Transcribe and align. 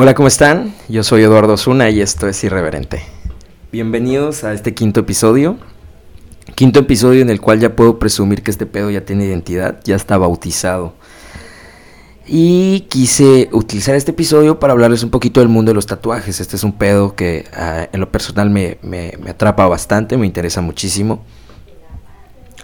Hola, 0.00 0.14
¿cómo 0.14 0.28
están? 0.28 0.76
Yo 0.88 1.02
soy 1.02 1.24
Eduardo 1.24 1.56
Zuna 1.56 1.90
y 1.90 2.00
esto 2.00 2.28
es 2.28 2.44
Irreverente. 2.44 3.02
Bienvenidos 3.72 4.44
a 4.44 4.52
este 4.52 4.72
quinto 4.72 5.00
episodio. 5.00 5.58
Quinto 6.54 6.78
episodio 6.78 7.20
en 7.20 7.30
el 7.30 7.40
cual 7.40 7.58
ya 7.58 7.74
puedo 7.74 7.98
presumir 7.98 8.44
que 8.44 8.52
este 8.52 8.64
pedo 8.64 8.90
ya 8.90 9.04
tiene 9.04 9.24
identidad, 9.24 9.80
ya 9.82 9.96
está 9.96 10.16
bautizado. 10.16 10.94
Y 12.28 12.86
quise 12.88 13.48
utilizar 13.50 13.96
este 13.96 14.12
episodio 14.12 14.60
para 14.60 14.72
hablarles 14.72 15.02
un 15.02 15.10
poquito 15.10 15.40
del 15.40 15.48
mundo 15.48 15.72
de 15.72 15.74
los 15.74 15.86
tatuajes. 15.86 16.38
Este 16.38 16.54
es 16.54 16.62
un 16.62 16.74
pedo 16.78 17.16
que 17.16 17.46
ah, 17.52 17.88
en 17.92 17.98
lo 17.98 18.12
personal 18.12 18.50
me, 18.50 18.78
me, 18.82 19.14
atrapa 19.28 19.66
bastante, 19.66 20.16
me 20.16 20.26
interesa 20.26 20.60
muchísimo. 20.60 21.24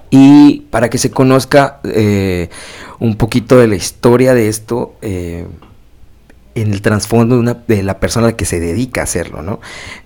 Y 0.09 0.69
para 0.71 0.89
que 0.89 0.99
se 0.99 1.11
conozca 1.11 1.81
eh, 1.83 2.49
un 3.01 3.17
poquito 3.17 3.59
de 3.59 3.67
la 3.67 3.75
historia 3.75 4.35
de 4.35 4.47
esto, 4.47 4.95
eh, 5.03 5.49
en 6.55 6.73
el 6.73 6.83
trasfondo 6.83 7.41
de, 7.43 7.57
de 7.67 7.83
la 7.83 7.99
persona 7.99 8.33
que 8.33 8.45
se 8.45 8.61
dedica 8.61 9.01
a 9.01 9.05
hacerlo, 9.05 9.43
¿no? 9.43 9.61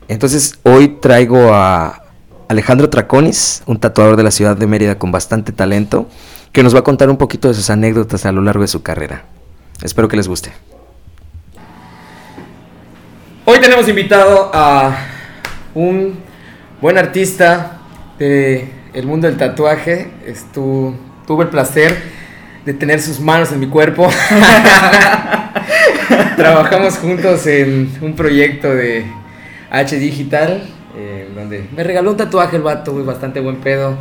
Entonces 0.09 0.59
hoy 0.63 0.89
traigo 1.01 1.53
a 1.53 2.03
Alejandro 2.49 2.89
Traconis, 2.89 3.63
un 3.67 3.79
tatuador 3.79 4.17
de 4.17 4.23
la 4.23 4.31
ciudad 4.31 4.57
de 4.57 4.67
Mérida 4.67 4.99
con 4.99 5.13
bastante 5.13 5.53
talento, 5.53 6.09
que 6.53 6.63
nos 6.63 6.75
va 6.75 6.81
a 6.81 6.85
contar 6.85 7.11
un 7.11 7.19
poquito 7.19 7.49
de 7.49 7.55
sus 7.55 7.69
anécdotas 7.71 8.25
a 8.25 8.33
lo 8.33 8.41
largo 8.41 8.63
de 8.63 8.69
su 8.69 8.83
carrera. 8.83 9.25
Espero 9.83 10.09
que 10.09 10.17
les 10.17 10.27
guste. 10.27 10.51
Hoy 13.45 13.61
tenemos 13.61 13.89
invitado 13.89 14.51
a 14.53 14.97
un 15.75 16.19
buen 16.81 16.99
artista 16.99 17.79
de 18.19 18.71
el 18.95 19.07
mundo 19.07 19.27
del 19.27 19.37
tatuaje. 19.37 20.11
Tuve 20.53 21.45
el 21.45 21.51
placer 21.51 21.97
de 22.69 22.75
tener 22.75 23.01
sus 23.01 23.19
manos 23.19 23.51
en 23.51 23.61
mi 23.61 23.67
cuerpo. 23.67 24.11
Trabajamos 26.37 26.99
juntos 26.99 27.47
en 27.47 27.91
un 28.03 28.15
proyecto 28.15 28.69
de 28.75 29.07
H 29.71 29.99
Digital, 29.99 30.69
eh, 30.95 31.31
donde 31.35 31.65
me 31.75 31.83
regaló 31.83 32.11
un 32.11 32.19
tatuaje 32.19 32.57
el 32.57 32.63
vato, 32.63 32.93
güey, 32.93 33.07
bastante 33.07 33.41
buen 33.41 33.57
pedo. 33.57 33.97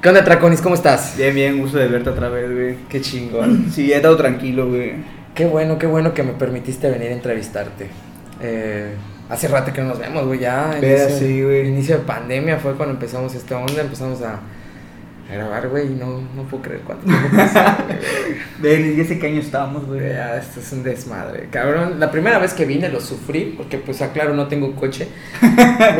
¿Qué 0.00 0.08
onda, 0.08 0.24
Traconis? 0.24 0.62
¿Cómo 0.62 0.74
estás? 0.74 1.18
Bien, 1.18 1.34
bien, 1.34 1.58
gusto 1.58 1.76
de 1.76 1.86
verte 1.86 2.08
otra 2.08 2.30
vez, 2.30 2.50
güey. 2.50 2.76
Qué 2.88 3.02
chingón. 3.02 3.70
Sí, 3.70 3.92
he 3.92 3.96
estado 3.96 4.16
tranquilo, 4.16 4.68
güey. 4.68 4.92
Qué 5.34 5.44
bueno, 5.44 5.78
qué 5.78 5.86
bueno 5.86 6.14
que 6.14 6.22
me 6.22 6.32
permitiste 6.32 6.88
venir 6.88 7.10
a 7.10 7.12
entrevistarte. 7.12 7.88
Eh, 8.40 8.94
hace 9.28 9.48
rato 9.48 9.70
que 9.74 9.82
no 9.82 9.88
nos 9.88 9.98
vemos, 9.98 10.24
güey, 10.24 10.40
ya. 10.40 10.78
Vea, 10.80 11.10
inicio, 11.10 11.18
sí, 11.18 11.42
güey. 11.42 11.68
inicio 11.68 11.98
de 11.98 12.04
pandemia 12.04 12.56
fue 12.56 12.74
cuando 12.74 12.94
empezamos 12.94 13.34
esta 13.34 13.58
onda, 13.58 13.82
empezamos 13.82 14.22
a, 14.22 14.40
a 15.30 15.34
grabar, 15.34 15.68
güey, 15.68 15.86
y 15.86 15.94
no, 15.94 16.20
no 16.34 16.42
puedo 16.48 16.62
creer 16.62 16.80
cuánto 16.82 17.04
tiempo 17.04 17.28
pasó. 17.36 17.60
Ven, 18.60 19.06
sé 19.06 19.18
qué 19.18 19.26
año 19.26 19.40
estábamos, 19.40 19.86
güey. 19.86 20.00
Ya, 20.00 20.36
esto 20.38 20.60
es 20.60 20.72
un 20.72 20.82
desmadre. 20.82 21.48
Cabrón, 21.50 22.00
la 22.00 22.10
primera 22.10 22.38
vez 22.38 22.54
que 22.54 22.64
vine 22.64 22.88
lo 22.88 23.00
sufrí, 23.00 23.54
porque 23.56 23.78
pues 23.78 24.00
aclaro, 24.00 24.34
no 24.34 24.46
tengo 24.48 24.74
coche. 24.74 25.08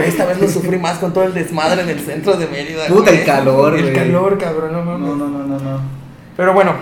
Esta 0.06 0.24
vez 0.26 0.40
lo 0.40 0.48
sufrí 0.48 0.78
más 0.78 0.98
con 0.98 1.12
todo 1.12 1.24
el 1.24 1.34
desmadre 1.34 1.82
en 1.82 1.90
el 1.90 2.00
centro 2.00 2.34
de 2.36 2.46
Mérida. 2.46 2.86
Puta, 2.86 3.10
el 3.10 3.24
calor, 3.24 3.74
El 3.76 3.82
güey. 3.82 3.94
calor, 3.94 4.38
cabrón, 4.38 4.72
no 4.72 4.82
mames. 4.84 5.08
No, 5.08 5.16
no, 5.16 5.28
no, 5.28 5.46
no, 5.46 5.58
no. 5.58 5.80
Pero 6.36 6.52
bueno, 6.54 6.72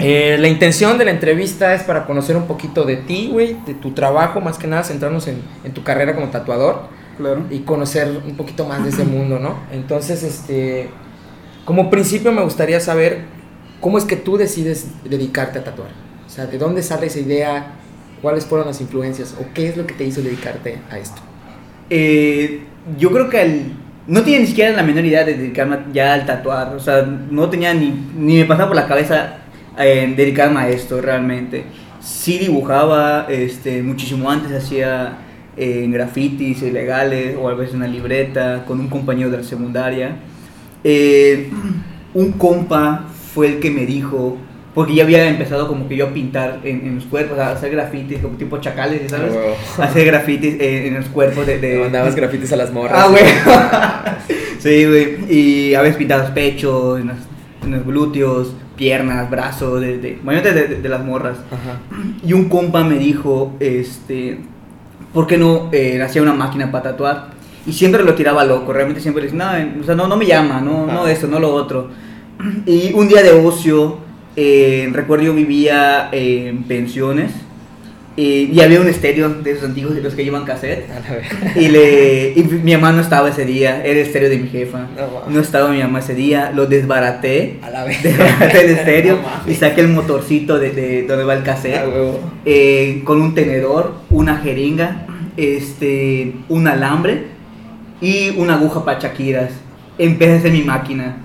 eh, 0.00 0.36
la 0.40 0.48
intención 0.48 0.98
de 0.98 1.04
la 1.04 1.10
entrevista 1.12 1.74
es 1.74 1.82
para 1.82 2.04
conocer 2.06 2.34
un 2.36 2.46
poquito 2.46 2.84
de 2.84 2.96
ti, 2.96 3.28
güey, 3.30 3.56
de 3.66 3.74
tu 3.74 3.92
trabajo, 3.92 4.40
más 4.40 4.58
que 4.58 4.66
nada 4.66 4.82
centrarnos 4.82 5.28
en, 5.28 5.40
en 5.64 5.72
tu 5.72 5.82
carrera 5.84 6.14
como 6.14 6.28
tatuador 6.28 6.98
Claro. 7.18 7.42
y 7.50 7.58
conocer 7.60 8.08
un 8.26 8.34
poquito 8.36 8.64
más 8.64 8.82
de 8.82 8.88
ese 8.88 9.04
mundo, 9.04 9.38
¿no? 9.38 9.56
Entonces, 9.70 10.22
este, 10.22 10.88
como 11.70 11.88
principio 11.88 12.32
me 12.32 12.42
gustaría 12.42 12.80
saber 12.80 13.20
cómo 13.80 13.96
es 13.96 14.04
que 14.04 14.16
tú 14.16 14.36
decides 14.36 14.88
dedicarte 15.08 15.60
a 15.60 15.62
tatuar. 15.62 15.90
O 16.26 16.28
sea, 16.28 16.46
¿de 16.46 16.58
dónde 16.58 16.82
sale 16.82 17.06
esa 17.06 17.20
idea? 17.20 17.74
¿Cuáles 18.20 18.44
fueron 18.44 18.66
las 18.66 18.80
influencias? 18.80 19.36
¿O 19.40 19.44
qué 19.54 19.68
es 19.68 19.76
lo 19.76 19.86
que 19.86 19.94
te 19.94 20.02
hizo 20.02 20.20
dedicarte 20.20 20.78
a 20.90 20.98
esto? 20.98 21.22
Eh, 21.88 22.62
yo 22.98 23.12
creo 23.12 23.30
que 23.30 23.38
al- 23.38 23.72
no 24.08 24.20
tenía 24.24 24.40
ni 24.40 24.48
siquiera 24.48 24.74
la 24.74 24.82
menor 24.82 25.04
idea 25.04 25.22
de 25.22 25.34
dedicarme 25.34 25.78
ya 25.92 26.12
al 26.14 26.26
tatuar. 26.26 26.74
O 26.74 26.80
sea, 26.80 27.02
no 27.02 27.48
tenía 27.48 27.72
ni, 27.72 27.94
ni 28.18 28.38
me 28.38 28.46
pasaba 28.46 28.66
por 28.66 28.76
la 28.76 28.88
cabeza 28.88 29.36
eh, 29.78 30.12
dedicarme 30.16 30.58
a 30.58 30.68
esto 30.70 31.00
realmente. 31.00 31.66
Sí 32.00 32.38
dibujaba, 32.38 33.26
este, 33.28 33.80
muchísimo 33.80 34.28
antes 34.28 34.50
hacía 34.60 35.18
eh, 35.56 35.86
grafitis 35.88 36.62
ilegales 36.62 37.36
o 37.40 37.48
a 37.48 37.54
veces 37.54 37.76
una 37.76 37.86
libreta 37.86 38.64
con 38.66 38.80
un 38.80 38.88
compañero 38.88 39.30
de 39.30 39.36
la 39.36 39.44
secundaria. 39.44 40.16
Eh, 40.84 41.50
un 42.14 42.32
compa 42.32 43.04
fue 43.34 43.46
el 43.48 43.60
que 43.60 43.70
me 43.70 43.86
dijo, 43.86 44.36
porque 44.74 44.94
ya 44.94 45.04
había 45.04 45.28
empezado 45.28 45.68
como 45.68 45.88
que 45.88 45.96
yo 45.96 46.06
a 46.08 46.12
pintar 46.12 46.60
en, 46.64 46.86
en 46.86 46.94
los 46.96 47.04
cuerpos, 47.04 47.38
a 47.38 47.52
hacer 47.52 47.70
grafitis 47.70 48.18
como 48.20 48.36
tipo 48.36 48.58
chacales, 48.58 49.10
¿sabes? 49.10 49.32
hacer 49.78 50.06
grafitis 50.06 50.54
en, 50.60 50.86
en 50.86 50.94
los 50.94 51.06
cuerpos 51.06 51.46
de... 51.46 51.58
de 51.58 51.78
mandabas 51.80 52.14
grafitis 52.14 52.52
a 52.52 52.56
las 52.56 52.72
morras. 52.72 52.98
Ah, 53.04 53.08
güey. 53.08 53.24
sí, 54.58 54.84
güey. 54.86 55.16
Y 55.32 55.74
a 55.74 55.82
veces 55.82 55.96
pintabas 55.96 56.30
pecho, 56.32 56.98
en 56.98 57.08
los, 57.08 57.16
en 57.64 57.70
los 57.72 57.84
glúteos, 57.84 58.54
piernas, 58.76 59.30
brazos, 59.30 59.80
de, 59.80 59.98
de, 59.98 60.18
de, 60.22 60.52
de- 60.52 60.80
de 60.80 60.88
las 60.88 61.04
morras. 61.04 61.36
Ajá. 61.50 61.78
Y 62.26 62.32
un 62.32 62.48
compa 62.48 62.82
me 62.84 62.96
dijo, 62.98 63.52
este, 63.60 64.38
¿por 65.12 65.26
qué 65.26 65.36
no 65.36 65.68
eh, 65.72 66.00
hacía 66.02 66.22
una 66.22 66.32
máquina 66.32 66.70
para 66.72 66.84
tatuar? 66.90 67.39
Y 67.66 67.72
siempre 67.72 68.02
lo 68.02 68.14
tiraba 68.14 68.44
loco, 68.44 68.72
realmente 68.72 69.00
siempre 69.00 69.22
le 69.22 69.30
decía, 69.30 69.64
no, 69.64 69.82
o 69.82 69.84
sea, 69.84 69.94
no, 69.94 70.06
no 70.08 70.16
me 70.16 70.26
llama, 70.26 70.60
no, 70.60 70.86
no 70.86 71.06
esto, 71.06 71.26
no 71.26 71.38
lo 71.38 71.52
otro. 71.52 71.90
Y 72.66 72.92
un 72.94 73.06
día 73.06 73.22
de 73.22 73.32
ocio, 73.32 73.98
eh, 74.36 74.88
recuerdo 74.92 75.24
yo 75.24 75.34
vivía 75.34 76.08
eh, 76.12 76.48
en 76.48 76.62
pensiones 76.62 77.32
eh, 78.16 78.50
y 78.52 78.60
había 78.60 78.80
un 78.80 78.88
estéreo 78.88 79.28
de 79.28 79.52
esos 79.52 79.64
antiguos 79.64 79.94
de 79.94 80.02
los 80.02 80.14
que 80.14 80.24
llevan 80.24 80.44
cassette. 80.44 80.84
Y, 81.56 81.68
le, 81.68 82.32
y 82.34 82.42
mi 82.42 82.72
mamá 82.72 82.92
no 82.92 83.00
estaba 83.00 83.28
ese 83.28 83.44
día, 83.44 83.82
era 83.84 83.92
el 83.92 84.06
estéreo 84.06 84.28
de 84.28 84.38
mi 84.38 84.48
jefa. 84.48 84.88
No 85.28 85.40
estaba 85.40 85.70
mi 85.70 85.78
mamá 85.78 86.00
ese 86.00 86.14
día, 86.14 86.50
lo 86.54 86.66
desbaraté, 86.66 87.58
A 87.62 87.70
la 87.70 87.84
vez. 87.84 88.02
desbaraté 88.02 88.64
el 88.64 88.70
estéreo 88.78 89.18
No 89.46 89.50
y 89.50 89.54
saqué 89.54 89.82
el 89.82 89.88
motorcito 89.88 90.58
de, 90.58 90.70
de 90.70 91.02
donde 91.04 91.24
va 91.24 91.34
el 91.34 91.42
cassette 91.44 91.82
eh, 92.44 93.02
con 93.04 93.22
un 93.22 93.34
tenedor, 93.34 93.94
una 94.10 94.38
jeringa, 94.38 95.06
este, 95.36 96.34
un 96.48 96.66
alambre 96.66 97.39
y 98.00 98.30
una 98.38 98.54
aguja 98.54 98.84
para 98.84 98.98
chaquiras. 98.98 99.50
Empecé 99.98 100.32
a 100.32 100.36
hacer 100.36 100.52
mi 100.52 100.62
máquina. 100.62 101.16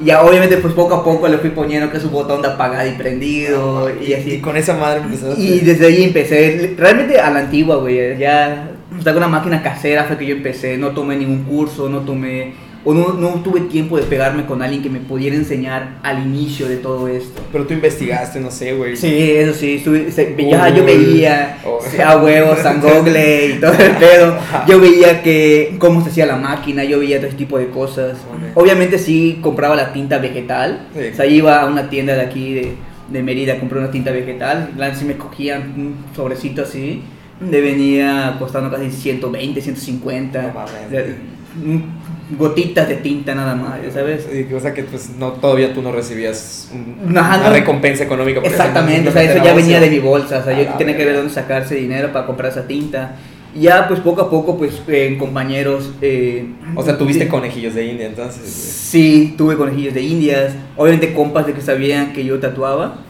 Ya 0.00 0.22
obviamente 0.22 0.56
pues 0.56 0.72
poco 0.74 0.94
a 0.94 1.04
poco 1.04 1.28
le 1.28 1.38
fui 1.38 1.50
poniendo 1.50 1.90
que 1.90 2.00
su 2.00 2.10
botón 2.10 2.42
de 2.42 2.48
apagado 2.48 2.88
y 2.88 2.92
prendido 2.92 3.90
y 4.00 4.14
así. 4.14 4.34
Y 4.34 4.40
con 4.40 4.56
esa 4.56 4.74
madre 4.74 5.00
empezaste. 5.00 5.40
Y 5.40 5.60
desde 5.60 5.86
ahí 5.86 6.04
empecé, 6.04 6.74
realmente 6.76 7.20
a 7.20 7.30
la 7.30 7.40
antigua, 7.40 7.76
güey, 7.76 8.18
ya, 8.18 8.70
o 8.98 9.02
sea, 9.02 9.12
con 9.12 9.22
una 9.22 9.28
máquina 9.28 9.62
casera 9.62 10.04
fue 10.04 10.16
que 10.18 10.26
yo 10.26 10.34
empecé, 10.34 10.76
no 10.76 10.90
tomé 10.90 11.16
ningún 11.16 11.44
curso, 11.44 11.88
no 11.88 12.00
tomé, 12.00 12.54
o 12.84 12.92
no, 12.94 13.12
no 13.12 13.28
tuve 13.42 13.60
tiempo 13.62 13.96
de 13.96 14.02
pegarme 14.02 14.44
con 14.44 14.60
alguien 14.60 14.82
que 14.82 14.90
me 14.90 14.98
pudiera 14.98 15.36
enseñar 15.36 15.98
al 16.02 16.26
inicio 16.26 16.68
de 16.68 16.76
todo 16.78 17.06
esto. 17.06 17.40
Pero 17.52 17.64
tú 17.66 17.74
investigaste, 17.74 18.40
no 18.40 18.50
sé, 18.50 18.74
güey. 18.74 18.96
Sí, 18.96 19.30
eso 19.32 19.54
sí, 19.54 19.74
estuve- 19.76 20.10
se- 20.10 20.34
ya 20.50 20.68
yo 20.70 20.84
veía 20.84 21.58
Oh. 21.64 21.78
a 22.04 22.16
huevos, 22.22 22.58
San 22.58 22.80
Google 22.80 23.46
y 23.56 23.60
todo 23.60 23.72
el 23.72 23.90
pedo. 23.98 24.36
Yo 24.66 24.80
veía 24.80 25.22
que 25.22 25.76
cómo 25.78 26.02
se 26.02 26.10
hacía 26.10 26.26
la 26.26 26.36
máquina, 26.36 26.82
yo 26.84 26.98
veía 26.98 27.18
todo 27.18 27.28
ese 27.28 27.36
tipo 27.36 27.56
de 27.58 27.68
cosas. 27.68 28.18
Obviamente 28.54 28.98
sí 28.98 29.38
compraba 29.40 29.76
la 29.76 29.92
tinta 29.92 30.18
vegetal. 30.18 30.88
Sí. 30.94 31.00
O 31.12 31.16
sea, 31.16 31.26
iba 31.26 31.60
a 31.60 31.66
una 31.66 31.88
tienda 31.88 32.14
de 32.14 32.20
aquí 32.22 32.52
de, 32.54 32.72
de 33.12 33.22
Mérida 33.22 33.52
a 33.54 33.58
comprar 33.60 33.82
una 33.82 33.90
tinta 33.92 34.10
vegetal. 34.10 34.70
Sí 34.98 35.04
me 35.04 35.16
cogían 35.16 35.72
un 35.76 35.94
sobrecito 36.16 36.62
así. 36.62 37.02
Le 37.48 37.60
venía 37.60 38.36
costando 38.38 38.70
casi 38.70 38.90
120, 38.90 39.60
150. 39.60 40.52
No 41.64 41.82
gotitas 42.38 42.88
de 42.88 42.96
tinta 42.96 43.34
nada 43.34 43.54
más, 43.54 43.78
¿sabes? 43.92 44.26
O 44.54 44.60
sea 44.60 44.72
que 44.72 44.84
pues 44.84 45.10
no, 45.18 45.32
todavía 45.32 45.74
tú 45.74 45.82
no 45.82 45.92
recibías 45.92 46.70
un- 46.72 47.16
Ajá, 47.18 47.36
una 47.38 47.48
no. 47.48 47.52
recompensa 47.54 48.04
económica. 48.04 48.40
por 48.40 48.46
eso, 48.50 48.56
Exactamente, 48.56 49.08
o 49.08 49.12
sea, 49.12 49.22
eso 49.22 49.44
ya 49.44 49.52
venía 49.54 49.80
de 49.80 49.90
mi 49.90 49.98
bolsa, 49.98 50.38
o 50.38 50.44
sea, 50.44 50.56
yo 50.60 50.68
tenía 50.78 50.96
que 50.96 51.04
ver 51.04 51.16
dónde 51.16 51.32
sacarse 51.32 51.74
dinero 51.74 52.12
para 52.12 52.26
comprar 52.26 52.50
esa 52.52 52.66
tinta. 52.66 53.16
Ya, 53.54 53.86
pues 53.86 54.00
poco 54.00 54.22
a 54.22 54.30
poco, 54.30 54.56
pues 54.56 54.80
eh, 54.88 55.14
compañeros. 55.18 55.90
eh, 56.00 56.46
O 56.74 56.82
sea, 56.82 56.96
tuviste 56.96 57.28
conejillos 57.28 57.74
de 57.74 57.84
India 57.86 58.06
entonces. 58.06 58.48
Sí, 58.50 59.34
tuve 59.36 59.56
conejillos 59.58 59.92
de 59.92 60.00
indias, 60.00 60.54
obviamente 60.76 61.12
compas 61.12 61.46
de 61.46 61.52
que 61.52 61.60
sabían 61.60 62.14
que 62.14 62.24
yo 62.24 62.40
tatuaba. 62.40 63.00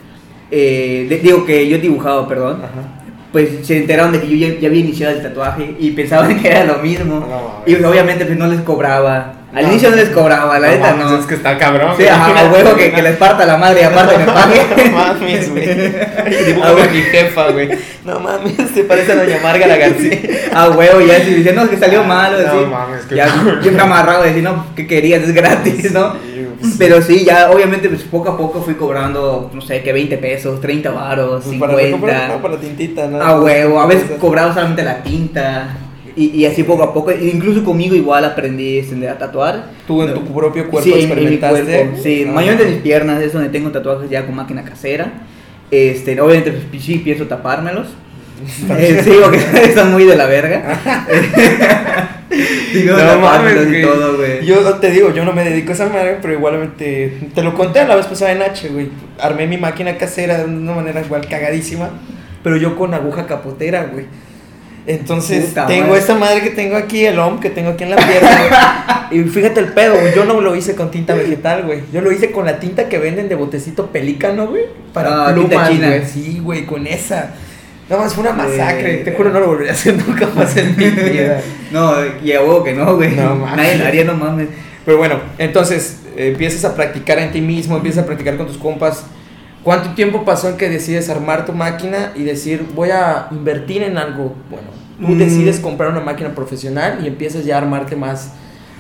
Eh, 0.51 1.07
de- 1.09 1.19
digo 1.21 1.45
que 1.47 1.69
yo 1.69 1.79
dibujaba, 1.79 2.27
perdón. 2.29 2.57
Ajá. 2.63 3.02
Pues 3.33 3.49
se 3.67 3.79
enteraron 3.79 4.13
de 4.13 4.21
que 4.21 4.29
yo 4.29 4.47
ya, 4.47 4.61
ya 4.61 4.69
había 4.69 4.81
iniciado 4.81 5.17
el 5.17 5.23
tatuaje 5.23 5.75
y 5.79 5.91
pensaban 5.93 6.39
que 6.43 6.49
era 6.49 6.65
lo 6.65 6.77
mismo. 6.79 7.21
No 7.21 7.63
y 7.67 7.75
obviamente 7.83 8.25
pues 8.27 8.39
no 8.39 8.47
les 8.47 8.61
cobraba. 8.61 9.35
Al 9.55 9.65
No. 9.65 9.71
inicio 9.73 9.91
no 9.91 9.97
les 9.97 10.09
cobraba, 10.09 10.59
la 10.59 10.69
neta 10.69 10.93
no. 10.95 11.19
Es 11.19 11.27
que 11.27 11.35
está 11.35 11.59
cabrón. 11.59 11.93
Sí, 11.99 12.07
ajá, 12.07 12.27
a 12.27 12.31
Imagínate. 12.31 12.55
huevo 12.63 12.77
que, 12.77 12.93
que 12.93 13.03
les 13.03 13.17
parta 13.17 13.45
la 13.45 13.57
madre 13.59 13.83
y 13.83 13.85
aparte 13.85 14.17
me 14.19 14.25
pague. 14.33 14.63
No 14.91 14.97
mames, 14.99 15.51
güey. 15.51 15.69
A 16.63 16.91
mi 16.91 17.01
jefa, 17.03 17.51
güey. 17.51 17.69
No 18.05 18.19
mames, 18.21 18.55
se 18.75 18.85
parece 18.85 19.13
a 19.13 19.17
Doña 19.17 19.39
Márgara 19.43 19.77
García. 19.77 20.19
A 20.55 20.71
huevo, 20.71 21.01
ya 21.03 21.21
si 21.21 21.35
dicen, 21.35 21.55
no, 21.55 21.69
que 21.69 21.77
salió 21.77 22.03
malo, 22.03 22.39
No 22.41 22.49
así. 22.49 22.67
mames, 22.71 23.03
qué 23.09 23.15
ya 23.17 23.27
cabrón. 23.27 23.59
bien 23.63 23.81
amarrado, 23.81 24.23
decir, 24.25 24.43
no, 24.43 24.67
que 24.75 24.87
querías, 24.87 25.23
es 25.23 25.33
gratis, 25.35 25.93
¿no? 25.93 26.15
Sí, 26.15 26.32
Pero 26.79 27.03
sí, 27.03 27.25
ya 27.25 27.51
obviamente 27.51 27.89
pues, 27.89 28.03
poco 28.03 28.31
a 28.31 28.37
poco 28.39 28.63
fui 28.63 28.75
cobrando, 28.75 29.51
no 29.53 29.61
sé, 29.61 29.83
que 29.83 29.93
20 29.93 30.17
pesos, 30.19 30.61
30 30.61 30.91
varos, 30.91 31.43
Pues 31.45 31.51
50. 31.53 31.77
para, 31.77 31.91
comprar, 31.91 32.29
no, 32.31 32.43
para 32.43 32.57
tintita, 32.61 33.07
¿no? 33.09 33.21
A 33.23 33.41
huevo, 33.41 33.81
a 33.81 33.87
veces 33.87 34.11
cobraba 34.21 34.53
solamente 34.55 34.83
la 34.83 35.03
tinta. 35.03 35.77
Y, 36.15 36.27
y 36.41 36.45
así 36.45 36.63
poco 36.63 36.83
a 36.83 36.93
poco, 36.93 37.11
incluso 37.11 37.65
conmigo 37.65 37.95
igual 37.95 38.25
aprendí 38.25 38.79
este, 38.79 39.09
a 39.09 39.17
tatuar. 39.17 39.71
Tú 39.87 40.03
en 40.03 40.13
tu 40.13 40.23
propio 40.27 40.69
cuerpo 40.69 40.83
Sí, 40.91 40.93
en- 40.93 40.99
en 41.01 41.07
mi 41.07 41.13
experimentaste. 41.37 41.65
cuerpo, 41.65 41.97
sí, 42.03 42.25
No. 42.27 42.33
mayormente 42.35 42.65
en 42.69 42.71
mis 42.75 42.83
piernas 42.83 43.23
es 43.23 43.33
donde 43.33 43.49
tengo 43.49 43.71
tatuajes 43.71 44.11
ya 44.11 44.27
con 44.27 44.35
máquina 44.37 44.63
casera. 44.63 45.11
Este, 45.71 46.21
obviamente 46.21 46.53
pues, 46.71 46.83
sí 46.85 46.99
pienso 46.99 47.27
tapármelos. 47.27 47.87
Eh, 48.77 49.01
sí, 49.05 49.13
porque 49.23 49.39
están 49.65 49.93
muy 49.93 50.05
de 50.05 50.17
la 50.17 50.27
verga. 50.27 50.81
Sí, 52.81 52.85
No 52.85 52.93
no, 52.97 52.99
mames, 52.99 53.21
tapármelos 53.23 53.67
y 53.67 53.69
güey. 53.71 53.83
todo, 53.83 54.17
güey. 54.17 54.47
Yo 54.47 54.61
te 54.75 54.91
digo, 54.91 55.13
yo 55.13 55.25
no 55.25 55.33
me 55.33 55.45
dedico 55.45 55.71
a 55.71 55.75
esa 55.75 55.89
madre, 55.89 56.19
pero 56.21 56.35
igualmente 56.35 57.19
te 57.35 57.43
lo 57.43 57.55
conté 57.55 57.81
a 57.81 57.87
la 57.87 57.97
vez 57.97 58.07
pasada 58.07 58.33
en 58.33 58.43
H, 58.43 58.69
güey. 58.69 58.89
Armé 59.21 59.47
mi 59.47 59.59
máquina 59.59 59.97
casera 59.99 60.39
de 60.39 60.45
una 60.45 60.73
manera 60.73 61.01
igual 61.01 61.27
cagadísima, 61.29 61.91
pero 62.43 62.57
yo 62.57 62.77
con 62.77 62.95
aguja 62.95 63.27
capotera, 63.27 63.85
güey. 63.93 64.07
Entonces, 64.85 65.45
Puta 65.47 65.67
tengo 65.67 65.87
madre. 65.89 66.01
esta 66.01 66.15
madre 66.17 66.41
que 66.43 66.51
tengo 66.51 66.77
aquí, 66.77 67.05
el 67.07 67.17
OM 67.17 67.39
que 67.39 67.51
tengo 67.51 67.71
aquí 67.71 67.85
en 67.85 67.91
la 67.91 67.97
pierna, 67.97 68.31
güey. 68.39 68.51
Y 69.13 69.25
fíjate 69.29 69.61
el 69.61 69.67
pedo, 69.75 69.95
güey. 70.01 70.15
Yo 70.15 70.25
no 70.25 70.41
lo 70.41 70.57
hice 70.57 70.75
con 70.75 70.91
tinta 70.91 71.15
vegetal, 71.15 71.65
güey. 71.65 71.83
Yo 71.93 72.01
lo 72.01 72.11
hice 72.11 72.31
con 72.33 72.47
la 72.47 72.59
tinta 72.59 72.89
que 72.89 72.97
venden 72.99 73.29
de 73.29 73.35
botecito 73.35 73.89
pelícano, 73.89 74.47
güey. 74.47 74.65
Para 74.95 75.27
Ah, 75.29 75.35
tinta 75.35 75.49
plumas, 75.51 75.69
china. 75.71 75.87
güey. 75.89 76.05
Sí, 76.07 76.41
güey, 76.43 76.65
con 76.65 76.87
esa. 76.87 77.35
No 77.93 77.99
más, 77.99 78.15
fue 78.15 78.23
una 78.25 78.33
masacre. 78.33 78.97
Te 79.05 79.13
juro, 79.13 79.31
no 79.31 79.39
lo 79.41 79.47
volvería 79.49 79.73
a 79.73 79.75
hacer 79.75 79.95
nunca 80.05 80.27
más 80.35 80.57
en 80.57 80.77
mi 80.77 80.85
vida. 81.11 81.41
No, 81.71 81.93
y 82.25 82.33
a 82.33 82.41
huevo 82.41 82.65
que 82.65 82.73
no, 82.73 82.97
güey. 82.97 83.15
No 83.15 83.35
mames. 83.37 83.57
Nadie 83.57 83.77
lo 83.77 83.85
haría, 83.87 84.05
no 84.05 84.15
mames. 84.15 84.49
Pero 84.85 84.97
bueno, 84.99 85.17
entonces 85.39 86.01
eh, 86.17 86.29
empiezas 86.29 86.65
a 86.65 86.75
practicar 86.75 87.19
en 87.19 87.31
ti 87.33 87.41
mismo, 87.41 87.77
empiezas 87.77 88.03
a 88.03 88.07
practicar 88.07 88.37
con 88.37 88.47
tus 88.47 88.57
compas. 88.59 89.05
¿Cuánto 89.63 89.91
tiempo 89.91 90.25
pasó 90.25 90.49
en 90.49 90.57
que 90.57 90.69
decides 90.69 91.09
armar 91.09 91.45
tu 91.47 91.53
máquina 91.53 92.13
y 92.17 92.25
decir, 92.25 92.65
voy 92.75 92.91
a 92.91 93.29
invertir 93.31 93.83
en 93.83 93.97
algo? 93.99 94.35
Bueno, 94.51 94.69
tú 94.99 95.09
Mm. 95.15 95.19
decides 95.19 95.61
comprar 95.61 95.91
una 95.91 96.01
máquina 96.01 96.35
profesional 96.35 97.01
y 97.03 97.07
empiezas 97.09 97.45
ya 97.45 97.57
a 97.57 97.59
armarte 97.59 97.95
más, 97.95 98.33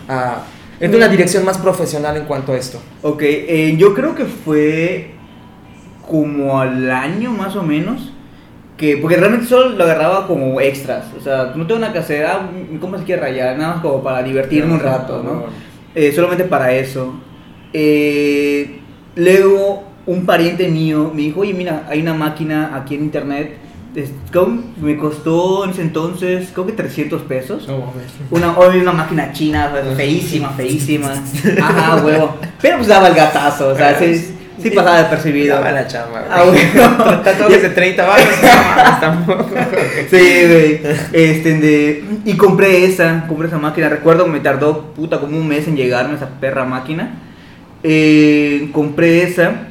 a, 0.08 0.42
en 0.80 0.94
una 0.94 1.06
dirección 1.08 1.44
más 1.44 1.58
profesional 1.58 2.16
en 2.16 2.24
cuanto 2.24 2.52
a 2.52 2.56
esto. 2.56 2.80
Ok, 3.02 3.22
eh, 3.22 3.74
yo 3.78 3.92
creo 3.94 4.14
que 4.14 4.24
fue 4.24 5.10
como 6.08 6.60
al 6.60 6.90
año 6.90 7.30
más 7.30 7.54
o 7.56 7.62
menos. 7.62 8.11
Que, 8.82 8.96
porque 8.96 9.16
realmente 9.16 9.46
solo 9.46 9.68
lo 9.76 9.84
agarraba 9.84 10.26
como 10.26 10.60
extras. 10.60 11.04
O 11.16 11.20
sea, 11.22 11.52
no 11.54 11.68
tengo 11.68 11.78
una 11.78 11.92
casera, 11.92 12.32
ah, 12.34 12.50
compa 12.80 12.98
se 12.98 13.04
quiere 13.04 13.22
rayar, 13.22 13.56
nada 13.56 13.74
más 13.74 13.80
como 13.80 14.02
para 14.02 14.24
divertirme 14.24 14.72
un 14.74 14.80
rato, 14.80 15.22
¿no? 15.22 15.44
Eh, 15.94 16.10
solamente 16.12 16.42
para 16.42 16.72
eso. 16.72 17.14
Eh, 17.72 18.80
luego, 19.14 19.84
un 20.04 20.26
pariente 20.26 20.66
mío 20.66 21.12
me 21.14 21.22
dijo, 21.22 21.42
oye, 21.42 21.54
mira, 21.54 21.86
hay 21.88 22.00
una 22.02 22.14
máquina 22.14 22.72
aquí 22.74 22.96
en 22.96 23.04
internet. 23.04 23.56
es- 23.94 24.10
¿cómo? 24.32 24.62
Me 24.80 24.96
costó 24.96 25.62
en 25.62 25.70
ese 25.70 25.82
entonces, 25.82 26.48
creo 26.52 26.66
que 26.66 26.72
300 26.72 27.22
pesos. 27.22 27.68
Mames. 27.68 27.84
Una, 28.32 28.58
una 28.58 28.92
máquina 28.92 29.32
china, 29.32 29.70
feísima, 29.96 30.48
feísima. 30.48 31.12
Ajá, 31.62 32.02
huevo. 32.04 32.34
Pero 32.60 32.78
pues 32.78 32.88
daba 32.88 33.06
el 33.06 33.14
gatazo, 33.14 33.68
o 33.68 33.76
sea, 33.76 33.96
sí, 33.96 34.34
sí 34.62 34.70
pasaba 34.70 35.02
depercibido. 35.02 35.56
Daba 35.56 35.72
la 35.72 35.86
chamba, 35.86 36.24
Ah, 36.30 36.44
bueno. 36.44 37.22
Tatuajes 37.24 37.62
de 37.62 37.68
30 37.70 38.06
baros, 38.06 38.26
tampoco. 39.00 39.50
Sí, 40.10 40.42
güey. 40.46 40.80
Este, 41.12 41.58
de, 41.58 42.04
y 42.24 42.36
compré 42.36 42.84
esa, 42.84 43.24
compré 43.28 43.48
esa 43.48 43.58
máquina. 43.58 43.88
Recuerdo 43.88 44.24
que 44.24 44.30
me 44.30 44.40
tardó, 44.40 44.92
puta, 44.94 45.20
como 45.20 45.36
un 45.36 45.48
mes 45.48 45.66
en 45.68 45.76
llegarme 45.76 46.14
esa 46.14 46.28
perra 46.40 46.64
máquina. 46.64 47.14
Eh, 47.82 48.68
compré 48.72 49.24
esa 49.24 49.68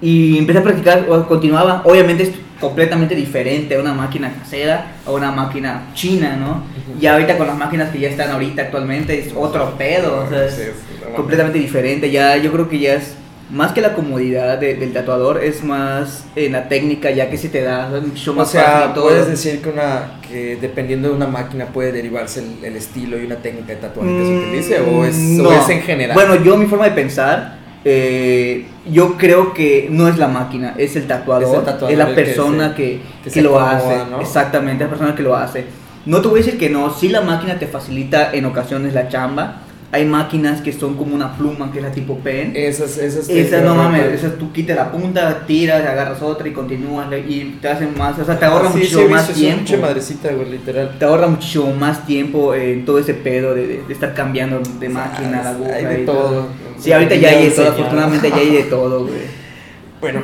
y 0.00 0.38
empecé 0.38 0.58
a 0.60 0.62
practicar, 0.62 1.06
continuaba. 1.28 1.82
Obviamente 1.84 2.22
es 2.24 2.30
completamente 2.60 3.14
diferente 3.14 3.76
a 3.76 3.80
una 3.80 3.92
máquina 3.92 4.32
casera 4.32 4.86
a 5.06 5.10
una 5.10 5.30
máquina 5.30 5.82
china, 5.94 6.36
¿no? 6.36 6.62
Y 7.00 7.06
ahorita 7.06 7.36
con 7.36 7.46
las 7.46 7.56
máquinas 7.58 7.90
que 7.90 8.00
ya 8.00 8.08
están 8.08 8.30
ahorita 8.30 8.62
actualmente 8.62 9.18
es 9.18 9.32
otro 9.36 9.74
pedo, 9.76 10.24
o 10.24 10.28
sea, 10.28 10.46
es 10.46 10.54
Sí, 10.54 10.62
sí, 10.64 11.04
completamente 11.14 11.58
diferente. 11.58 12.10
Ya 12.10 12.36
yo 12.38 12.50
creo 12.52 12.68
que 12.68 12.78
ya 12.78 12.94
es 12.94 13.14
más 13.50 13.72
que 13.72 13.80
la 13.80 13.94
comodidad 13.94 14.58
de- 14.58 14.74
del 14.74 14.92
tatuador, 14.92 15.42
es 15.44 15.62
más 15.62 16.24
en 16.34 16.52
la 16.52 16.68
técnica, 16.68 17.10
ya 17.12 17.30
que 17.30 17.36
si 17.38 17.48
te 17.48 17.62
da 17.62 17.88
es 17.96 18.02
mucho 18.02 18.32
O 18.32 18.34
más 18.34 18.50
sea, 18.50 18.64
fácil 18.64 18.90
y 18.90 18.94
todo. 18.94 19.04
puedes 19.04 19.26
decir 19.28 19.62
que 19.62 19.68
una 19.68 20.12
que 20.28 20.56
dependiendo 20.60 21.08
de 21.08 21.14
una 21.14 21.28
máquina 21.28 21.66
puede 21.66 21.92
derivarse 21.92 22.40
el, 22.40 22.64
el 22.64 22.76
estilo 22.76 23.16
y 23.18 23.24
una 23.26 23.36
técnica 23.36 23.68
de 23.68 23.76
tatuaje 23.76 24.10
que 24.10 24.24
se 24.24 24.30
Mm, 24.32 24.38
utilice 24.48 24.80
o 24.80 25.04
es, 25.04 25.16
no. 25.16 25.48
o 25.48 25.52
es 25.52 25.68
en 25.68 25.82
general. 25.82 26.14
Bueno, 26.14 26.42
yo 26.42 26.56
mi 26.56 26.66
forma 26.66 26.86
de 26.86 26.90
pensar, 26.90 27.58
eh, 27.84 28.66
yo 28.90 29.16
creo 29.16 29.54
que 29.54 29.86
no 29.92 30.08
es 30.08 30.18
la 30.18 30.26
máquina, 30.26 30.74
es 30.76 30.96
el 30.96 31.06
tatuador, 31.06 31.44
Es 31.44 31.50
es, 31.50 31.58
el 31.58 31.64
tatuador 31.64 31.96
la 31.98 32.08
el 32.08 32.14
que 32.16 32.22
persona 32.22 32.68
se- 32.70 32.74
que, 32.74 33.00
que 33.22 33.30
se 33.30 33.42
lo 33.42 33.60
acomoda, 33.60 33.76
hace. 34.02 34.10
¿no? 34.10 34.20
Exactamente, 34.20 34.82
es 34.82 34.90
la 34.90 34.96
persona 34.96 35.14
que 35.16 35.22
lo 35.22 35.36
hace. 35.36 35.66
No 36.04 36.20
te 36.20 36.26
voy 36.28 36.40
a 36.40 36.44
decir 36.44 36.58
que 36.58 36.68
no, 36.68 36.92
si 36.92 37.08
la 37.08 37.20
máquina 37.20 37.58
te 37.60 37.66
facilita 37.68 38.32
en 38.32 38.44
ocasiones 38.46 38.92
la 38.92 39.08
chamba. 39.08 39.62
Hay 39.92 40.04
máquinas 40.04 40.60
que 40.60 40.72
son 40.72 40.96
como 40.96 41.14
una 41.14 41.36
pluma, 41.36 41.70
que 41.70 41.78
es 41.78 41.84
la 41.84 41.92
tipo 41.92 42.18
pen. 42.18 42.52
esas, 42.56 42.98
esas, 42.98 43.28
Esa 43.28 43.60
no 43.60 43.74
mames, 43.76 44.02
esas 44.06 44.24
esa 44.32 44.38
tú 44.38 44.52
quitas 44.52 44.76
la 44.76 44.90
punta, 44.90 45.44
tiras, 45.46 45.86
agarras 45.86 46.20
otra 46.22 46.48
y 46.48 46.52
continúas 46.52 47.06
y 47.26 47.56
te 47.62 47.68
hacen 47.68 47.96
más, 47.96 48.18
o 48.18 48.24
sea, 48.24 48.36
te 48.38 48.44
ahorra 48.46 48.68
Ah, 48.68 48.72
sí, 48.72 48.78
mucho 48.80 48.98
sí, 49.00 49.04
más 49.06 49.32
tiempo 49.32 49.76
madrecita, 49.80 50.32
güey, 50.32 50.50
literal. 50.50 50.96
te 50.98 51.04
ahorra 51.04 51.28
muchísimo 51.28 51.72
más 51.72 52.04
tiempo 52.04 52.52
en 52.54 52.84
todo 52.84 52.98
ese 52.98 53.14
pedo 53.14 53.54
de, 53.54 53.66
de- 53.66 53.82
de 53.84 53.92
estar 53.92 54.12
cambiando 54.12 54.58
de 54.58 54.88
máquina, 54.88 55.42
la 55.42 55.50
aguja 55.50 55.74
Hay 55.74 55.84
de 55.84 56.02
y 56.02 56.04
todo. 56.04 56.48
Sí, 56.78 56.92
ahorita 56.92 57.14
ya 57.14 57.28
hay 57.30 57.44
de 57.44 57.50
todo, 57.52 57.68
afortunadamente 57.68 58.28
ya 58.28 58.36
hay 58.36 58.50
de 58.50 58.62
todo, 58.64 59.00
güey. 59.06 59.20
Bueno, 60.00 60.20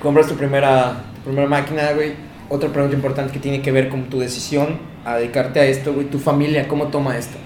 compras 0.00 0.26
tu 0.28 0.34
primera, 0.36 0.94
tu 1.24 1.30
primera 1.30 1.48
máquina, 1.48 1.92
güey. 1.94 2.12
Otra 2.48 2.68
pregunta 2.70 2.96
importante 2.96 3.32
que 3.32 3.38
tiene 3.38 3.60
que 3.62 3.72
ver 3.72 3.88
con 3.88 4.04
tu 4.04 4.20
decisión 4.20 4.78
a 5.04 5.16
dedicarte 5.16 5.60
a 5.60 5.64
esto, 5.66 5.92
güey. 5.92 6.06
Tu 6.06 6.18
familia, 6.18 6.66
¿cómo 6.66 6.86
toma 6.86 7.16
esto? 7.18 7.36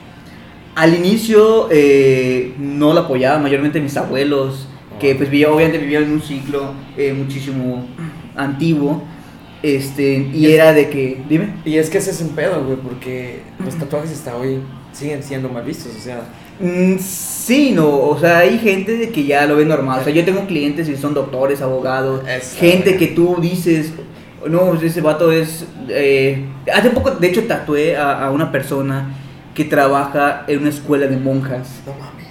Al 0.75 0.95
inicio 0.95 1.69
eh, 1.71 2.55
no 2.59 2.93
la 2.93 3.03
apoyaba, 3.03 3.39
mayormente 3.39 3.81
mis 3.81 3.97
abuelos, 3.97 4.67
que 5.01 5.15
pues 5.15 5.31
vivía, 5.31 5.51
obviamente 5.51 5.79
vivían 5.79 6.05
en 6.05 6.13
un 6.13 6.23
ciclo 6.23 6.73
eh, 6.97 7.13
muchísimo 7.13 7.87
antiguo, 8.37 9.03
este, 9.63 10.29
y 10.33 10.51
era 10.53 10.73
de 10.73 10.91
que, 10.91 11.23
dime. 11.29 11.55
Y 11.65 11.77
es 11.77 11.89
que 11.91 11.99
ese 11.99 12.11
es 12.11 12.21
un 12.21 12.31
pedo, 12.31 12.65
güey, 12.65 12.77
porque 12.77 13.41
los 13.65 13.75
tatuajes 13.77 14.11
hasta 14.13 14.37
hoy 14.37 14.59
siguen 14.93 15.23
siendo 15.23 15.49
mal 15.49 15.65
vistos, 15.65 15.93
o 15.97 16.01
sea. 16.01 16.23
Mm, 16.61 16.99
sí, 16.99 17.73
no, 17.73 17.89
o 17.89 18.19
sea, 18.19 18.39
hay 18.39 18.59
gente 18.59 18.97
de 18.97 19.11
que 19.11 19.25
ya 19.25 19.47
lo 19.47 19.57
ve 19.57 19.65
normal. 19.65 20.01
O 20.01 20.05
sea, 20.05 20.13
yo 20.13 20.25
tengo 20.25 20.47
clientes 20.47 20.89
y 20.89 20.97
son 20.97 21.15
doctores, 21.15 21.63
abogados, 21.63 22.23
gente 22.59 22.91
güey. 22.95 22.99
que 22.99 23.07
tú 23.15 23.39
dices, 23.41 23.93
no, 24.49 24.75
ese 24.75 25.01
vato 25.01 25.33
es. 25.33 25.67
eh, 25.89 26.45
hace 26.73 26.91
poco, 26.91 27.13
de 27.13 27.27
hecho, 27.27 27.45
tatué 27.45 27.97
a, 27.97 28.27
a 28.27 28.31
una 28.31 28.53
persona 28.53 29.09
que 29.55 29.65
trabaja 29.65 30.45
en 30.49 30.61
una 30.61 30.71
escuela 30.71 31.07
de 31.07 31.17
monjas. 31.17 31.69
No 31.87 31.93
mames. 31.93 32.25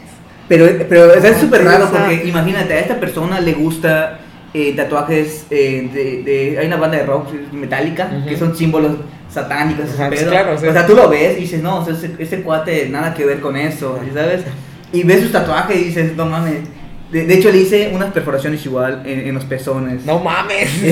Pero, 0.48 0.65
pero 0.89 1.13
es 1.13 1.38
súper 1.38 1.63
raro 1.63 1.89
porque 1.89 2.24
imagínate, 2.27 2.74
a 2.74 2.80
esta 2.80 3.00
persona 3.00 3.39
le 3.39 3.53
gusta 3.53 4.20
eh, 4.53 4.74
tatuajes 4.75 5.46
eh, 5.50 5.89
de, 5.92 6.24
de- 6.24 6.60
Hay 6.60 6.68
una 6.68 6.75
banda 6.75 6.98
de 6.98 7.06
rock 7.06 7.30
metálica 7.53 8.12
Ujú. 8.15 8.27
que 8.30 8.38
son 8.38 8.56
símbolos 8.56 8.92
satánicos. 9.34 9.86
Ajá, 9.96 10.10
pedo. 10.10 10.30
claro, 10.30 10.51
o 10.51 10.56
o, 10.56 10.60
sea- 10.60 10.86
tú 10.86 10.96
lo 10.96 11.10
ves 11.10 11.38
y 11.38 11.42
dices, 11.42 11.63
no, 11.63 11.77
o 11.80 11.86
sea, 11.86 11.94
ese, 11.96 12.12
ese 12.20 12.42
cuate 12.42 12.88
nada 12.89 13.13
que 13.13 13.25
ver 13.25 13.39
con 13.39 13.56
eso, 13.56 14.00
¿sabes? 14.13 14.42
Y 14.92 15.03
ves 15.03 15.22
sus 15.22 15.32
tatuajes 15.32 15.75
y 15.80 15.84
dices, 15.86 16.15
no 16.15 16.25
mames. 16.27 16.60
De, 17.12 17.25
de 17.25 17.34
hecho, 17.36 17.51
le 17.51 17.60
hice 17.60 17.92
unas 17.94 18.12
perforaciones 18.12 18.63
igual 18.65 19.03
en, 19.06 19.27
en 19.27 19.34
los 19.36 19.46
pezones. 19.46 20.03
No 20.06 20.20
mames. 20.20 20.70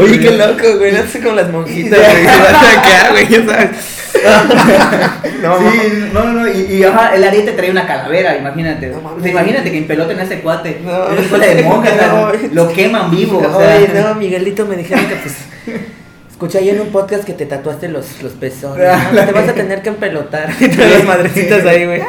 Oye, 0.00 0.20
qué 0.20 0.30
loco, 0.36 0.78
güey. 0.78 0.92
No 0.92 1.02
sé 1.06 1.20
con 1.20 1.34
las 1.34 1.50
monjitas, 1.50 1.98
güey. 2.12 2.24
Se 2.24 2.26
van 2.42 2.54
a 2.54 2.60
sacar, 2.60 3.10
güey, 3.12 3.28
ya 3.28 3.44
sabes. 3.46 3.91
No, 5.42 5.58
sí, 5.58 5.78
no, 6.12 6.24
no, 6.24 6.32
no, 6.32 6.48
y, 6.48 6.60
y 6.76 6.84
ajá, 6.84 7.14
el 7.14 7.24
ariete 7.24 7.52
trae 7.52 7.70
una 7.70 7.86
calavera, 7.86 8.36
imagínate. 8.36 8.88
No 8.88 9.00
mames. 9.00 9.18
o 9.18 9.22
sea, 9.22 9.30
imagínate 9.32 9.72
que 9.72 9.78
empeloten 9.78 10.18
a 10.20 10.22
ese 10.22 10.40
cuate. 10.40 10.80
No. 10.84 11.08
escuela 11.10 11.46
de 11.46 11.62
sea, 11.62 12.32
lo 12.52 12.68
queman 12.72 13.10
vivo, 13.10 13.38
o 13.38 13.58
sea. 13.60 13.76
Oye, 13.76 13.88
no, 13.94 14.14
Miguelito, 14.14 14.66
me 14.66 14.76
dijeron 14.76 15.06
que 15.06 15.16
pues. 15.16 15.36
Escuché 16.30 16.58
ahí 16.58 16.70
en 16.70 16.80
un 16.80 16.88
podcast 16.88 17.24
que 17.24 17.34
te 17.34 17.46
tatuaste 17.46 17.88
los, 17.88 18.22
los 18.22 18.32
pezones. 18.32 18.86
¿no? 19.12 19.20
Te 19.26 19.32
vas 19.32 19.48
a 19.48 19.52
tener 19.52 19.80
que 19.82 19.90
empelotar. 19.90 20.50
Y 20.60 20.68
todas 20.68 20.90
las 20.90 21.04
madrecitas 21.04 21.64
ahí, 21.66 21.84
güey. 21.86 22.02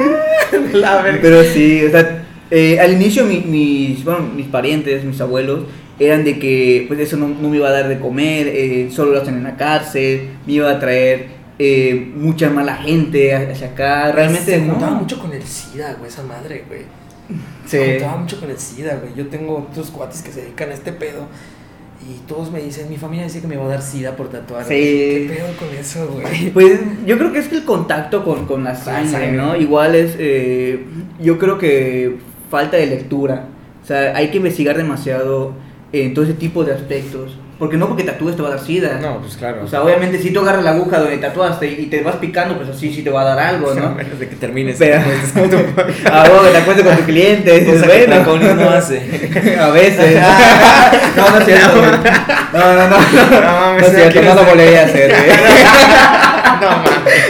Pero 1.22 1.43
sí, 1.43 1.84
o 1.86 1.91
sea, 1.91 2.24
eh, 2.50 2.79
al 2.79 2.93
inicio 2.93 3.25
mi- 3.25 3.41
mis, 3.41 4.03
bueno, 4.03 4.22
mis 4.36 4.48
parientes, 4.48 5.03
mis 5.03 5.20
abuelos, 5.22 5.62
eran 6.00 6.24
de 6.24 6.39
que 6.39 6.86
pues 6.88 7.00
eso 7.00 7.17
no, 7.17 7.27
no 7.27 7.50
me 7.50 7.58
iba 7.58 7.70
a 7.70 7.72
dar 7.72 7.88
de 7.88 8.00
comer, 8.00 8.48
eh, 8.48 8.89
solo 8.91 9.12
lo 9.12 9.22
hacen 9.22 9.36
en 9.36 9.43
la 9.43 9.55
cárcel, 9.55 10.29
me 10.48 10.53
iba 10.53 10.70
a 10.72 10.79
traer 10.79 11.27
eh, 11.60 12.12
mucha 12.15 12.50
mala 12.50 12.75
gente 12.75 13.36
hacia 13.36 13.67
acá, 13.67 14.12
realmente 14.12 14.51
se 14.51 14.62
no. 14.62 14.74
juntaba 14.74 14.95
mucho 14.95 15.19
con 15.19 15.33
el 15.33 15.43
SIDA, 15.43 15.93
güey, 15.95 16.10
esa 16.10 16.24
madre, 16.24 16.65
güey. 16.67 16.81
Sí. 17.65 17.77
Se 17.77 18.00
juntaba 18.00 18.17
mucho 18.17 18.39
con 18.39 18.50
el 18.50 18.57
SIDA, 18.57 18.95
güey. 18.98 19.13
Yo 19.15 19.27
tengo 19.27 19.67
otros 19.69 19.89
cuates 19.91 20.22
que 20.22 20.31
se 20.31 20.41
dedican 20.41 20.69
a 20.69 20.74
este 20.74 20.91
pedo. 20.91 21.27
Y 22.05 22.19
todos 22.27 22.51
me 22.51 22.62
dicen, 22.62 22.89
mi 22.89 22.98
familia 22.98 23.24
dice 23.24 23.39
que 23.39 23.48
me 23.48 23.55
va 23.55 23.63
a 23.65 23.69
dar 23.69 23.81
SIDA 23.81 24.15
por 24.15 24.29
tatuar. 24.29 24.65
Sí. 24.65 24.74
¿Qué 24.74 25.36
pedo 25.38 25.55
con 25.57 25.77
eso, 25.77 26.07
güey? 26.07 26.50
Pues 26.53 26.79
yo 27.05 27.17
creo 27.17 27.31
que 27.31 27.39
es 27.39 27.48
que 27.48 27.55
el 27.55 27.63
contacto 27.63 28.25
con, 28.25 28.45
con 28.45 28.63
la 28.63 28.75
sangre, 28.75 29.10
sangre. 29.10 29.31
¿no? 29.31 29.55
Igual 29.55 29.95
es, 29.95 30.15
eh, 30.19 30.83
yo 31.22 31.39
creo 31.39 31.57
que 31.57 32.17
falta 32.50 32.75
de 32.77 32.88
lectura. 32.88 33.45
O 33.81 33.86
sea, 33.86 34.15
hay 34.15 34.31
que 34.31 34.38
investigar 34.38 34.75
demasiado 34.75 35.53
en 35.93 36.13
todo 36.13 36.25
ese 36.25 36.33
tipo 36.33 36.65
de 36.65 36.74
aspectos. 36.74 37.38
Porque 37.60 37.77
no 37.77 37.88
porque 37.88 38.03
tatúes 38.03 38.36
te 38.36 38.41
va 38.41 38.50
a 38.50 38.51
dar 38.55 38.60
sida. 38.65 38.98
No, 39.01 39.19
pues 39.22 39.36
claro. 39.38 39.62
O 39.63 39.67
sea, 39.67 39.83
obviamente 39.83 40.17
si 40.19 40.31
tú 40.31 40.41
agarras 40.41 40.63
la 40.63 40.72
aguja 40.72 40.98
donde 41.00 41.17
tatuaste 41.17 41.67
y 41.67 41.86
te 41.86 42.01
vas 42.01 42.15
picando, 42.15 42.57
pues 42.57 42.67
así 42.69 42.91
sí 42.93 43.03
te 43.03 43.10
va 43.10 43.22
a 43.22 43.25
dar 43.36 43.39
algo, 43.39 43.72
a 43.72 43.75
¿no? 43.75 43.91
menos 43.95 44.19
de 44.19 44.27
que 44.27 44.36
termines. 44.36 44.75
Pero, 44.79 45.01
con 45.33 45.50
tu- 45.50 45.57
a 45.57 46.29
vos, 46.29 46.41
te 46.51 46.57
acuestes 46.57 46.86
con 46.86 46.98
tu 46.98 47.03
cliente, 47.03 47.51
dices, 47.60 47.81
Cosa 47.81 47.91
que 47.91 47.98
bueno. 48.07 48.15
Tacones 48.17 48.55
no 48.55 48.69
hace. 48.69 49.57
A 49.60 49.69
veces. 49.69 50.19
no, 51.15 51.29
no 51.29 51.38
es 51.38 51.45
cierto. 51.45 51.81
No, 52.53 52.74
no, 52.74 52.89
no. 52.89 52.98
No, 52.98 53.41
No 53.41 53.60
mames, 53.62 53.88
no 53.88 53.93
cierto, 53.95 54.19
¿qué 54.19 54.25
no 54.25 54.36
lo 54.36 54.43
volvería 54.45 54.81
a 54.81 54.86
hacer, 54.86 55.13
no. 55.13 56.83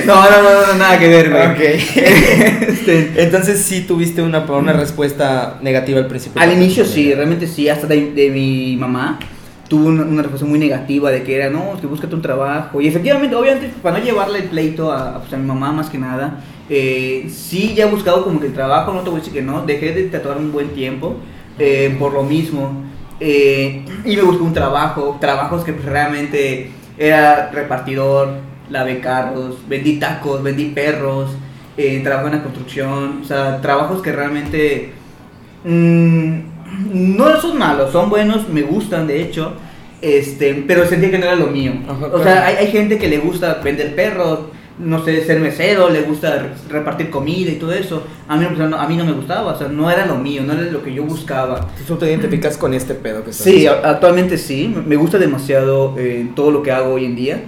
No, 0.06 0.30
no, 0.30 0.42
no, 0.44 0.68
no, 0.68 0.74
nada 0.76 1.00
que 1.00 1.08
ver, 1.08 1.30
güey. 1.30 1.48
Ok. 1.48 1.60
Este, 1.96 3.12
Entonces 3.18 3.60
sí 3.62 3.82
tuviste 3.82 4.22
una, 4.22 4.40
una 4.40 4.74
respuesta 4.74 5.58
negativa 5.62 6.00
al 6.00 6.08
principio. 6.08 6.42
Al 6.42 6.54
inicio 6.54 6.86
sí, 6.86 7.14
realmente 7.14 7.48
sí, 7.48 7.70
hasta 7.70 7.88
de 7.88 8.30
mi 8.34 8.76
mamá 8.78 9.20
tuvo 9.74 9.88
una, 9.88 10.04
una 10.04 10.22
respuesta 10.22 10.46
muy 10.46 10.60
negativa 10.60 11.10
de 11.10 11.24
que 11.24 11.36
era, 11.36 11.50
no, 11.50 11.74
es 11.74 11.82
que 11.82 11.88
búscate 11.88 12.14
un 12.14 12.22
trabajo. 12.22 12.80
Y 12.80 12.88
efectivamente, 12.88 13.36
obviamente, 13.36 13.74
para 13.82 13.98
no 13.98 14.06
llevarle 14.06 14.38
el 14.42 14.46
pleito 14.46 14.92
a, 14.92 15.18
pues, 15.18 15.32
mi 15.32 15.48
mamá 15.48 15.72
más 15.72 15.90
que 15.90 15.98
nada, 15.98 16.44
eh, 16.70 17.26
sí 17.28 17.74
ya 17.76 17.88
he 17.88 17.90
buscado 17.90 18.24
como 18.24 18.40
que 18.40 18.46
el 18.46 18.54
trabajo, 18.54 18.94
no 18.94 19.02
te 19.02 19.10
voy 19.10 19.18
a 19.18 19.20
decir 19.22 19.34
que 19.34 19.42
no, 19.42 19.66
dejé 19.66 19.94
de 19.94 20.04
tatuar 20.04 20.38
un 20.38 20.52
buen 20.52 20.70
tiempo 20.76 21.16
eh, 21.58 21.96
por 21.98 22.14
lo 22.14 22.22
mismo. 22.22 22.84
Eh, 23.20 23.84
y 24.06 24.16
me 24.16 24.22
busqué 24.22 24.44
un 24.44 24.54
trabajo, 24.54 25.18
trabajos 25.20 25.64
que 25.64 25.74
pues, 25.74 25.86
realmente 25.86 26.70
era 27.00 27.50
repartidor, 27.50 28.30
lavé 28.70 29.00
carros, 29.00 29.58
vendí 29.68 29.98
tacos, 29.98 30.44
vendí 30.44 30.66
perros, 30.66 31.32
trabajo 32.04 32.28
en 32.28 32.34
la 32.36 32.44
construcción, 32.44 33.22
o 33.24 33.26
sea, 33.26 33.60
trabajos 33.60 34.04
que 34.04 34.12
realmente 34.12 34.92
mm, 35.66 36.53
no 36.92 37.40
son 37.42 37.58
malos, 37.58 37.92
son 37.92 38.10
buenos, 38.10 38.50
me 38.50 38.62
gustan 38.64 39.08
de 39.08 39.22
hecho, 39.22 39.54
este, 40.02 40.64
pero 40.68 40.86
sentía 40.88 41.12
que 41.12 41.18
no 41.20 41.26
era 41.26 41.36
lo 41.36 41.48
mío. 41.48 41.74
Ajá, 41.88 42.08
o 42.12 42.22
sea, 42.24 42.46
hay, 42.46 42.56
hay 42.58 42.68
gente 42.68 42.98
que 42.98 43.08
le 43.08 43.18
gusta 43.20 43.60
vender 43.64 43.96
perros, 43.96 44.40
no 44.80 45.04
sé, 45.06 45.24
ser 45.24 45.40
mesero, 45.40 45.90
le 45.90 46.02
gusta 46.02 46.40
re- 46.40 46.50
repartir 46.70 47.10
comida 47.12 47.52
y 47.52 47.56
todo 47.56 47.72
eso. 47.74 48.04
A 48.28 48.36
mí, 48.36 48.46
no- 48.58 48.78
a 48.80 48.88
mí 48.88 48.98
no 48.98 49.06
me 49.06 49.12
gustaba, 49.14 49.54
o 49.54 49.58
sea, 49.58 49.68
no 49.68 49.90
era 49.90 50.06
lo 50.08 50.16
mío, 50.16 50.42
no 50.46 50.54
era 50.54 50.64
lo 50.64 50.82
que 50.84 50.94
yo 50.94 51.04
buscaba. 51.04 51.68
Tú 51.88 51.96
te 51.96 52.08
identificas 52.08 52.58
con 52.58 52.74
este 52.74 52.96
pedo 52.96 53.24
que 53.24 53.30
estás 53.30 53.46
Sí, 53.46 53.68
haciendo. 53.68 53.88
actualmente 53.88 54.38
sí, 54.38 54.74
me- 54.76 54.82
me 54.82 54.96
gusta 54.96 55.18
demasiado 55.20 55.96
eh, 55.98 56.28
todo 56.36 56.50
lo 56.52 56.64
que 56.64 56.72
hago 56.72 56.94
hoy 56.96 57.06
en 57.06 57.16
día. 57.16 57.42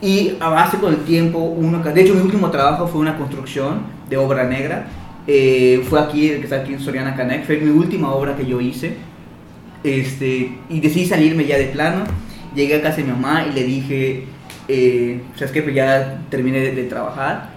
Y 0.00 0.32
a 0.40 0.48
base 0.48 0.78
con 0.78 0.92
el 0.92 1.00
tiempo, 1.00 1.38
uno, 1.38 1.78
de 1.82 2.00
hecho 2.00 2.14
mi 2.14 2.20
último 2.22 2.50
trabajo 2.50 2.86
fue 2.88 3.00
una 3.00 3.16
construcción 3.16 3.82
de 4.08 4.16
obra 4.16 4.44
negra. 4.44 4.86
Eh, 5.26 5.82
fue 5.88 6.00
aquí, 6.00 6.28
el 6.30 6.38
que 6.38 6.44
está 6.44 6.56
aquí 6.56 6.74
en 6.74 6.80
Soriana 6.80 7.14
Canec, 7.16 7.44
fue 7.46 7.56
mi 7.58 7.70
última 7.70 8.12
obra 8.12 8.36
que 8.36 8.44
yo 8.46 8.60
hice. 8.60 8.94
Este, 9.82 10.52
y 10.68 10.80
decidí 10.80 11.06
salirme 11.06 11.44
ya 11.44 11.58
de 11.58 11.66
plano. 11.66 12.04
Llegué 12.54 12.76
a 12.76 12.82
casa 12.82 12.98
de 12.98 13.04
mi 13.04 13.10
mamá 13.10 13.46
y 13.50 13.54
le 13.54 13.64
dije, 13.64 14.24
eh, 14.68 15.20
¿sabes 15.36 15.52
qué? 15.52 15.62
Pues 15.62 15.74
ya 15.74 16.22
terminé 16.30 16.60
de, 16.60 16.72
de 16.72 16.84
trabajar. 16.84 17.50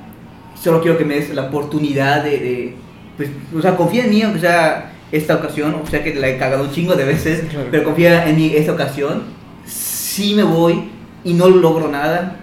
Solo 0.59 0.81
quiero 0.81 0.97
que 0.97 1.05
me 1.05 1.15
des 1.15 1.33
la 1.33 1.43
oportunidad 1.43 2.23
de, 2.23 2.31
de, 2.31 2.73
pues, 3.15 3.29
o 3.55 3.61
sea, 3.61 3.75
confía 3.75 4.05
en 4.05 4.09
mí, 4.09 4.21
aunque 4.23 4.39
sea 4.39 4.93
esta 5.11 5.35
ocasión, 5.35 5.75
o 5.81 5.85
sea 5.87 6.03
que 6.03 6.15
la 6.15 6.27
he 6.29 6.37
cagado 6.37 6.63
un 6.63 6.71
chingo 6.71 6.95
de 6.95 7.05
veces, 7.05 7.41
Claro. 7.49 7.67
pero 7.71 7.83
confía 7.83 8.27
en 8.27 8.35
mí 8.35 8.51
esta 8.55 8.73
ocasión. 8.73 9.23
Si 9.65 10.33
me 10.33 10.43
voy 10.43 10.89
y 11.23 11.33
no 11.33 11.47
logro 11.47 11.89
nada, 11.89 12.37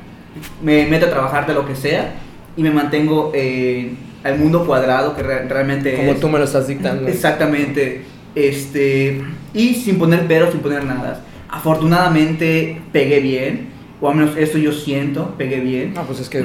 me 0.62 0.86
meto 0.86 1.06
a 1.06 1.10
trabajar 1.10 1.46
de 1.46 1.54
lo 1.54 1.66
que 1.66 1.74
sea 1.74 2.14
y 2.56 2.62
me 2.62 2.70
mantengo 2.70 3.32
eh, 3.34 3.92
al 4.24 4.38
mundo 4.38 4.66
cuadrado 4.66 5.14
que 5.14 5.22
re- 5.22 5.46
realmente 5.48 5.94
Como 5.94 6.12
es. 6.12 6.20
tú 6.20 6.28
me 6.28 6.38
lo 6.38 6.44
estás 6.44 6.66
dictando. 6.66 7.06
Exactamente. 7.06 8.02
Este, 8.34 9.22
y 9.52 9.74
sin 9.74 9.98
poner 9.98 10.24
pero, 10.26 10.50
sin 10.50 10.60
poner 10.60 10.84
nada. 10.84 11.20
Afortunadamente 11.48 12.80
pegué 12.92 13.20
bien, 13.20 13.68
o 14.00 14.08
al 14.08 14.16
menos 14.16 14.36
eso 14.36 14.58
yo 14.58 14.72
siento, 14.72 15.34
pegué 15.36 15.60
bien. 15.60 15.94
No, 15.94 16.02
pues 16.04 16.20
es 16.20 16.28
que, 16.28 16.44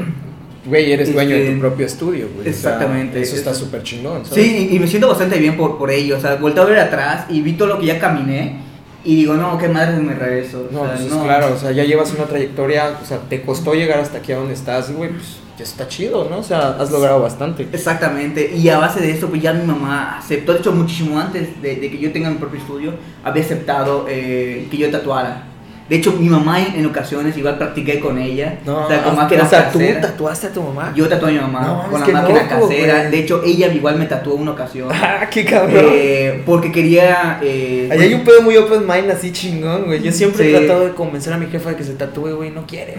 güey, 0.65 0.91
eres 0.91 1.07
Es 1.09 1.13
dueño 1.15 1.36
de 1.36 1.51
tu 1.51 1.59
propio 1.59 1.86
estudio, 1.86 2.27
güey. 2.36 2.41
O 2.41 2.43
sea, 2.43 2.51
Exactamente. 2.51 3.21
eso 3.21 3.36
está 3.36 3.51
Es- 3.51 3.57
súper 3.57 3.81
chingón, 3.83 4.25
¿sabes? 4.25 4.43
Sí, 4.45 4.69
y, 4.71 4.79
me 4.79 4.88
siento 4.88 5.07
bastante 5.07 5.39
bien 5.39 5.55
por, 5.57 5.77
por 5.77 5.89
ello. 5.89 6.17
O 6.17 6.19
sea, 6.19 6.36
volteo 6.36 6.63
a 6.63 6.65
ver 6.67 6.79
atrás 6.79 7.25
y 7.29 7.41
vi 7.41 7.53
todo 7.53 7.67
lo 7.69 7.79
que 7.79 7.86
ya 7.88 8.00
caminé 8.00 8.57
y 9.05 9.15
digo, 9.15 9.36
no, 9.36 9.57
qué 9.57 9.67
madre 9.69 9.98
me 10.01 10.13
regreso. 10.13 10.67
O 10.69 10.74
No, 10.74 10.81
sea, 10.83 10.91
pues 10.95 11.05
es 11.05 11.12
no. 11.13 11.24
claro, 11.24 11.53
o 11.53 11.57
sea, 11.57 11.71
ya 11.71 11.83
llevas 11.86 12.13
una 12.13 12.25
trayectoria, 12.25 12.98
o 13.01 13.05
sea, 13.05 13.19
te 13.29 13.41
costó 13.41 13.74
llegar 13.74 14.00
hasta 14.00 14.17
aquí 14.19 14.31
a 14.33 14.36
donde 14.38 14.53
estás, 14.53 14.91
güey, 14.93 15.09
pues 15.12 15.38
ya 15.59 15.65
está 15.65 15.87
chido, 15.87 16.27
¿no? 16.29 16.39
O 16.39 16.43
sea, 16.43 16.77
has 16.79 16.89
logrado 16.89 17.21
bastante. 17.21 17.67
Exactamente, 17.71 18.55
y 18.55 18.69
a 18.69 18.77
base 18.77 19.01
de 19.01 19.11
esto, 19.11 19.27
pues 19.27 19.41
ya 19.41 19.53
mi 19.53 19.65
mamá 19.65 20.17
aceptó, 20.17 20.53
de 20.53 20.59
hecho, 20.59 20.71
muchísimo 20.71 21.19
antes 21.19 21.61
de, 21.61 21.75
de 21.75 21.91
que 21.91 21.97
yo 21.97 22.11
tenga 22.11 22.29
mi 22.29 22.37
propio 22.37 22.59
estudio, 22.59 22.93
había 23.23 23.43
aceptado 23.43 24.05
eh, 24.07 24.67
que 24.71 24.77
yo 24.77 24.89
tatuara. 24.89 25.43
De 25.89 25.96
hecho, 25.96 26.13
mi 26.13 26.29
mamá 26.29 26.62
en, 26.62 26.86
ocasiones 26.86 27.36
igual 27.36 27.58
practiqué 27.58 28.00
con 28.00 28.19
ella, 28.19 28.60
No, 28.65 28.86
o 28.86 28.88
sea, 28.88 29.01
con 29.03 29.13
o 29.13 29.15
máquina 29.17 29.46
sea, 29.48 29.72
tú 29.72 29.79
tatuaste 30.00 30.48
a 30.48 30.51
tu 30.53 30.62
mamá. 30.62 30.93
Yo 30.96 31.08
tatué 31.10 31.29
a 31.29 31.31
mi 31.34 31.39
mamá 31.39 31.62
No 31.62 31.89
con 31.91 32.00
la 32.01 32.08
máquina 32.08 32.22
loco, 32.43 32.67
casera. 32.67 32.98
güey. 33.00 33.12
De 33.12 33.19
hecho, 33.19 33.41
ella 33.43 33.74
igual 33.74 33.98
me 33.98 34.05
tatuó 34.05 34.36
una 34.36 34.51
ocasión. 34.51 34.89
Ah, 34.93 35.27
qué 35.31 35.43
cabrón. 35.46 35.86
eh, 35.91 36.43
porque 36.46 36.72
quería. 36.72 37.39
Eh, 37.41 37.89
Ahí 37.91 38.00
hay 38.01 38.13
un 38.13 38.24
pedo 38.24 38.41
muy 38.43 38.55
open 38.58 38.81
mind 38.88 39.10
así 39.10 39.31
chingón, 39.31 39.86
güey. 39.86 40.01
Yo 40.03 40.12
siempre 40.12 40.43
Sí. 40.48 40.55
he 40.55 40.60
tratado 40.60 40.86
de 40.86 40.93
convencer 40.93 41.34
a 41.34 41.38
mi 41.38 41.48
jefa 41.48 41.72
de 41.72 41.75
que 41.75 41.84
se 41.84 41.93
tatúe, 41.93 42.36
güey, 42.36 42.51
no 42.51 42.67
quiere. 42.67 42.96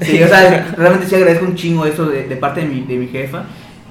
Sí, 0.00 0.22
o 0.22 0.28
sea, 0.28 0.72
realmente 0.76 1.08
sí 1.08 1.14
agradezco 1.16 1.44
un 1.46 1.56
chingo 1.56 1.84
eso 1.84 2.06
de, 2.06 2.28
de 2.28 2.36
parte 2.36 2.60
de 2.60 2.66
mi, 2.68 2.82
de 2.82 2.94
mi 2.94 3.08
jefa. 3.08 3.44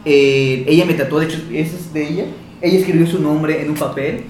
Eh, 0.06 0.64
ella 0.66 0.86
me 0.86 0.94
tatuó, 0.94 1.20
de 1.20 1.26
hecho, 1.26 1.40
eso 1.54 1.76
es 1.76 1.92
de 1.94 2.08
ella. 2.08 2.24
Ella 2.62 2.80
escribió 2.80 3.06
su 3.06 3.22
nombre 3.22 3.62
en 3.62 3.70
un 3.70 3.76
papel 3.76 4.24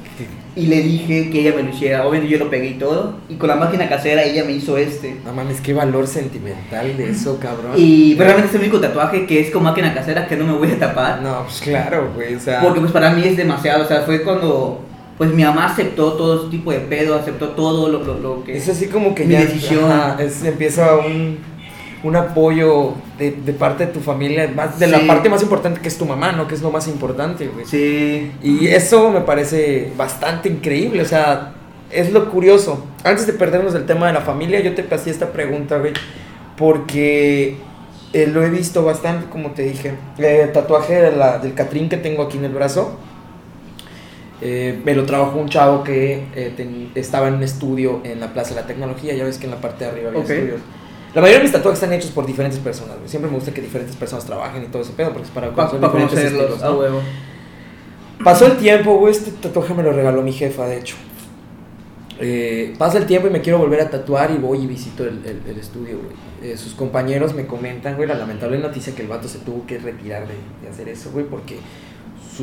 y 0.55 0.65
le 0.65 0.81
dije 0.81 1.29
que 1.29 1.41
ella 1.41 1.53
me 1.55 1.63
lo 1.63 1.69
hiciera. 1.69 2.05
Obviamente 2.05 2.33
yo 2.37 2.43
lo 2.43 2.49
pegué 2.49 2.67
y 2.67 2.73
todo. 2.73 3.15
Y 3.29 3.35
con 3.35 3.49
la 3.49 3.55
máquina 3.55 3.87
casera 3.87 4.23
ella 4.23 4.43
me 4.43 4.53
hizo 4.53 4.77
este. 4.77 5.15
No 5.25 5.33
mames, 5.33 5.61
qué 5.61 5.73
valor 5.73 6.07
sentimental 6.07 6.97
de 6.97 7.11
eso, 7.11 7.39
cabrón. 7.39 7.73
Y 7.77 8.15
pero 8.15 8.25
realmente 8.25 8.49
es 8.49 8.55
el 8.55 8.61
único 8.61 8.79
tatuaje 8.79 9.25
que 9.25 9.39
es 9.39 9.51
con 9.51 9.63
máquina 9.63 9.93
casera 9.93 10.27
que 10.27 10.35
no 10.35 10.45
me 10.45 10.53
voy 10.53 10.71
a 10.71 10.79
tapar. 10.79 11.21
No, 11.21 11.43
pues 11.43 11.61
claro, 11.61 12.11
güey, 12.15 12.35
o 12.35 12.39
sea. 12.39 12.61
Porque 12.61 12.79
pues 12.79 12.91
para 12.91 13.11
mí 13.11 13.21
es 13.25 13.37
demasiado. 13.37 13.83
O 13.83 13.87
sea, 13.87 14.01
fue 14.01 14.23
cuando 14.23 14.81
pues 15.19 15.33
mi 15.33 15.43
mamá 15.43 15.65
aceptó 15.65 16.13
todo 16.13 16.41
ese 16.41 16.49
tipo 16.49 16.71
de 16.71 16.79
pedo, 16.79 17.13
aceptó 17.13 17.49
todo 17.49 17.89
lo, 17.89 18.01
lo, 18.01 18.17
lo 18.19 18.43
que... 18.45 18.55
Es 18.55 18.69
así 18.69 18.87
como 18.87 19.13
que 19.13 19.25
mi 19.25 19.33
ya 19.33 19.41
decisión. 19.41 19.91
ajá, 19.91 20.15
es, 20.17 20.45
empieza 20.45 20.95
un, 20.95 21.39
un 22.03 22.15
apoyo 22.15 22.93
de, 23.17 23.31
de 23.31 23.53
parte 23.53 23.85
de 23.85 23.91
tu 23.91 23.99
familia, 23.99 24.49
más 24.55 24.79
de 24.79 24.87
la 24.87 24.99
parte 25.07 25.27
más 25.29 25.41
importante 25.43 25.81
que 25.81 25.87
es 25.89 25.97
tu 25.97 26.05
mamá, 26.05 26.31
¿no? 26.31 26.47
Que 26.47 26.55
es 26.55 26.61
lo 26.61 26.71
más 26.71 26.87
importante, 26.87 27.47
güey. 27.47 27.65
Sí. 27.65 28.31
Y 28.41 28.67
eso 28.67 29.09
me 29.11 29.21
parece 29.21 29.91
bastante 29.97 30.47
increíble, 30.49 31.01
o 31.01 31.05
sea, 31.05 31.53
es 31.91 32.11
lo 32.13 32.29
curioso. 32.31 32.85
Antes 33.03 33.27
de 33.27 33.33
perdernos 33.33 33.73
del 33.73 33.85
tema 33.85 34.07
de 34.07 34.13
la 34.13 34.21
familia, 34.21 34.59
yo 34.61 34.73
te 34.75 34.85
hacía 34.95 35.11
esta 35.11 35.31
pregunta, 35.33 35.77
güey, 35.79 35.93
porque 36.57 37.57
eh, 38.13 38.27
lo 38.27 38.43
he 38.43 38.49
visto 38.49 38.83
bastante, 38.85 39.29
como 39.29 39.51
te 39.51 39.63
dije. 39.63 39.93
El 40.17 40.51
tatuaje 40.51 40.93
de 41.01 41.11
la- 41.11 41.39
del 41.39 41.53
Catrín 41.53 41.89
que 41.89 41.97
tengo 41.97 42.23
aquí 42.23 42.37
en 42.37 42.45
el 42.45 42.51
brazo, 42.53 42.97
eh, 44.41 44.79
me 44.85 44.95
lo 44.95 45.05
trabajó 45.05 45.37
un 45.37 45.49
chavo 45.49 45.83
que 45.83 46.23
eh, 46.35 46.53
ten- 46.55 46.91
estaba 46.95 47.27
en 47.27 47.35
un 47.35 47.43
estudio 47.43 47.99
en 48.05 48.21
la 48.21 48.31
Plaza 48.33 48.55
de 48.55 48.61
la 48.61 48.67
Tecnología, 48.67 49.13
ya 49.13 49.25
ves 49.25 49.37
que 49.37 49.45
en 49.45 49.51
la 49.51 49.57
parte 49.59 49.83
de 49.83 49.91
arriba 49.91 50.09
había 50.09 50.21
estudios. 50.21 50.61
La 51.15 51.21
mayoría 51.21 51.37
de 51.39 51.43
mis 51.43 51.51
tatuajes 51.51 51.81
están 51.81 51.93
hechos 51.97 52.11
por 52.11 52.25
diferentes 52.25 52.59
personas, 52.59 52.97
güey. 52.97 53.09
Siempre 53.09 53.29
me 53.31 53.35
gusta 53.37 53.51
que 53.53 53.61
diferentes 53.61 53.95
personas 53.95 54.25
trabajen 54.25 54.63
y 54.63 54.67
todo 54.67 54.81
ese 54.83 54.91
pedo, 54.93 55.09
porque 55.11 55.25
es 55.25 55.31
para 55.31 55.49
conocer 55.51 55.79
diferentes 55.79 56.09
conocerlos, 56.11 56.41
estilos, 56.43 56.63
a 56.63 56.69
¿no? 56.69 56.79
huevo. 56.79 57.01
Pasó 58.23 58.45
el 58.45 58.57
tiempo, 58.57 58.97
güey. 58.97 59.11
Este 59.13 59.31
tatuaje 59.31 59.73
me 59.73 59.81
lo 59.83 59.91
regaló 59.91 60.21
mi 60.21 60.31
jefa, 60.33 60.67
de 60.67 60.77
hecho. 60.79 60.95
Eh, 62.21 62.75
pasa 62.77 62.97
el 62.97 63.05
tiempo 63.05 63.27
y 63.29 63.31
me 63.31 63.41
quiero 63.41 63.59
volver 63.59 63.79
a 63.81 63.89
tatuar 63.89 64.29
y 64.31 64.37
voy 64.37 64.59
y 64.63 64.67
visito 64.67 65.03
el, 65.05 65.25
el- 65.25 65.41
el 65.49 65.57
estudio, 65.57 65.97
güey. 66.03 66.51
Eh, 66.51 66.57
sus 66.57 66.73
compañeros 66.73 67.33
me 67.33 67.45
comentan, 67.47 67.95
güey, 67.95 68.07
la 68.07 68.15
lamentable 68.15 68.59
noticia 68.59 68.93
que 68.93 69.01
el 69.03 69.07
vato 69.07 69.27
se 69.27 69.39
tuvo 69.39 69.65
que 69.65 69.77
retirar 69.77 70.27
de, 70.27 70.33
de 70.61 70.69
hacer 70.69 70.89
eso, 70.89 71.11
güey, 71.11 71.25
porque 71.25 71.57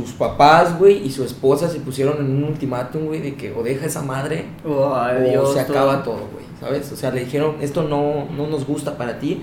sus 0.04 0.12
papás, 0.12 0.78
güey, 0.78 1.06
y 1.06 1.10
su 1.10 1.24
esposa 1.24 1.68
se 1.68 1.80
pusieron 1.80 2.18
en 2.18 2.36
un 2.36 2.44
ultimátum, 2.44 3.06
güey, 3.06 3.20
de 3.20 3.34
que 3.34 3.52
o 3.52 3.62
deja 3.62 3.86
esa 3.86 4.02
madre 4.02 4.46
Oh, 4.64 4.94
ay, 4.94 5.16
o 5.16 5.30
Dios, 5.30 5.54
se 5.54 5.60
acaba 5.60 6.02
todo, 6.02 6.28
güey, 6.32 6.44
¿sabes? 6.60 6.92
O 6.92 6.96
sea, 6.96 7.10
le 7.10 7.20
dijeron, 7.24 7.56
esto 7.60 7.82
no, 7.82 8.26
no 8.36 8.46
nos 8.46 8.66
gusta 8.66 8.96
para 8.98 9.18
ti. 9.18 9.42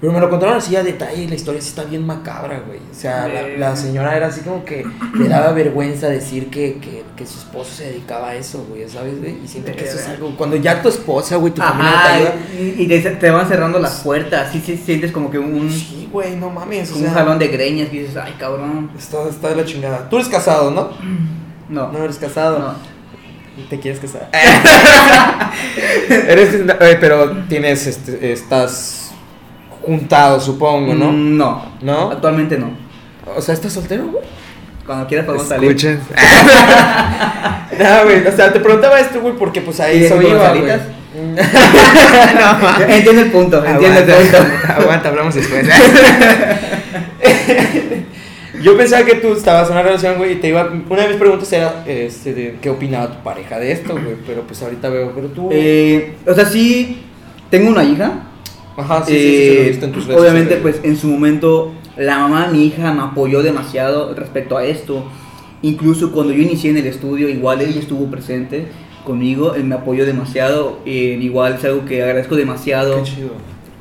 Pero 0.00 0.12
me 0.12 0.18
lo 0.18 0.28
contaron 0.28 0.56
así 0.56 0.74
a 0.74 0.82
detalle 0.82 1.22
y 1.22 1.28
la 1.28 1.36
historia 1.36 1.60
sí 1.60 1.68
está 1.68 1.84
bien 1.84 2.04
macabra, 2.04 2.60
güey. 2.66 2.80
O 2.90 2.94
sea, 2.94 3.28
la, 3.28 3.46
la 3.56 3.76
señora 3.76 4.16
era 4.16 4.26
así 4.26 4.40
como 4.40 4.64
que 4.64 4.84
le 5.16 5.28
daba 5.28 5.52
vergüenza 5.52 6.08
decir 6.08 6.50
que, 6.50 6.78
que, 6.78 7.04
que 7.16 7.24
su 7.24 7.38
esposo 7.38 7.70
se 7.72 7.84
dedicaba 7.84 8.30
a 8.30 8.34
eso, 8.34 8.66
güey, 8.68 8.88
¿sabes, 8.88 9.20
güey? 9.20 9.36
Y 9.44 9.46
siento 9.46 9.70
que 9.70 9.84
eso 9.84 9.98
es 10.00 10.08
algo... 10.08 10.36
Cuando 10.36 10.56
ya 10.56 10.82
tu 10.82 10.88
esposa, 10.88 11.36
güey, 11.36 11.54
tu 11.54 11.62
familia 11.62 12.02
te 12.02 12.12
ayuda... 12.14 12.34
y, 12.58 12.82
y 12.82 12.88
te, 12.88 13.10
te 13.10 13.30
van 13.30 13.46
cerrando 13.46 13.78
las 13.78 14.00
puertas, 14.00 14.50
sí, 14.50 14.60
sí 14.64 14.76
sientes 14.76 15.12
como 15.12 15.30
que 15.30 15.38
un, 15.38 15.70
Sí, 15.70 16.01
güey, 16.12 16.36
no 16.36 16.50
mames, 16.50 16.90
o 16.90 16.92
como 16.94 17.06
un 17.06 17.10
sea... 17.12 17.20
jalón 17.22 17.38
de 17.38 17.48
greñas 17.48 17.88
y 17.92 17.98
dices, 18.00 18.16
ay 18.16 18.34
cabrón. 18.38 18.90
Está, 18.98 19.28
está 19.28 19.48
de 19.48 19.56
la 19.56 19.64
chingada. 19.64 20.08
Tú 20.08 20.16
eres 20.16 20.28
casado, 20.28 20.70
¿no? 20.70 20.90
No, 21.68 21.90
No 21.90 22.04
eres 22.04 22.18
casado. 22.18 22.58
no. 22.58 22.92
¿Te 23.70 23.78
quieres 23.80 23.98
casar? 24.00 24.28
eres... 26.28 26.54
eh, 26.80 26.96
pero 27.00 27.30
tienes, 27.48 27.86
este, 27.86 28.32
estás 28.32 29.12
juntado, 29.82 30.40
supongo, 30.40 30.94
¿no? 30.94 31.12
Mm, 31.12 31.36
No, 31.36 31.64
¿No? 31.82 32.10
actualmente 32.10 32.58
no. 32.58 32.70
O 33.36 33.40
sea, 33.40 33.54
¿estás 33.54 33.72
soltero, 33.72 34.06
güey? 34.06 34.24
Cuando 34.86 35.06
quieras 35.06 35.26
podemos 35.26 35.46
salir. 35.48 35.70
Escuchen. 35.70 36.00
no, 37.78 38.04
güey, 38.04 38.26
o 38.26 38.32
sea, 38.32 38.52
te 38.52 38.60
preguntaba 38.60 38.98
esto, 39.00 39.20
güey, 39.20 39.34
porque 39.36 39.60
pues 39.60 39.80
ahí 39.80 39.98
¿Y 39.98 40.00
de 40.00 40.06
iba, 40.08 40.16
güey. 40.16 40.38
salitas? 40.38 40.80
no, 41.14 42.84
Entiendo 42.88 43.22
el 43.22 43.30
punto, 43.30 43.64
entiendo 43.64 44.00
el 44.00 44.06
punto. 44.06 44.38
aguanta, 44.68 45.08
hablamos 45.10 45.34
después. 45.34 45.68
Yo 48.62 48.76
pensaba 48.76 49.04
que 49.04 49.16
tú 49.16 49.32
estabas 49.32 49.66
en 49.68 49.72
una 49.72 49.82
relación, 49.82 50.16
güey, 50.18 50.32
y 50.32 50.36
te 50.36 50.48
iba. 50.48 50.72
Una 50.88 51.02
de 51.02 51.08
mis 51.08 51.16
preguntas 51.16 51.52
era 51.52 51.84
este, 51.86 52.32
de 52.32 52.58
qué 52.62 52.70
opinaba 52.70 53.08
tu 53.10 53.22
pareja 53.24 53.58
de 53.58 53.72
esto, 53.72 53.92
güey. 53.92 54.14
Pero 54.26 54.42
pues 54.42 54.62
ahorita 54.62 54.88
veo, 54.88 55.12
pero 55.14 55.28
tú. 55.28 55.48
Eh, 55.50 56.14
o 56.26 56.32
sea, 56.32 56.46
sí, 56.46 57.02
tengo 57.50 57.70
una 57.70 57.82
hija. 57.82 58.28
Ajá, 58.76 59.04
sí, 59.04 59.12
sí, 59.12 59.18
sí, 59.18 59.26
sí, 59.26 59.58
Eh, 59.58 59.68
visto 59.68 59.84
en 59.86 59.92
tus 59.92 60.06
redes 60.06 60.20
obviamente, 60.20 60.54
sociales. 60.54 60.78
pues 60.80 60.90
en 60.90 60.96
su 60.96 61.08
momento, 61.08 61.74
la 61.96 62.18
mamá 62.20 62.46
de 62.46 62.52
mi 62.52 62.66
hija 62.66 62.92
me 62.92 63.02
apoyó 63.02 63.42
demasiado 63.42 64.14
respecto 64.14 64.56
a 64.56 64.64
esto. 64.64 65.04
Incluso 65.60 66.12
cuando 66.12 66.32
yo 66.32 66.40
inicié 66.42 66.70
en 66.70 66.78
el 66.78 66.86
estudio, 66.86 67.28
igual 67.28 67.60
ella 67.60 67.80
estuvo 67.80 68.06
presente 68.10 68.66
conmigo, 69.04 69.54
él 69.54 69.64
me 69.64 69.74
apoyó 69.74 70.04
demasiado. 70.06 70.78
eh, 70.86 71.18
igual 71.20 71.54
es 71.54 71.64
algo 71.64 71.84
que 71.84 72.02
agradezco 72.02 72.36
demasiado 72.36 73.02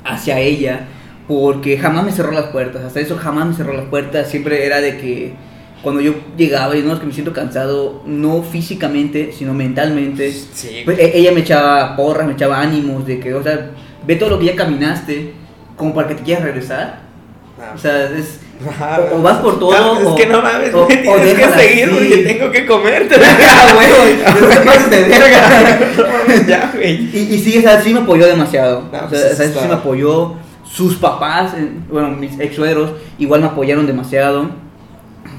hacia 0.03 0.39
ella, 0.39 0.87
porque 1.27 1.77
jamás 1.77 2.03
me 2.05 2.11
cerró 2.11 2.31
las 2.31 2.45
puertas, 2.45 2.83
hasta 2.83 2.99
eso 2.99 3.17
jamás 3.17 3.47
me 3.47 3.53
cerró 3.53 3.73
las 3.73 3.85
puertas, 3.85 4.29
siempre 4.29 4.65
era 4.65 4.81
de 4.81 4.97
que 4.97 5.33
cuando 5.81 6.01
yo 6.01 6.13
llegaba 6.37 6.75
y 6.75 6.81
no 6.83 6.93
es 6.93 6.99
que 6.99 7.05
me 7.07 7.13
siento 7.13 7.33
cansado, 7.33 8.03
no 8.05 8.43
físicamente, 8.43 9.31
sino 9.31 9.53
mentalmente, 9.53 10.31
Sí, 10.31 10.81
pues, 10.85 10.99
e- 10.99 11.17
ella 11.17 11.31
me 11.31 11.39
echaba 11.41 11.95
porras, 11.95 12.27
me 12.27 12.33
echaba 12.33 12.59
ánimos 12.61 13.05
de 13.07 13.19
que, 13.19 13.33
o 13.33 13.41
sea, 13.43 13.71
ve 14.05 14.15
todo 14.15 14.29
lo 14.31 14.39
que 14.39 14.45
ya 14.45 14.55
caminaste, 14.55 15.33
como 15.75 15.93
para 15.93 16.07
que 16.09 16.15
te 16.15 16.23
quieras 16.23 16.43
regresar. 16.43 16.99
Ah, 17.59 17.73
O 17.75 17.77
sea, 17.77 18.09
es, 18.11 18.39
o- 18.65 19.15
o 19.17 19.21
vas 19.21 19.37
por 19.39 19.59
todo, 19.59 19.69
Claro, 19.69 19.91
o- 19.93 20.15
es 20.17 20.21
que 20.23 20.29
no 20.31 20.41
mames, 20.41 20.73
o- 20.73 20.85
güey, 20.85 21.07
o 21.07 21.15
tienes 21.15 21.47
que 21.47 21.59
seguir 21.59 21.83
así. 21.85 21.93
porque 21.93 22.17
tengo 22.17 22.51
que 22.51 22.65
comer. 22.65 23.07
Ah, 23.21 23.75
huevo, 23.77 24.39
no 24.41 24.47
te 24.47 24.55
pases 24.57 24.89
de 24.89 25.03
verga. 25.03 25.79
No 25.97 26.03
mames, 26.07 26.47
ya, 26.47 26.71
güey. 26.73 27.09
Y, 27.13 27.35
y 27.35 27.39
sí, 27.39 27.57
o 27.57 27.61
sea, 27.61 27.81
sí 27.81 27.93
me 27.93 27.99
apoyó 28.01 28.25
demasiado. 28.27 28.81
No, 28.81 28.87
o 28.87 28.91
sea, 28.91 29.07
pues, 29.07 29.21
o 29.21 29.23
sea, 29.23 29.31
eso 29.33 29.43
está- 29.43 29.61
sí 29.61 29.67
me 29.67 29.73
apoyó. 29.75 30.33
Sus 30.65 30.95
papás, 30.95 31.53
bueno, 31.89 32.09
mis 32.11 32.39
ex 32.39 32.55
suegros, 32.55 32.91
igual 33.19 33.41
me 33.41 33.47
apoyaron 33.47 33.85
demasiado. 33.87 34.49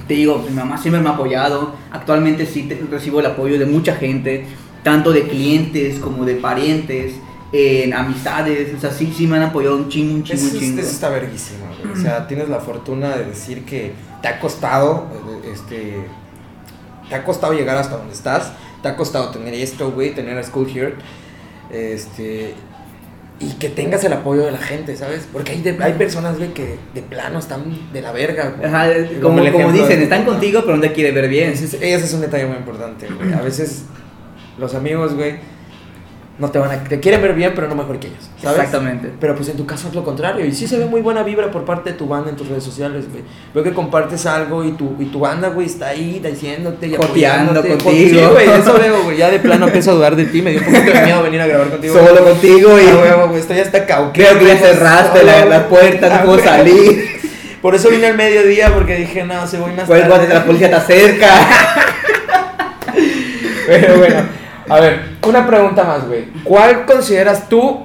Te 0.07 0.14
digo, 0.14 0.45
mi 0.47 0.55
mamá 0.55 0.76
siempre 0.76 1.00
me 1.00 1.09
ha 1.09 1.12
apoyado. 1.12 1.75
Actualmente 1.91 2.45
sí 2.45 2.64
te- 2.64 2.81
recibo 2.91 3.21
el 3.21 3.26
apoyo 3.26 3.59
de 3.59 3.64
mucha 3.67 3.95
gente, 3.95 4.47
tanto 4.83 5.11
de 5.12 5.23
clientes 5.23 5.99
como 6.00 6.25
de 6.26 6.35
parientes, 6.35 7.14
en 7.52 7.92
amistades. 7.94 8.75
O 8.75 8.80
sea, 8.80 8.90
sí, 8.90 9.12
sí 9.16 9.26
me 9.26 9.37
han 9.37 9.42
apoyado 9.44 9.76
un 9.76 9.88
chingo, 9.88 10.14
un 10.14 10.25
chingo, 10.25 10.42
un 10.42 10.59
chingo. 10.59 10.80
eso 10.80 10.90
está 10.90 11.09
verguísima, 11.11 11.66
güey. 11.82 11.92
O 11.92 11.97
sea, 11.97 12.26
tienes 12.26 12.49
la 12.49 12.61
fortuna 12.61 13.16
de 13.16 13.25
decir 13.26 13.64
que 13.64 13.92
te 14.23 14.28
ha 14.28 14.40
costado, 14.40 15.06
este, 15.52 16.04
te 17.09 17.14
ha 17.14 17.25
costado 17.25 17.52
llegar 17.52 17.76
hasta 17.76 17.97
donde 17.97 18.14
estás, 18.14 18.52
te 18.82 18.88
ha 18.88 18.97
costado 18.97 19.30
tener 19.30 19.52
esto, 19.54 19.90
güey, 19.92 20.14
tener 20.14 20.38
a 20.38 20.42
School 20.42 20.68
Here, 20.75 20.94
este, 21.71 22.54
y 23.40 23.50
que 23.54 23.68
tengas 23.68 24.04
el 24.04 24.12
apoyo 24.12 24.44
de 24.44 24.52
la 24.52 24.59
gente, 24.59 24.97
¿sabes? 24.97 25.26
Porque 25.32 25.52
hay, 25.52 25.62
de- 25.62 25.76
hay 25.82 25.94
personas, 25.94 26.37
güey, 26.38 26.54
que 26.54 26.78
de 26.94 27.02
plano 27.02 27.38
están 27.40 27.92
de 27.92 28.00
la 28.00 28.12
verga, 28.12 28.54
güey. 28.56 28.68
Ajá, 28.68 28.87
Como 29.21 29.38
como, 29.38 29.52
como 29.52 29.73
dicen, 29.73 29.99
de- 29.99 30.04
están 30.04 30.25
contigo, 30.25 30.61
pero 30.64 30.76
no 30.76 30.82
te 30.82 30.92
quiere 30.92 31.11
ver 31.12 31.28
bien. 31.28 31.50
Ese 31.50 31.64
es, 31.64 31.75
ese 31.75 32.04
es 32.04 32.14
un 32.14 32.21
detalle 32.21 32.47
muy 32.47 32.56
importante, 32.56 33.09
güey. 33.09 33.32
A 33.32 33.40
veces 33.42 33.82
los 34.59 34.75
amigos, 34.75 35.14
güey, 35.14 35.37
no 36.43 36.51
te 36.51 36.59
van 36.59 36.73
a, 36.73 36.83
te 36.83 36.99
quieren 36.99 37.23
ver 37.23 37.35
bien, 37.35 37.53
pero 37.55 37.69
no 37.69 37.77
mejor 37.77 38.01
que 38.01 38.09
ellos, 38.09 38.29
¿sabes? 38.43 38.59
Exactamente. 38.59 39.13
Pero 39.21 39.37
pues 39.37 39.49
en 39.49 39.57
tu 39.57 39.65
caso 39.65 39.87
es 39.87 39.95
lo 39.95 40.03
contrario. 40.05 40.45
Y 40.45 40.53
sí 40.53 40.67
se 40.67 40.77
ve 40.77 40.87
muy 40.87 41.01
buena 41.01 41.23
vibra 41.23 41.53
por 41.53 41.65
parte 41.65 41.93
de 41.93 41.97
tu 41.97 42.09
banda 42.09 42.31
en 42.31 42.37
tus 42.37 42.49
redes 42.49 42.65
sociales, 42.65 43.05
güey. 43.09 43.23
Veo 43.55 43.63
que 43.63 43.73
compartes 43.73 44.27
algo 44.27 44.65
y 44.65 44.73
tu, 44.73 44.97
y 44.99 45.05
tu 45.05 45.21
banda, 45.21 45.51
güey, 45.51 45.69
está 45.69 45.87
ahí 45.89 46.21
diciéndote 46.23 46.89
y 46.89 46.97
Joteando 46.97 47.53
apoyándote. 47.61 47.85
contigo. 47.85 48.21
Sí, 48.21 48.27
güey, 48.33 48.51
eso 48.61 48.75
veo, 48.77 49.03
güey. 49.05 49.17
Ya 49.19 49.31
de 49.31 49.39
plano 49.39 49.67
empiezo 49.67 49.93
a 49.93 49.95
dudar 49.95 50.17
de 50.17 50.25
ti. 50.25 50.43
Me 50.43 50.51
dio 50.51 50.59
un 50.61 50.67
poquito 50.67 50.93
de 50.93 51.01
miedo 51.03 51.23
venir 51.23 51.41
a 51.41 51.47
grabar 51.47 51.71
contigo. 51.71 51.95
Solo 51.95 52.25
contigo 52.25 52.81
y 52.81 52.87
Ah, 52.89 53.25
güey. 53.29 53.39
Estoy 53.41 53.61
hasta 53.61 53.87
cauqueado. 53.87 54.13
creo 54.13 54.39
que 54.41 54.47
ya 54.47 54.57
cerraste 54.59 55.23
la, 55.23 55.45
la 55.45 55.69
puerta, 55.69 56.09
Ah, 56.11 56.19
no 56.19 56.25
puedo 56.27 56.39
güey. 56.43 56.49
salir. 56.49 57.05
Por 57.63 57.77
eso 57.77 57.89
vine 57.91 58.09
al 58.09 58.17
mediodía, 58.17 58.75
porque 58.75 58.97
dije, 58.97 59.23
no, 59.23 59.47
se 59.47 59.61
voy 59.61 59.71
más 59.75 59.87
Pues 59.87 60.00
tarde. 60.02 60.17
cuando 60.17 60.35
la 60.35 60.45
policía 60.45 60.69
te 60.71 60.75
acerca. 60.75 61.28
Pero 63.67 63.99
bueno, 63.99 64.17
a 64.73 64.80
ver, 64.80 65.00
una 65.26 65.47
pregunta 65.47 65.85
más, 65.85 66.06
güey. 66.06 66.25
¿Cuál 66.45 66.85
consideras 66.87 67.49
tú 67.49 67.80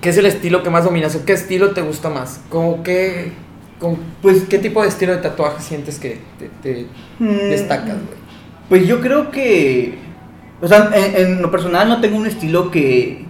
que 0.00 0.10
es 0.10 0.16
el 0.16 0.26
estilo 0.26 0.62
que 0.62 0.70
más 0.70 0.84
dominas 0.84 1.14
o 1.16 1.24
qué 1.24 1.32
estilo 1.32 1.72
te 1.72 1.82
gusta 1.82 2.08
más? 2.08 2.40
¿Cómo 2.48 2.82
qué, 2.82 3.32
con, 3.78 3.96
pues, 4.22 4.44
qué 4.48 4.58
tipo 4.58 4.82
de 4.82 4.88
estilo 4.88 5.12
de 5.14 5.18
tatuaje 5.22 5.60
sientes 5.62 5.98
que 5.98 6.18
te, 6.38 6.48
te 6.62 6.86
Mm. 7.18 7.50
destacas, 7.50 7.94
güey? 7.96 8.18
Pues 8.68 8.86
yo 8.86 9.00
creo 9.00 9.30
que. 9.30 9.98
O 10.60 10.68
sea, 10.68 10.90
en, 10.94 11.16
en 11.36 11.42
lo 11.42 11.50
personal 11.50 11.88
no 11.88 12.00
tengo 12.00 12.16
un 12.16 12.26
estilo 12.26 12.70
que, 12.70 13.24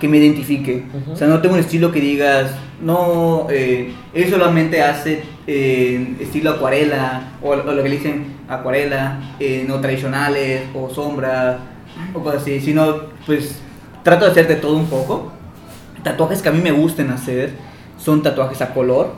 que 0.00 0.08
me 0.08 0.18
identifique. 0.18 0.84
Ujú. 0.94 1.12
O 1.12 1.16
sea, 1.16 1.26
no 1.28 1.40
tengo 1.40 1.54
un 1.54 1.60
estilo 1.60 1.90
que 1.92 2.00
digas, 2.00 2.50
no, 2.80 3.46
eh, 3.50 3.92
él 4.14 4.30
solamente 4.30 4.82
hace 4.82 5.22
eh, 5.46 6.14
estilo 6.20 6.50
acuarela, 6.52 7.32
o, 7.42 7.50
o 7.50 7.56
lo 7.56 7.82
que 7.82 7.88
le 7.88 7.96
dicen 7.96 8.26
acuarela, 8.48 9.34
eh, 9.40 9.64
no 9.66 9.80
tradicionales, 9.80 10.62
o 10.74 10.88
sombra, 10.90 11.58
o 12.12 12.20
cosas 12.20 12.42
así. 12.42 12.60
Sino, 12.60 13.02
pues, 13.26 13.58
trato 14.02 14.24
de 14.24 14.30
hacer 14.30 14.48
de 14.48 14.56
todo 14.56 14.76
un 14.76 14.86
poco. 14.86 15.32
Tatuajes 16.02 16.42
que 16.42 16.48
a 16.48 16.52
mí 16.52 16.60
me 16.60 16.72
gusten 16.72 17.10
hacer 17.10 17.52
son 17.98 18.22
tatuajes 18.22 18.60
a 18.60 18.74
color. 18.74 19.12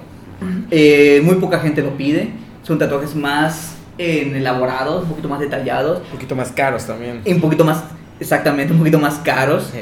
Eh, 0.71 1.21
muy 1.25 1.37
poca 1.37 1.59
gente 1.59 1.83
lo 1.83 1.97
pide. 1.97 2.31
Son 2.63 2.79
tatuajes 2.79 3.15
más 3.15 3.77
eh, 3.99 4.33
elaborados, 4.35 5.05
un 5.05 5.09
poquito 5.11 5.29
más 5.29 5.41
detallados, 5.41 6.01
Un 6.01 6.13
poquito 6.13 6.37
más 6.37 6.53
caros 6.53 6.85
también. 6.85 7.23
un 7.25 7.41
poquito 7.41 7.65
más, 7.65 7.85
exactamente, 8.21 8.73
un 8.73 8.79
poquito 8.79 8.99
más 8.99 9.15
caros. 9.17 9.73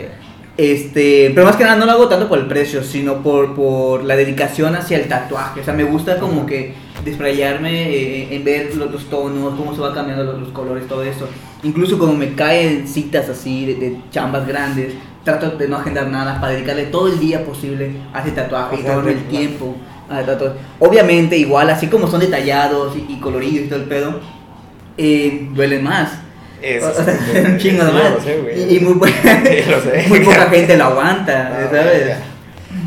Este, 0.57 1.33
pero 1.35 1.47
más 1.47 1.57
que 1.57 1.65
nada 1.65 1.75
no 1.77 1.85
lo 1.85 1.93
hago 1.93 2.09
tanto 2.09 2.29
por 2.29 2.39
el 2.39 2.47
precio, 2.47 2.83
sino 2.85 3.23
por, 3.23 3.55
por 3.57 4.05
la 4.05 4.15
dedicación 4.15 4.77
hacia 4.77 4.99
el 4.99 5.09
tatuaje. 5.09 5.61
O 5.61 5.65
sea, 5.65 5.75
me 5.75 5.83
gusta 5.85 6.19
como 6.19 6.47
que 6.47 6.75
desprayarme 7.05 7.89
eh, 7.91 8.37
en 8.37 8.45
ver 8.45 8.75
los, 8.77 8.91
los 8.91 9.05
tonos, 9.11 9.55
cómo 9.59 9.75
se 9.75 9.81
va 9.81 9.93
cambiando 9.93 10.23
los, 10.25 10.39
los 10.41 10.49
colores, 10.51 10.87
todo 10.87 11.03
eso. 11.03 11.29
Incluso 11.65 11.99
cuando 11.99 12.17
me 12.17 12.35
caen 12.35 12.87
citas 12.87 13.29
así 13.29 13.67
de, 13.67 13.75
de 13.75 13.97
chambas 14.13 14.47
grandes, 14.47 14.95
trato 15.25 15.51
de 15.51 15.67
no 15.69 15.77
agendar 15.79 16.07
nada 16.09 16.41
para 16.41 16.53
dedicarle 16.53 16.85
todo 16.85 17.09
el 17.09 17.19
día 17.19 17.45
posible 17.45 17.91
a 18.13 18.21
ese 18.21 18.31
tatuaje 18.31 18.77
O 18.77 18.79
y 18.79 18.83
sea, 18.83 18.99
de- 19.01 19.13
el 19.13 19.25
tiempo. 19.25 19.75
al 20.09 20.25
tatuaje. 20.25 20.55
Obviamente, 20.79 21.37
igual, 21.37 21.69
así 21.71 21.89
como 21.89 22.07
son 22.07 22.21
detallados 22.21 22.95
y, 22.97 23.13
y 23.15 23.19
coloridos 23.19 23.67
y 23.67 23.69
todo 23.69 23.81
el 23.81 23.87
pedo, 23.87 24.21
eh, 24.99 25.49
duelen 25.53 25.83
más. 25.83 26.13
Eso 26.65 26.93
sí, 27.05 27.39
un 27.39 27.59
chingo 27.59 27.85
de 27.85 27.93
más. 27.93 28.03
y, 28.57 28.77
y 28.77 28.81
muy, 28.81 29.09
sé. 29.11 30.05
muy 30.09 30.21
poca 30.21 30.47
gente 30.47 30.77
lo 30.77 30.85
aguanta, 30.85 31.69
¿sabes? 31.71 32.07
ya. 32.09 32.19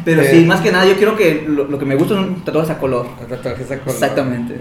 Pero 0.03 0.21
Eh. 0.21 0.27
sí, 0.31 0.45
más 0.45 0.61
que 0.61 0.71
nada, 0.71 0.85
yo 0.85 0.95
quiero 0.95 1.15
que 1.15 1.45
lo, 1.47 1.65
lo 1.65 1.77
que 1.77 1.85
me 1.85 1.95
gusta 1.95 2.15
son 2.15 2.43
tatuajes 2.43 2.71
a 2.71 2.77
color. 2.79 3.07
Tatuajes 3.29 3.69
a 3.71 3.79
color. 3.79 3.93
Exactamente. 3.95 4.55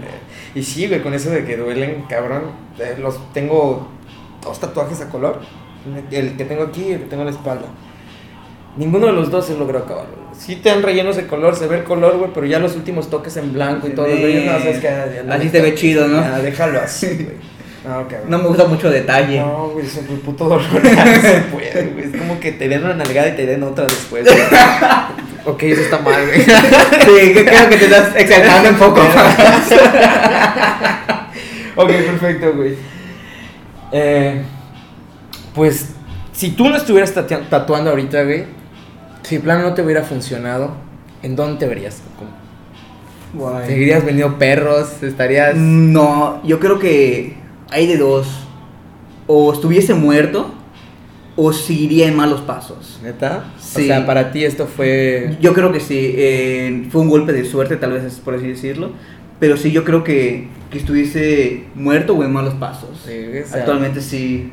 Y 0.55 0.63
sí, 0.63 0.87
güey, 0.87 1.01
con 1.01 1.13
eso 1.13 1.29
de 1.31 1.43
que 1.45 1.57
duelen, 1.57 2.03
cabrón. 2.09 2.43
eh, 2.79 2.95
los 2.99 3.31
tengo 3.33 3.89
dos 4.43 4.59
tatuajes 4.59 5.01
a 5.01 5.09
color. 5.09 5.41
El 6.11 6.35
que 6.35 6.43
tengo 6.45 6.63
aquí 6.63 6.83
y 6.89 6.91
el 6.93 6.99
que 6.99 7.05
tengo 7.05 7.23
en 7.23 7.27
la 7.29 7.33
espalda. 7.33 7.65
Ninguno 8.75 9.07
de 9.07 9.13
los 9.13 9.31
dos 9.31 9.45
se 9.47 9.57
logró 9.57 9.79
acabar. 9.79 10.05
Sí 10.37 10.57
te 10.57 10.69
dan 10.69 10.83
rellenos 10.83 11.15
de 11.15 11.25
color, 11.25 11.55
se 11.55 11.65
ve 11.65 11.77
el 11.77 11.83
color, 11.83 12.17
güey, 12.17 12.29
pero 12.33 12.45
ya 12.45 12.59
los 12.59 12.75
últimos 12.75 13.09
toques 13.09 13.35
en 13.37 13.51
blanco 13.53 13.87
y 13.87 13.91
todo, 13.91 14.07
no, 14.07 14.13
sabes 14.59 14.79
que 14.79 14.87
así 14.87 15.49
se 15.49 15.61
ve 15.61 15.73
chido, 15.73 16.07
¿no? 16.07 16.21
déjalo 16.43 16.79
así, 16.79 17.07
güey. 17.07 17.56
No, 17.87 18.07
cabrón. 18.07 18.29
No 18.29 18.37
me 18.39 18.47
gusta 18.47 18.65
mucho 18.65 18.89
detalle. 18.89 19.39
No, 19.39 19.69
güey, 19.69 19.85
es 19.85 19.95
un 19.97 20.19
puto 20.19 20.45
dolor. 20.45 20.61
no 20.73 20.81
se 21.21 21.41
puede, 21.51 21.89
güey. 21.93 22.05
Es 22.05 22.17
como 22.17 22.39
que 22.39 22.51
te 22.51 22.67
den 22.67 22.83
una 22.83 22.95
nalgada 22.95 23.29
y 23.29 23.35
te 23.35 23.45
den 23.45 23.63
otra 23.63 23.85
después. 23.85 24.25
güey. 24.25 24.37
ok, 25.45 25.63
eso 25.63 25.81
está 25.81 25.99
mal, 25.99 26.25
güey. 26.25 26.41
Sí, 26.41 27.33
creo 27.33 27.69
que 27.69 27.77
te 27.77 27.85
estás 27.85 28.15
exaltando 28.15 28.69
un 28.71 28.75
poco 28.75 28.99
más. 29.01 29.71
ok, 31.77 31.87
perfecto, 31.87 32.53
güey. 32.55 32.75
Eh, 33.93 34.41
pues, 35.55 35.91
si 36.33 36.49
tú 36.51 36.67
no 36.69 36.75
estuvieras 36.75 37.15
tatua- 37.15 37.47
tatuando 37.49 37.91
ahorita, 37.91 38.23
güey, 38.23 38.43
si 39.23 39.35
el 39.35 39.41
plan 39.41 39.61
no 39.61 39.73
te 39.73 39.81
hubiera 39.81 40.03
funcionado, 40.03 40.71
¿en 41.23 41.37
dónde 41.37 41.57
te 41.59 41.67
verías? 41.67 42.01
¿Cómo? 42.19 42.35
¿Seguirías 43.65 44.03
vendiendo 44.03 44.37
perros? 44.37 45.01
¿Estarías...? 45.03 45.55
No, 45.55 46.41
yo 46.43 46.59
creo 46.59 46.79
que 46.79 47.37
hay 47.69 47.87
de 47.87 47.97
dos. 47.97 48.27
O 49.27 49.51
estuviese 49.51 49.93
muerto, 49.93 50.53
o 51.35 51.51
seguiría 51.53 52.07
en 52.07 52.15
malos 52.15 52.41
pasos. 52.41 52.99
¿Neta? 53.03 53.53
Sí. 53.59 53.83
O 53.83 53.85
sea, 53.85 54.05
para 54.05 54.31
ti 54.31 54.43
esto 54.45 54.67
fue... 54.67 55.35
Yo 55.41 55.53
creo 55.53 55.71
que 55.71 55.79
sí, 55.79 55.95
eh, 56.15 56.87
fue 56.89 57.01
un 57.01 57.09
golpe 57.09 57.33
de 57.33 57.43
suerte, 57.45 57.75
tal 57.77 57.91
vez 57.93 58.19
por 58.23 58.35
así 58.35 58.47
decirlo. 58.47 58.91
Pero 59.39 59.55
sí, 59.57 59.71
yo 59.71 59.83
creo 59.83 60.03
que, 60.03 60.47
que 60.71 60.77
estuviese 60.79 61.65
muerto 61.75 62.15
o 62.15 62.23
en 62.23 62.31
malos 62.33 62.55
pasos. 62.55 62.89
Sí, 63.05 63.13
Actualmente 63.53 64.01
sí. 64.01 64.51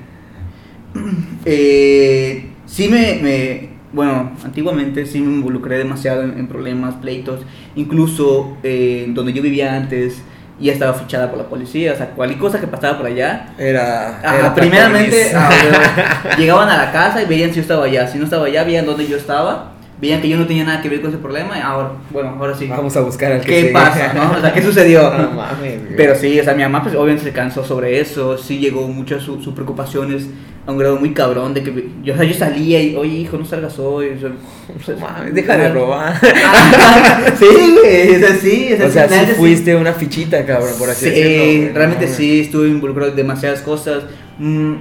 Eh, 1.45 2.47
sí 2.67 2.89
me, 2.89 3.19
me- 3.23 3.69
Bueno, 3.93 4.33
antiguamente 4.45 5.07
sí 5.07 5.21
me 5.21 5.33
involucré 5.33 5.79
demasiado 5.79 6.23
en, 6.23 6.39
en 6.39 6.49
problemas, 6.49 6.97
pleitos. 6.97 7.41
Incluso 7.77 8.57
eh, 8.63 9.07
donde 9.11 9.33
yo 9.33 9.43
vivía 9.43 9.75
antes, 9.77 10.21
y 10.59 10.69
estaba 10.69 10.95
fichada 10.95 11.29
por 11.29 11.39
la 11.39 11.45
policía. 11.45 11.93
O 11.93 11.97
sea, 11.97 12.11
cualquier 12.11 12.41
cosa 12.41 12.61
que 12.61 12.67
pasaba 12.67 12.97
por 12.99 13.07
allá. 13.07 13.49
Era. 13.59 14.19
Ajá, 14.19 14.39
era 14.39 14.55
primeramente 14.55 15.33
ah, 15.35 15.51
bueno, 15.63 16.37
llegaban 16.39 16.69
a 16.69 16.77
la 16.77 16.93
casa 16.93 17.23
y 17.23 17.27
veían 17.27 17.51
si 17.51 17.57
yo 17.57 17.63
estaba 17.63 17.85
allá. 17.85 18.07
Si 18.07 18.19
no 18.19 18.25
estaba 18.25 18.47
allá, 18.47 18.65
veían 18.65 18.87
dónde 18.87 19.07
yo 19.07 19.17
estaba. 19.17 19.73
Veían 20.05 20.21
que 20.21 20.29
yo 20.29 20.37
no 20.37 20.47
tenía 20.47 20.65
nada 20.65 20.83
que 20.83 20.91
ver 20.91 21.01
con 21.01 21.09
ese 21.09 21.19
problema. 21.19 21.57
Y 21.57 21.63
ahora, 21.63 21.93
bueno, 22.11 22.37
ahora 22.39 22.55
sí. 22.55 22.67
Vamos 22.67 22.95
a 22.95 23.01
buscar 23.01 23.33
al 23.33 23.41
que 23.41 23.47
¿Qué 23.47 23.61
sigue. 23.63 23.73
pasa? 23.73 24.13
¿no? 24.13 24.33
O 24.33 24.39
sea, 24.39 24.53
¿qué 24.53 24.61
sucedió? 24.61 25.11
No 25.19 25.31
mames. 25.31 25.81
Pero 25.97 26.15
sí, 26.15 26.39
o 26.39 26.45
sea, 26.45 26.53
mi 26.53 26.63
mamá 26.63 26.83
pues 26.83 26.95
obviamente 26.95 27.25
se 27.25 27.33
cansó 27.33 27.65
sobre 27.65 27.99
eso, 28.01 28.37
sí 28.37 28.59
llegó 28.59 28.87
muchas 28.87 29.23
sus 29.23 29.43
sus 29.43 29.55
preocupaciones 29.55 30.27
a 30.67 30.73
un 30.73 30.77
grado 30.77 30.97
muy 30.97 31.15
cabrón 31.15 31.55
de 31.55 31.63
que 31.63 31.89
yo, 32.03 32.13
o 32.13 32.17
sea, 32.19 32.27
yo 32.27 32.35
salía 32.35 32.83
y, 32.83 32.97
oye 32.97 33.15
hijo, 33.15 33.39
no 33.39 33.47
salgas 33.47 33.79
hoy. 33.79 34.11
O 34.11 34.21
sea, 34.21 34.95
No 34.95 35.01
mames, 35.01 35.35
deja 35.35 35.57
de 35.57 35.69
robar. 35.71 36.21
sí, 37.39 37.77
güey, 37.81 38.17
o 38.17 38.19
sea, 38.19 38.35
sí. 38.37 38.75
O 38.75 38.91
sea, 38.91 39.09
sí 39.09 39.33
fuiste 39.39 39.75
una 39.75 39.95
fichita, 39.95 40.45
cabrón, 40.45 40.75
por 40.79 40.91
así 40.91 41.07
sí, 41.07 41.11
decirlo. 41.13 41.69
No 41.71 41.79
realmente 41.79 42.05
mames. 42.05 42.17
sí, 42.19 42.41
estuve 42.41 42.69
involucrado 42.69 43.11
en 43.11 43.17
demasiadas 43.17 43.63
cosas. 43.63 44.03
Mm, 44.39 44.75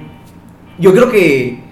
yo 0.78 0.92
creo 0.92 1.10
que 1.10 1.63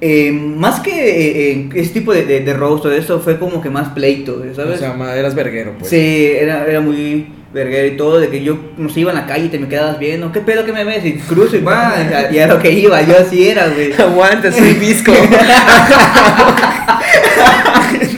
eh, 0.00 0.32
más 0.32 0.80
que 0.80 0.90
eh, 0.90 1.52
eh, 1.52 1.68
ese 1.74 1.90
tipo 1.92 2.12
de, 2.12 2.24
de, 2.24 2.40
de 2.40 2.54
roast 2.54 2.84
o 2.86 2.92
eso, 2.92 3.20
fue 3.20 3.38
como 3.38 3.60
que 3.60 3.70
más 3.70 3.88
pleito, 3.90 4.42
¿sabes? 4.54 4.76
O 4.76 4.78
sea, 4.78 4.92
ma- 4.94 5.14
eras 5.14 5.34
verguero, 5.34 5.74
pues. 5.78 5.90
Sí, 5.90 6.32
era, 6.38 6.64
era 6.66 6.80
muy 6.80 7.26
verguero 7.52 7.86
y 7.88 7.96
todo, 7.96 8.20
de 8.20 8.28
que 8.28 8.42
yo 8.44 8.56
no 8.78 8.88
sé, 8.88 9.00
iba 9.00 9.10
en 9.10 9.16
la 9.16 9.26
calle 9.26 9.46
y 9.46 9.48
te 9.48 9.58
me 9.58 9.66
quedabas 9.68 9.98
viendo, 9.98 10.30
¿qué 10.30 10.40
pedo 10.40 10.64
que 10.64 10.72
me 10.72 10.84
ves? 10.84 11.04
Y 11.04 11.14
cruzo 11.14 11.56
y 11.56 11.60
va, 11.60 11.94
y 12.32 12.38
a 12.38 12.46
lo 12.46 12.58
que 12.60 12.70
iba, 12.72 13.02
yo 13.02 13.18
así 13.18 13.48
era, 13.48 13.66
güey. 13.68 13.92
Aguanta, 13.98 14.50
soy 14.52 14.72
visco. 14.80 15.12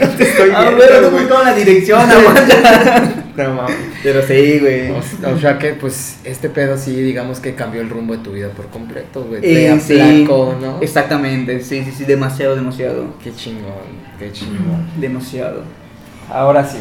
no 0.00 0.08
te 0.16 0.22
estoy 0.24 0.50
Ah, 0.54 0.62
viendo, 0.62 0.76
güey, 0.76 1.00
no 1.02 1.10
güey. 1.10 1.22
buscaba 1.24 1.44
la 1.44 1.54
dirección, 1.54 2.00
aguanta. 2.10 3.12
No 3.36 3.54
mames. 3.54 3.76
Pero 4.02 4.22
sí, 4.22 4.58
güey. 4.58 4.90
O, 4.90 5.34
o 5.34 5.38
sea 5.38 5.58
que, 5.58 5.74
pues, 5.74 6.18
este 6.24 6.48
pedo 6.48 6.76
sí, 6.76 6.94
digamos 7.00 7.40
que 7.40 7.54
cambió 7.54 7.80
el 7.80 7.88
rumbo 7.88 8.16
de 8.16 8.22
tu 8.22 8.32
vida 8.32 8.48
por 8.48 8.66
completo, 8.68 9.24
güey. 9.24 9.40
Eh, 9.44 9.70
Te 9.74 9.80
sí, 9.80 10.00
aplacó, 10.00 10.56
¿no? 10.60 10.78
Exactamente, 10.80 11.60
sí, 11.60 11.84
sí, 11.84 11.92
sí, 11.92 12.04
demasiado, 12.04 12.56
demasiado. 12.56 13.14
Qué 13.22 13.32
chingón, 13.34 13.72
qué 14.18 14.32
chingón. 14.32 14.90
Demasiado. 14.96 15.62
Ahora 16.28 16.66
sí. 16.66 16.78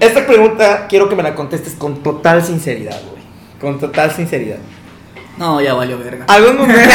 Esta 0.00 0.26
pregunta 0.26 0.86
quiero 0.88 1.08
que 1.08 1.14
me 1.14 1.22
la 1.22 1.34
contestes 1.34 1.74
con 1.74 2.02
total 2.02 2.42
sinceridad, 2.42 3.00
güey. 3.10 3.22
Con 3.60 3.78
total 3.78 4.10
sinceridad. 4.10 4.58
No, 5.38 5.60
ya 5.60 5.74
valió 5.74 5.96
verga. 5.98 6.24
¿Algún 6.28 6.58
momento, 6.58 6.90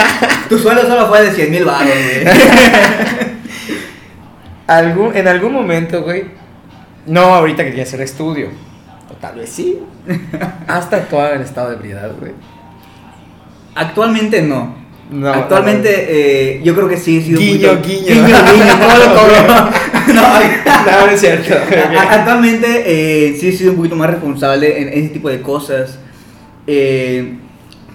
Tu 0.48 0.58
sueldo 0.58 0.86
solo 0.86 1.08
fue 1.08 1.22
de 1.22 1.32
100 1.32 1.50
mil 1.50 1.64
baros, 1.64 1.92
güey. 1.92 2.24
algún, 4.66 5.16
en 5.16 5.28
algún 5.28 5.52
momento, 5.52 6.02
güey? 6.02 6.39
No 7.10 7.20
ahorita 7.34 7.64
que 7.64 7.70
quieres 7.70 7.88
hacer 7.88 8.02
estudio. 8.02 8.48
O 9.10 9.14
tal 9.14 9.36
vez 9.36 9.50
sí. 9.50 9.78
¿Has 10.66 10.88
tatuado 10.88 11.34
en 11.34 11.42
estado 11.42 11.70
de 11.70 11.76
ebriedad, 11.76 12.10
güey? 12.18 12.32
Actualmente 13.74 14.42
no. 14.42 14.78
No, 15.10 15.28
Actualmente 15.28 16.06
eh, 16.08 16.60
yo 16.62 16.72
creo 16.76 16.88
que 16.88 16.96
sí 16.96 17.18
he 17.18 17.20
sido 17.20 17.40
Guiño, 17.40 17.70
poquito- 17.70 17.82
guiño. 17.88 18.26
Guiño, 18.26 18.26
guiño, 18.52 18.72
¿cómo 18.80 18.96
lo 18.96 19.14
cobro? 19.16 19.70
no, 20.14 20.22
No, 20.86 21.06
no 21.06 21.12
es 21.12 21.20
cierto. 21.20 21.54
Actualmente 22.08 22.84
eh, 22.86 23.36
sí 23.38 23.48
he 23.48 23.52
sido 23.52 23.72
un 23.72 23.78
poquito 23.78 23.96
más 23.96 24.08
responsable 24.10 24.80
en 24.80 24.88
ese 24.88 25.08
tipo 25.08 25.28
de 25.28 25.40
cosas. 25.42 25.98
Eh, 26.66 27.38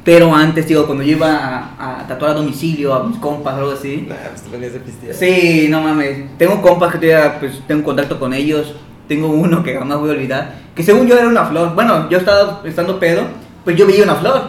pero 0.04 0.36
antes, 0.36 0.67
digo, 0.67 0.86
cuando 0.86 1.04
yo 1.06 1.13
iba 1.13 1.34
a, 1.80 2.01
a 2.01 2.08
tatuar 2.08 2.32
a 2.32 2.34
domicilio, 2.34 2.93
a 2.93 3.04
mis 3.06 3.17
compas 3.17 3.54
o 3.56 3.58
algo 3.60 3.71
así. 3.71 4.06
Nah, 4.10 4.15
pues 4.32 4.41
te 4.41 4.49
ponías 4.49 4.73
de 4.73 4.80
pistear. 4.82 5.15
Sí, 5.15 5.67
no 5.69 5.80
mames. 5.82 6.38
Tengo 6.38 6.62
compas 6.62 6.91
que 6.91 6.97
todavía 7.08 7.39
pues, 7.39 7.62
tengo 7.65 7.84
contacto 7.84 8.19
con 8.19 8.34
ellos. 8.34 8.75
Tengo 9.07 9.27
uno 9.27 9.61
que 9.63 9.73
jamás 9.75 9.99
voy 9.99 10.09
a 10.09 10.13
olvidar. 10.13 10.55
Que 10.75 10.83
según 10.83 11.07
yo 11.07 11.17
era 11.17 11.27
una 11.27 11.45
flor. 11.45 11.73
Bueno, 11.75 12.09
yo 12.09 12.17
estaba 12.17 12.61
estando 12.65 12.99
pedo, 12.99 13.23
pues 13.63 13.75
yo 13.77 13.85
veía 13.87 14.03
una 14.03 14.15
flor. 14.15 14.41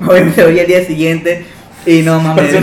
Obviamente 0.06 0.40
lo 0.42 0.48
veía 0.48 0.62
el 0.62 0.68
día 0.68 0.84
siguiente. 0.84 1.46
Y 1.86 2.02
no 2.02 2.20
mames. 2.20 2.52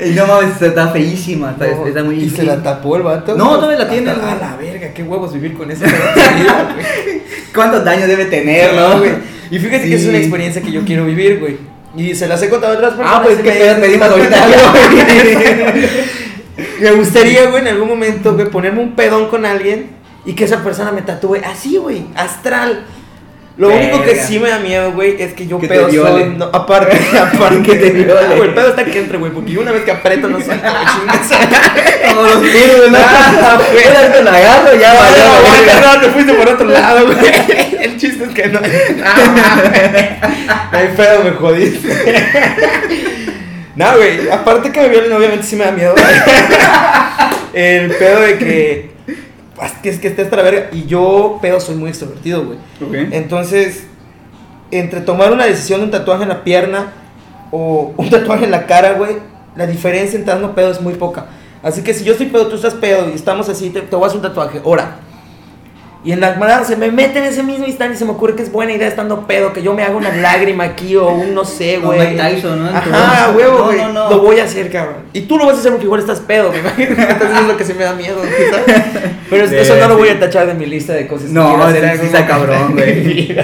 Y 0.00 0.10
no 0.10 0.26
mames, 0.28 0.62
está 0.62 0.88
feísima. 0.88 1.50
Está, 1.50 1.66
No, 1.66 1.86
está 1.86 2.04
muy 2.04 2.14
¿Y 2.22 2.30
se 2.30 2.44
la 2.44 2.62
tapó 2.62 2.96
el 2.96 3.02
vato? 3.02 3.34
No, 3.36 3.56
todavía 3.56 3.78
la 3.78 3.88
tiene, 3.88 4.10
A 4.10 4.14
güey. 4.14 4.26
la 4.40 4.56
verga, 4.56 4.88
qué 4.94 5.02
huevos 5.02 5.32
vivir 5.34 5.54
con 5.54 5.70
güey. 5.90 5.90
¿Cuántos 7.54 7.84
daños 7.84 8.06
debe 8.06 8.26
tener, 8.26 8.74
no, 8.74 8.98
güey? 8.98 9.10
Y 9.50 9.58
fíjate 9.58 9.88
que 9.88 9.96
es 9.96 10.06
una 10.06 10.18
experiencia 10.18 10.62
que 10.62 10.70
yo 10.70 10.82
quiero 10.84 11.04
vivir, 11.04 11.40
güey. 11.40 11.56
Y 11.96 12.14
se 12.14 12.28
las 12.28 12.40
he 12.42 12.48
contado 12.48 12.74
a 12.74 12.76
otras 12.76 12.92
personas. 12.94 13.12
Ah, 13.16 13.22
pues 13.24 13.42
me- 13.42 13.50
pedo 13.50 13.80
pedimos 13.80 14.08
ahorita. 14.08 14.46
Me 16.80 16.90
gustaría, 16.92 17.46
güey, 17.50 17.62
en 17.62 17.68
algún 17.68 17.88
momento, 17.88 18.34
güey, 18.34 18.48
ponerme 18.48 18.80
un 18.80 18.92
pedón 18.94 19.28
con 19.28 19.44
alguien 19.46 19.90
y 20.24 20.34
que 20.34 20.44
esa 20.44 20.62
persona 20.62 20.92
me 20.92 21.02
tatúe 21.02 21.36
así, 21.44 21.76
güey, 21.76 22.04
astral. 22.14 22.84
Lo 23.56 23.70
único 23.70 24.00
que 24.02 24.12
Verga. 24.12 24.22
sí 24.24 24.38
me 24.38 24.50
da 24.50 24.60
miedo, 24.60 24.92
güey, 24.92 25.20
es 25.20 25.32
que 25.32 25.48
yo 25.48 25.58
Que 25.58 25.66
pedo 25.66 25.90
soy. 25.90 26.34
No, 26.36 26.44
aparte, 26.52 26.96
aparte 27.20 27.60
Que 27.62 27.74
te 27.74 27.90
viole. 27.90 28.36
Güey, 28.36 28.48
el 28.50 28.54
pedo 28.54 28.68
está 28.68 28.84
que 28.84 29.00
entre, 29.00 29.18
güey, 29.18 29.32
porque 29.32 29.50
yo 29.50 29.60
una 29.62 29.72
vez 29.72 29.82
que 29.82 29.90
aprieto 29.90 30.28
no 30.28 30.36
güey, 30.36 30.46
chingas. 30.48 31.30
Como 32.08 32.22
los 32.22 32.40
virus, 32.42 32.90
¿no? 32.92 32.98
Ah, 33.00 33.58
güey. 33.72 34.12
Te 34.12 34.22
la 34.22 34.32
agarro, 34.32 34.76
ya 34.78 34.94
No, 34.94 35.00
valió, 35.00 35.24
no, 35.24 35.42
verga. 35.66 35.94
no, 35.94 36.00
te 36.00 36.08
fuiste 36.10 36.34
por 36.34 36.48
otro 36.48 36.68
lado, 36.68 37.06
güey. 37.06 37.18
El 37.80 37.96
chiste 37.96 38.24
es 38.24 38.30
que 38.30 38.46
no. 38.46 38.60
No 38.60 38.66
hay 40.78 40.88
pedo, 40.96 41.24
me 41.24 41.30
jodiste. 41.32 42.14
No, 43.78 43.96
güey, 43.96 44.28
aparte 44.28 44.72
que 44.72 44.80
me 44.80 44.88
violen, 44.88 45.12
obviamente 45.12 45.44
sí 45.44 45.54
me 45.54 45.64
da 45.64 45.70
miedo. 45.70 45.94
El 47.52 47.92
pedo 47.94 48.20
de 48.22 48.36
que. 48.36 48.90
pues, 49.54 49.72
que 49.80 49.90
es 49.90 50.00
que 50.00 50.08
esté 50.08 50.22
hasta 50.22 50.34
la 50.34 50.42
verga. 50.42 50.68
Y 50.72 50.86
yo, 50.86 51.38
pedo, 51.40 51.60
soy 51.60 51.76
muy 51.76 51.90
extrovertido, 51.90 52.44
güey. 52.44 52.58
Entonces, 53.12 53.86
entre 54.72 55.00
tomar 55.02 55.30
una 55.30 55.46
decisión 55.46 55.78
de 55.78 55.84
un 55.84 55.90
tatuaje 55.92 56.24
en 56.24 56.28
la 56.28 56.42
pierna 56.42 56.92
o 57.52 57.94
un 57.96 58.10
tatuaje 58.10 58.46
en 58.46 58.50
la 58.50 58.66
cara, 58.66 58.94
güey, 58.94 59.18
la 59.54 59.64
diferencia 59.68 60.18
entre 60.18 60.34
dando 60.34 60.56
pedo 60.56 60.72
es 60.72 60.80
muy 60.80 60.94
poca. 60.94 61.26
Así 61.62 61.82
que 61.82 61.94
si 61.94 62.02
yo 62.02 62.12
estoy 62.12 62.26
pedo, 62.26 62.48
tú 62.48 62.56
estás 62.56 62.74
pedo 62.74 63.08
y 63.08 63.14
estamos 63.14 63.48
así, 63.48 63.70
te, 63.70 63.82
te 63.82 63.94
voy 63.94 64.06
a 64.06 64.06
hacer 64.08 64.16
un 64.16 64.22
tatuaje, 64.22 64.60
ahora. 64.64 64.96
Y 66.04 66.12
en 66.12 66.20
la 66.20 66.34
manera 66.34 66.62
se 66.64 66.76
me 66.76 66.92
mete 66.92 67.18
en 67.18 67.24
ese 67.24 67.42
mismo 67.42 67.66
instante 67.66 67.96
y 67.96 67.98
se 67.98 68.04
me 68.04 68.12
ocurre 68.12 68.36
que 68.36 68.42
es 68.42 68.52
buena 68.52 68.72
idea 68.72 68.86
estando 68.86 69.26
pedo, 69.26 69.52
que 69.52 69.62
yo 69.62 69.74
me 69.74 69.82
haga 69.82 69.96
una 69.96 70.14
lágrima 70.14 70.64
aquí 70.64 70.94
o 70.94 71.08
un 71.08 71.34
no 71.34 71.44
sé, 71.44 71.78
güey. 71.78 71.98
Mike 71.98 72.22
Tyson, 72.22 72.62
¿no? 72.62 72.70
Ajá, 72.70 73.32
huevo, 73.36 73.58
no, 73.58 73.64
güey. 73.64 73.78
no, 73.78 73.92
no. 73.92 74.10
Lo 74.10 74.18
voy 74.20 74.38
a 74.38 74.44
hacer, 74.44 74.70
cabrón. 74.70 74.98
Y 75.12 75.22
tú 75.22 75.36
lo 75.36 75.46
vas 75.46 75.56
a 75.56 75.58
hacer 75.58 75.72
porque 75.72 75.86
igual 75.86 76.00
estás 76.00 76.20
pedo, 76.20 76.52
me 76.52 76.60
imagino. 76.60 76.90
Entonces 76.98 77.40
es 77.40 77.46
lo 77.46 77.56
que 77.56 77.64
se 77.64 77.74
me 77.74 77.82
da 77.82 77.94
miedo, 77.94 78.22
¿sabes? 78.50 78.82
Pero 79.28 79.44
eso 79.44 79.76
no 79.76 79.88
lo 79.88 79.98
voy 79.98 80.08
a 80.08 80.20
tachar 80.20 80.46
de 80.46 80.54
mi 80.54 80.66
lista 80.66 80.92
de 80.92 81.08
cosas 81.08 81.28
que 81.28 81.34
No, 81.34 81.48
quiero 81.48 81.64
hacer 81.64 81.84
está 81.84 82.26
cabrón, 82.26 82.74
güey. 82.74 83.34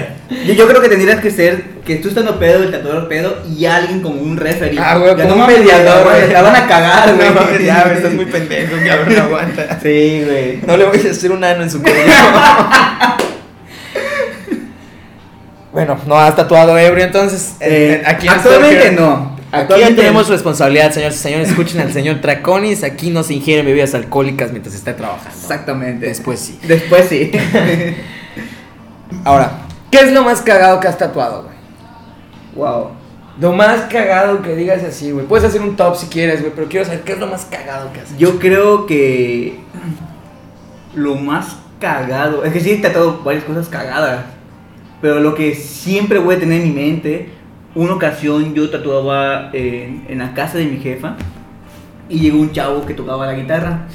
Yo, 0.45 0.53
yo 0.53 0.67
creo 0.67 0.81
que 0.81 0.89
tendrías 0.89 1.19
que 1.19 1.31
ser 1.31 1.74
que 1.85 1.97
tú 1.97 2.07
estando 2.09 2.39
pedo, 2.39 2.63
el 2.63 2.71
tatuador 2.71 3.07
pedo 3.07 3.37
y 3.47 3.65
alguien 3.65 4.01
como 4.01 4.19
un 4.19 4.35
referee. 4.37 4.77
Ah, 4.79 4.97
güey, 4.97 5.15
como 5.15 5.29
no 5.29 5.35
un 5.35 5.47
mediador, 5.47 6.03
güey. 6.03 6.31
La 6.33 6.41
van 6.41 6.55
a 6.55 6.67
cagar, 6.67 7.15
güey. 7.15 7.29
No, 7.29 7.59
ya, 7.63 7.83
güey, 7.83 7.97
estás 7.97 8.13
muy 8.13 8.25
pendejo, 8.25 8.73
cabrón, 8.85 9.15
no 9.15 9.23
aguanta. 9.23 9.79
Sí, 9.83 10.23
güey. 10.25 10.59
No 10.65 10.75
le 10.77 10.85
voy 10.85 10.97
a 11.07 11.11
hacer 11.11 11.31
un 11.31 11.43
ano 11.43 11.63
en 11.63 11.69
su 11.69 11.81
cuello. 11.81 11.97
bueno, 15.71 15.97
no 16.07 16.17
has 16.17 16.35
tatuado 16.35 16.77
ebrio, 16.77 17.03
entonces. 17.05 17.55
Eh, 17.59 17.99
en- 18.01 18.07
aquí 18.09 18.27
en 18.27 18.33
actualmente 18.33 18.91
no. 18.91 19.35
Aquí 19.51 19.73
ya 19.79 19.87
tenemos 19.95 20.27
responsabilidad, 20.27 20.91
señores 20.91 21.15
y 21.15 21.19
señores. 21.19 21.49
Escuchen 21.49 21.79
al 21.81 21.93
señor 21.93 22.19
Traconis. 22.19 22.83
Aquí 22.83 23.09
no 23.09 23.23
se 23.23 23.35
ingieren 23.35 23.65
bebidas 23.65 23.93
alcohólicas 23.93 24.51
mientras 24.51 24.75
esté 24.75 24.93
trabajando. 24.93 25.29
Exactamente. 25.39 26.07
Después 26.07 26.39
sí. 26.41 26.59
Después 26.63 27.05
sí. 27.07 27.31
Ahora, 29.23 29.51
¿qué 29.91 29.99
es 29.99 30.11
lo 30.11 30.23
más 30.23 30.41
cagado 30.41 30.79
que 30.81 30.87
has 30.89 30.97
tatuado, 30.97 31.43
güey? 31.43 31.54
Wow. 32.55 32.91
Lo 33.39 33.51
más 33.51 33.81
cagado 33.81 34.41
que 34.41 34.55
digas 34.55 34.83
así, 34.83 35.11
güey. 35.11 35.25
Puedes 35.25 35.45
hacer 35.45 35.61
un 35.61 35.75
top 35.75 35.95
si 35.95 36.07
quieres, 36.07 36.39
güey, 36.41 36.53
pero 36.55 36.67
quiero 36.67 36.85
saber 36.85 37.01
qué 37.01 37.13
es 37.13 37.19
lo 37.19 37.27
más 37.27 37.45
cagado 37.45 37.91
que 37.91 37.99
hecho. 37.99 38.17
Yo 38.17 38.39
creo 38.39 38.85
que 38.85 39.59
lo 40.95 41.15
más 41.15 41.57
cagado, 41.79 42.45
es 42.45 42.53
que 42.53 42.61
sí 42.61 42.71
he 42.71 42.77
tratado 42.77 43.21
varias 43.23 43.43
cosas 43.43 43.67
cagadas, 43.67 44.25
pero 45.01 45.19
lo 45.19 45.35
que 45.35 45.53
siempre 45.53 46.19
voy 46.19 46.35
a 46.35 46.39
tener 46.39 46.61
en 46.61 46.69
mi 46.69 46.73
mente, 46.73 47.29
una 47.75 47.93
ocasión 47.93 48.53
yo 48.53 48.69
tatuaba 48.69 49.49
en, 49.51 50.05
en 50.07 50.19
la 50.19 50.33
casa 50.33 50.57
de 50.57 50.65
mi 50.65 50.77
jefa 50.77 51.17
y 52.07 52.19
llegó 52.19 52.39
un 52.39 52.51
chavo 52.51 52.85
que 52.85 52.93
tocaba 52.93 53.25
la 53.25 53.33
guitarra. 53.33 53.87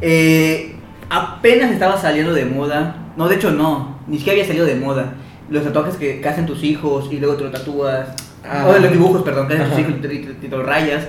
Eh, 0.00 0.76
apenas 1.10 1.72
estaba 1.72 1.96
saliendo 1.96 2.32
de 2.32 2.44
moda, 2.44 2.96
no, 3.16 3.28
de 3.28 3.36
hecho 3.36 3.50
no, 3.50 3.98
ni 4.06 4.18
siquiera 4.18 4.34
había 4.36 4.46
salido 4.46 4.66
de 4.66 4.76
moda. 4.76 5.14
Los 5.52 5.64
tatuajes 5.64 5.96
que, 5.96 6.20
que 6.20 6.28
hacen 6.28 6.46
tus 6.46 6.62
hijos 6.64 7.08
y 7.10 7.18
luego 7.18 7.36
te 7.36 7.44
lo 7.44 7.50
tatúas, 7.50 8.08
Ah. 8.44 8.66
o 8.68 8.76
los 8.76 8.90
dibujos, 8.90 9.22
perdón, 9.22 9.46
que 9.46 9.54
hacen 9.54 9.66
tus 9.66 9.72
Ajá. 9.78 9.80
hijos 9.82 9.94
y 9.98 10.00
te, 10.02 10.08
te- 10.08 10.48
te 10.48 10.56
lo 10.56 10.64
rayas. 10.64 11.06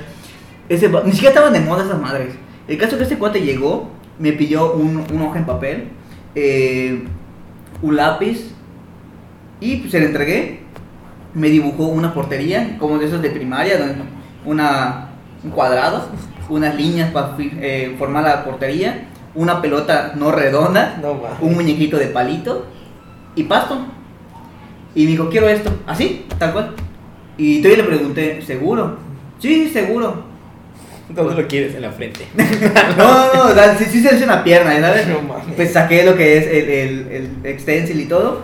Ese, 0.69 0.87
ni 1.03 1.11
siquiera 1.11 1.29
estaban 1.29 1.51
de 1.53 1.61
moda 1.61 1.83
esas 1.83 1.99
madres. 1.99 2.35
El 2.67 2.77
caso 2.77 2.91
es 2.91 2.97
que 2.97 3.03
este 3.03 3.17
cuate 3.17 3.41
llegó, 3.41 3.89
me 4.19 4.33
pidió 4.33 4.73
un, 4.73 5.03
una 5.11 5.25
hoja 5.25 5.39
en 5.39 5.45
papel, 5.45 5.87
eh, 6.35 7.03
un 7.81 7.95
lápiz, 7.95 8.51
y 9.59 9.77
pues 9.77 9.91
se 9.91 9.99
le 9.99 10.05
entregué. 10.07 10.59
Me 11.33 11.49
dibujó 11.49 11.85
una 11.87 12.13
portería, 12.13 12.77
como 12.77 12.99
de 12.99 13.05
esos 13.07 13.21
de 13.21 13.31
primaria, 13.31 13.77
una, 14.45 15.07
un 15.43 15.49
cuadrado, 15.49 16.05
unas 16.49 16.75
líneas 16.75 17.09
para 17.11 17.35
formar 17.97 18.23
la 18.23 18.43
portería, 18.45 19.07
una 19.33 19.59
pelota 19.61 20.13
no 20.15 20.31
redonda, 20.31 20.99
No 21.01 21.19
un 21.41 21.55
muñequito 21.55 21.97
de 21.97 22.07
palito 22.07 22.67
y 23.35 23.43
pasto. 23.43 23.79
Y 24.95 25.05
me 25.05 25.11
dijo, 25.11 25.29
quiero 25.29 25.47
esto, 25.49 25.71
así, 25.87 26.25
tal 26.37 26.53
cual. 26.53 26.75
Y 27.37 27.61
todavía 27.61 27.83
le 27.83 27.89
pregunté, 27.89 28.41
¿seguro? 28.45 28.97
Sí, 29.39 29.69
seguro. 29.71 30.23
¿Dónde 31.09 31.41
lo 31.41 31.47
quieres? 31.47 31.75
En 31.75 31.81
la 31.81 31.91
frente. 31.91 32.25
No, 32.97 33.33
no, 33.33 33.49
no, 33.49 33.53
sea, 33.53 33.77
sí, 33.77 33.85
sí 33.85 34.01
se 34.01 34.15
hizo 34.15 34.23
una 34.25 34.43
pierna, 34.43 34.79
¿sabes? 34.79 35.07
No. 35.07 35.19
Pues 35.55 35.73
saqué 35.73 36.03
lo 36.03 36.15
que 36.15 36.37
es 36.37 36.47
el, 36.47 36.69
el, 36.69 37.07
el 37.11 37.45
extensil 37.51 37.99
y 37.99 38.05
todo. 38.05 38.41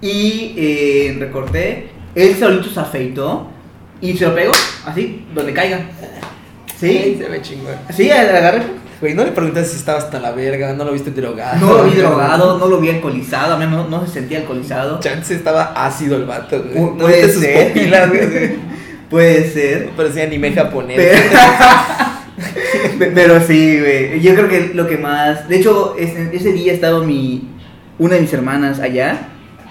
Y 0.00 0.54
eh, 0.56 1.16
recorté. 1.18 1.88
Él 2.14 2.34
solito 2.36 2.68
se 2.68 2.80
afeitó 2.80 3.48
y 4.00 4.16
se 4.16 4.26
lo 4.26 4.34
pegó, 4.34 4.52
así, 4.84 5.24
donde 5.34 5.52
caiga. 5.52 5.76
Ay, 5.78 6.20
Sí, 6.78 7.16
se 7.16 7.28
ve 7.28 7.40
chingón. 7.40 7.74
sí, 7.90 8.10
agarré. 8.10 8.62
Güey, 9.02 9.14
no 9.14 9.24
le 9.24 9.32
preguntaste 9.32 9.70
si 9.70 9.76
estaba 9.76 9.98
hasta 9.98 10.18
la 10.20 10.30
verga, 10.32 10.72
no 10.74 10.84
lo 10.84 10.92
viste 10.92 11.10
drogado. 11.10 11.58
No 11.66 11.74
lo 11.78 11.84
vi 11.84 11.90
drogado, 11.98 12.58
no 12.58 12.66
lo 12.68 12.78
vi 12.78 12.88
alcoholizado, 12.88 13.54
a 13.54 13.58
mí 13.58 13.66
no, 13.68 13.86
no 13.88 14.06
se 14.06 14.12
sentía 14.14 14.38
alcoholizado. 14.38 15.00
Chance 15.00 15.34
estaba 15.34 15.72
ácido 15.74 16.16
el 16.16 16.24
vato, 16.24 16.62
güey. 16.62 16.74
Pu- 16.76 16.92
No 16.96 17.04
puede 17.04 17.30
sus 17.32 17.42
ser. 17.42 17.68
pupilas, 17.68 18.08
güey. 18.08 18.72
Puede 19.10 19.50
ser. 19.50 19.86
No 19.90 19.96
parecía 19.96 20.22
anime 20.24 20.52
japonés. 20.54 20.96
Pero, 20.96 21.18
pero 23.14 23.40
sí, 23.46 23.78
güey. 23.78 24.20
Yo 24.20 24.34
creo 24.34 24.48
que 24.48 24.70
lo 24.72 24.86
que 24.88 24.96
más. 24.96 25.48
De 25.48 25.56
hecho, 25.56 25.94
ese, 25.98 26.30
ese 26.34 26.52
día 26.52 26.72
estaba 26.72 27.00
mi. 27.04 27.48
Una 27.98 28.14
de 28.14 28.22
mis 28.22 28.32
hermanas 28.32 28.80
allá. 28.80 29.28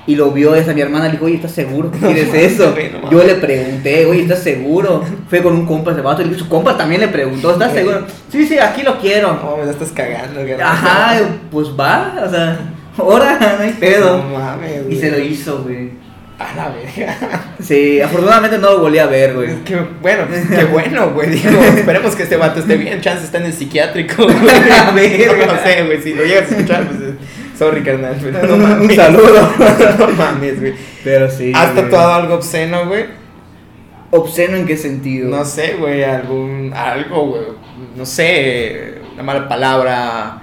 Y 0.07 0.15
lo 0.15 0.31
vio 0.31 0.55
esa 0.55 0.73
mi 0.73 0.81
hermana. 0.81 1.05
Le 1.05 1.11
dijo, 1.11 1.25
oye, 1.25 1.35
¿estás 1.35 1.51
seguro 1.51 1.91
que 1.91 1.99
quieres 1.99 2.33
eso? 2.33 2.75
Yo 3.11 3.23
le 3.23 3.35
pregunté, 3.35 4.05
oye, 4.05 4.23
¿estás 4.23 4.39
seguro? 4.43 5.03
Fue 5.29 5.41
con 5.41 5.53
un 5.53 5.65
compa 5.65 5.91
ese 5.91 6.01
vato. 6.01 6.21
Y 6.23 6.33
su 6.35 6.47
compa 6.49 6.75
también 6.77 7.01
le 7.01 7.07
preguntó, 7.09 7.51
¿estás 7.53 7.73
seguro? 7.73 8.05
Sí, 8.31 8.45
sí, 8.47 8.57
aquí 8.57 8.81
lo 8.83 8.97
quiero. 8.99 9.33
No, 9.43 9.57
me 9.57 9.65
la 9.65 9.71
estás 9.71 9.89
cagando, 9.91 10.41
güey. 10.41 10.53
Ajá, 10.59 11.19
pues 11.51 11.67
va. 11.79 12.23
O 12.25 12.29
sea, 12.29 12.59
ahora 12.97 13.37
no 13.57 13.63
hay 13.63 13.71
pedo. 13.73 14.17
No 14.23 14.39
mames, 14.39 14.81
Y 14.81 14.83
güey. 14.85 14.99
se 14.99 15.11
lo 15.11 15.19
hizo, 15.19 15.63
güey. 15.63 15.91
A 16.39 16.55
la 16.55 16.69
verga. 16.69 17.17
Sí, 17.61 18.01
afortunadamente 18.01 18.57
no 18.57 18.71
lo 18.71 18.79
volví 18.79 18.97
a 18.97 19.05
ver, 19.05 19.35
güey. 19.35 19.63
Qué 19.63 19.77
bueno, 20.01 20.23
qué 20.49 20.63
bueno, 20.65 21.11
güey. 21.11 21.29
Digo, 21.29 21.61
esperemos 21.61 22.15
que 22.15 22.23
este 22.23 22.35
vato 22.37 22.59
esté 22.59 22.75
bien. 22.75 22.99
Chance 23.01 23.25
está 23.25 23.37
en 23.37 23.45
el 23.45 23.53
psiquiátrico, 23.53 24.23
güey. 24.23 24.71
A 24.71 24.89
ver, 24.89 25.37
No 25.37 25.53
lo 25.53 25.61
sé, 25.63 25.83
güey. 25.85 26.01
Si 26.01 26.15
lo 26.15 26.23
llegas 26.25 26.51
a 26.51 26.55
escuchar, 26.55 26.87
pues. 26.87 26.99
Sorry, 27.61 27.83
carnal. 27.83 28.17
pero 28.21 28.47
no 28.47 28.53
Un- 28.55 28.61
mames. 28.63 28.89
un 28.89 28.95
saludo. 29.03 29.49
No 29.99 30.07
mames, 30.17 30.59
güey. 30.59 30.73
Pero 31.03 31.29
sí. 31.29 31.51
¿Has 31.55 31.73
güey. 31.73 31.83
tatuado 31.85 32.13
algo 32.13 32.35
obsceno, 32.35 32.87
güey? 32.87 33.05
¿Obsceno 34.09 34.57
en 34.57 34.65
qué 34.65 34.75
sentido? 34.77 35.29
No 35.29 35.45
sé, 35.45 35.75
güey. 35.79 36.03
Algún. 36.03 36.73
Algo, 36.75 37.27
güey. 37.27 37.41
No 37.95 38.05
sé. 38.05 38.95
Una 39.13 39.23
mala 39.23 39.47
palabra. 39.47 40.41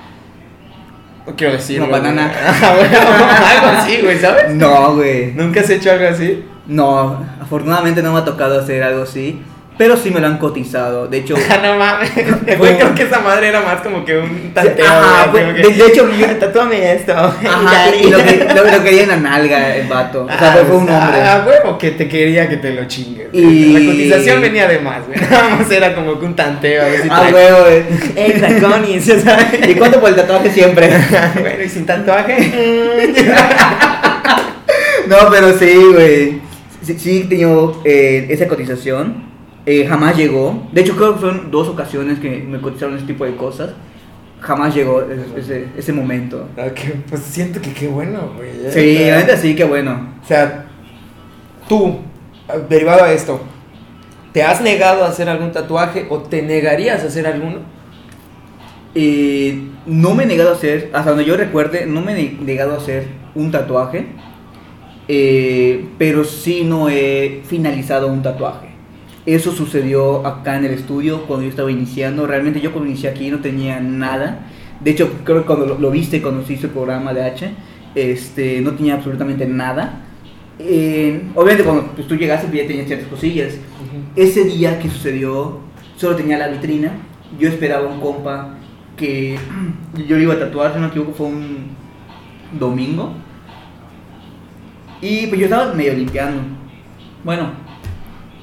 No 1.26 1.34
quiero 1.36 1.54
decirlo. 1.54 1.86
Una 1.88 1.98
banana. 1.98 2.28
güey. 2.32 2.46
Ajá, 2.46 2.74
güey, 2.76 2.86
algo 2.94 3.78
así, 3.78 4.00
güey, 4.02 4.18
¿sabes? 4.18 4.54
No, 4.54 4.94
güey. 4.94 5.32
¿Nunca 5.32 5.60
has 5.60 5.70
hecho 5.70 5.90
algo 5.90 6.06
así? 6.08 6.44
No, 6.66 7.26
afortunadamente 7.40 8.02
no 8.02 8.12
me 8.12 8.20
ha 8.20 8.24
tocado 8.24 8.60
hacer 8.60 8.82
algo 8.82 9.02
así. 9.02 9.42
Pero 9.78 9.96
sí 9.96 10.10
me 10.10 10.18
lo 10.20 10.26
han 10.26 10.38
cotizado. 10.38 11.06
De 11.08 11.18
hecho. 11.18 11.34
Ah, 11.50 11.58
no 11.62 11.76
mames. 11.78 12.10
Güey, 12.58 12.76
creo 12.76 12.94
que 12.94 13.04
esa 13.04 13.20
madre 13.20 13.48
era 13.48 13.60
más 13.62 13.80
como 13.80 14.04
que 14.04 14.18
un 14.18 14.52
tanteo. 14.52 14.84
Ajá, 14.84 15.28
güey, 15.30 15.44
como 15.44 15.56
de, 15.56 15.62
de 15.74 15.86
hecho, 15.86 16.10
yo- 16.10 16.26
Tatúame 16.40 16.92
esto. 16.92 17.12
Ajá, 17.14 17.94
y 17.94 18.10
lo, 18.10 18.18
que, 18.18 18.48
lo, 18.54 18.64
lo 18.64 18.82
quería 18.84 19.02
en 19.04 19.08
la 19.08 19.16
nalga 19.16 19.76
el 19.76 19.86
vato. 19.86 20.24
O 20.24 20.28
sea, 20.28 20.52
fue, 20.52 20.64
fue 20.64 20.76
un 20.76 20.90
hombre. 20.90 21.20
Ah, 21.22 21.44
huevo, 21.46 21.78
que 21.78 21.92
te 21.92 22.08
quería 22.08 22.48
que 22.48 22.56
te 22.58 22.72
lo 22.72 22.84
chingues. 22.86 23.28
Y- 23.32 23.72
La 23.72 23.80
cotización 23.92 24.42
venía 24.42 24.66
de 24.68 24.78
más, 24.80 25.06
güey. 25.06 25.18
Nada 25.20 25.48
más 25.50 25.70
era 25.70 25.94
como 25.94 26.18
que 26.18 26.26
un 26.26 26.34
tanteo. 26.36 26.82
A 26.82 26.86
ver 26.88 27.02
si 27.02 27.08
Ah, 27.10 27.30
huevo, 27.32 27.58
güey. 27.64 27.82
¡Ey, 28.16 28.40
taconis! 28.40 29.08
¿Y 29.68 29.74
cuánto 29.76 30.00
por 30.00 30.08
el 30.10 30.16
tatuaje 30.16 30.50
siempre? 30.50 30.88
bueno, 31.40 31.62
y 31.64 31.68
sin 31.68 31.86
tatuaje. 31.86 32.52
No, 35.06 35.16
pero 35.30 35.56
sí, 35.58 35.74
güey. 35.92 36.40
Sí, 36.84 36.98
sí 36.98 37.26
tenido 37.28 37.80
eh, 37.84 38.26
esa 38.30 38.46
cotización. 38.48 39.27
Eh, 39.70 39.84
jamás 39.86 40.16
llegó. 40.16 40.66
De 40.72 40.80
hecho, 40.80 40.96
creo 40.96 41.12
que 41.12 41.20
fueron 41.20 41.50
dos 41.50 41.68
ocasiones 41.68 42.18
que 42.20 42.38
me 42.38 42.58
cotizaron 42.58 42.96
ese 42.96 43.04
tipo 43.04 43.26
de 43.26 43.36
cosas. 43.36 43.72
Jamás 44.40 44.74
llegó 44.74 45.02
ese, 45.76 45.92
momento. 45.92 46.48
Ah, 46.56 46.70
que- 46.74 46.94
pues 47.06 47.20
siento 47.20 47.60
que 47.60 47.74
qué 47.74 47.86
bueno, 47.86 48.32
güey. 48.34 48.50
Sí, 48.72 49.04
la 49.10 49.18
neta 49.18 49.36
sí, 49.36 49.54
qué 49.54 49.64
bueno. 49.64 50.08
O 50.24 50.26
sea, 50.26 50.64
tú, 51.68 51.98
derivado 52.70 53.04
a 53.04 53.12
esto, 53.12 53.40
¿te 54.32 54.42
has 54.42 54.62
negado 54.62 55.04
a 55.04 55.08
hacer 55.08 55.28
algún 55.28 55.52
tatuaje 55.52 56.06
o 56.08 56.18
te 56.20 56.40
negarías 56.40 57.02
a 57.04 57.08
hacer 57.08 57.26
alguno? 57.26 57.58
Eh, 58.94 59.68
no 59.84 60.14
me 60.14 60.22
he 60.22 60.26
negado 60.26 60.50
a 60.50 60.54
hacer, 60.54 60.88
hasta 60.94 61.10
donde 61.10 61.26
yo 61.26 61.36
recuerde, 61.36 61.84
no 61.84 62.00
me 62.00 62.12
he 62.18 62.32
negado 62.42 62.72
a 62.72 62.78
hacer 62.78 63.06
un 63.34 63.50
tatuaje. 63.50 64.06
eh, 65.08 65.86
pero 65.98 66.24
sí 66.24 66.64
no 66.64 66.88
he 66.88 67.42
finalizado 67.46 68.08
un 68.08 68.22
tatuaje. 68.22 68.67
Eso 69.28 69.52
sucedió 69.52 70.26
acá 70.26 70.56
en 70.56 70.64
el 70.64 70.70
estudio 70.70 71.26
cuando 71.26 71.44
yo 71.44 71.50
estaba 71.50 71.70
iniciando. 71.70 72.26
Realmente 72.26 72.62
yo 72.62 72.72
cuando 72.72 72.88
inicié 72.88 73.10
aquí 73.10 73.30
no 73.30 73.40
tenía 73.40 73.78
nada. 73.78 74.46
De 74.80 74.92
hecho, 74.92 75.12
creo 75.22 75.42
que 75.42 75.46
cuando 75.46 75.66
lo, 75.66 75.78
lo 75.78 75.90
viste, 75.90 76.22
cuando 76.22 76.46
se 76.46 76.54
hizo 76.54 76.68
el 76.68 76.72
programa 76.72 77.12
de 77.12 77.24
H, 77.24 77.50
este, 77.94 78.62
no 78.62 78.72
tenía 78.72 78.94
absolutamente 78.94 79.44
nada. 79.44 80.00
Eh, 80.58 81.24
obviamente 81.34 81.62
cuando 81.62 81.88
pues, 81.92 82.08
tú 82.08 82.16
llegaste 82.16 82.48
pues, 82.48 82.62
ya 82.62 82.68
tenías 82.68 82.86
ciertas 82.86 83.08
cosillas. 83.08 83.58
Ese 84.16 84.44
día 84.44 84.78
que 84.78 84.88
sucedió, 84.88 85.58
solo 85.98 86.16
tenía 86.16 86.38
la 86.38 86.48
vitrina. 86.48 86.92
Yo 87.38 87.50
esperaba 87.50 87.86
un 87.86 88.00
compa 88.00 88.54
que 88.96 89.36
yo 90.08 90.16
le 90.16 90.22
iba 90.22 90.32
a 90.32 90.38
tatuar, 90.38 90.70
si 90.72 90.76
no 90.76 90.86
me 90.86 90.88
equivoco, 90.88 91.12
fue 91.12 91.26
un 91.26 91.66
domingo. 92.58 93.12
Y 95.02 95.26
pues 95.26 95.38
yo 95.38 95.44
estaba 95.48 95.74
medio 95.74 95.92
limpiando. 95.92 96.40
Bueno, 97.22 97.67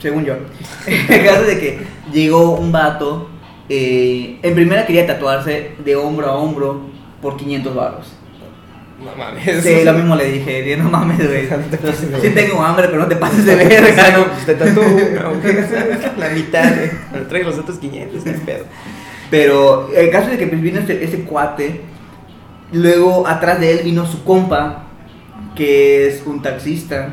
según 0.05 0.23
yo. 0.23 0.35
El 0.87 1.25
caso 1.25 1.45
de 1.45 1.59
que 1.59 1.79
llegó 2.13 2.51
un 2.57 2.71
vato. 2.71 3.27
eh, 3.69 4.37
en 4.43 4.53
primera 4.53 4.85
quería 4.85 5.07
tatuarse 5.07 5.71
de 5.83 5.95
hombro 5.95 6.27
a 6.27 6.35
hombro 6.35 6.81
por 7.23 7.37
500 7.37 7.73
baros. 7.73 8.13
No 9.03 9.15
mames. 9.17 9.63
Sí, 9.63 9.83
lo 9.83 9.93
mismo 9.93 10.15
le 10.15 10.31
dije, 10.31 10.77
no 10.77 10.91
mames, 10.91 11.17
güey. 11.17 11.49
No 12.11 12.21
Sí 12.21 12.29
tengo 12.29 12.61
hambre, 12.61 12.87
pero 12.87 12.99
no 12.99 13.07
te 13.07 13.15
pases 13.15 13.45
de 13.45 13.55
verga, 13.55 14.11
no, 14.11 14.25
pues 14.27 14.45
te 14.45 14.53
tatúo. 14.53 14.83
La 16.19 16.29
mitad, 16.29 16.75
güey. 16.75 16.91
Pero 17.11 17.25
traigo 17.25 17.49
los 17.49 17.57
otros 17.57 17.79
500, 17.79 18.25
no 18.25 18.31
es 18.31 18.39
pedo. 18.41 18.65
Pero 19.31 19.89
el 19.91 20.11
caso 20.11 20.29
de 20.29 20.37
que 20.37 20.45
pues, 20.45 20.61
vino 20.61 20.79
este, 20.79 21.03
ese 21.03 21.21
cuate, 21.21 21.81
luego 22.73 23.27
atrás 23.27 23.59
de 23.59 23.71
él 23.71 23.79
vino 23.83 24.05
su 24.05 24.23
compa, 24.23 24.83
que 25.55 26.07
es 26.07 26.21
un 26.27 26.43
taxista 26.43 27.09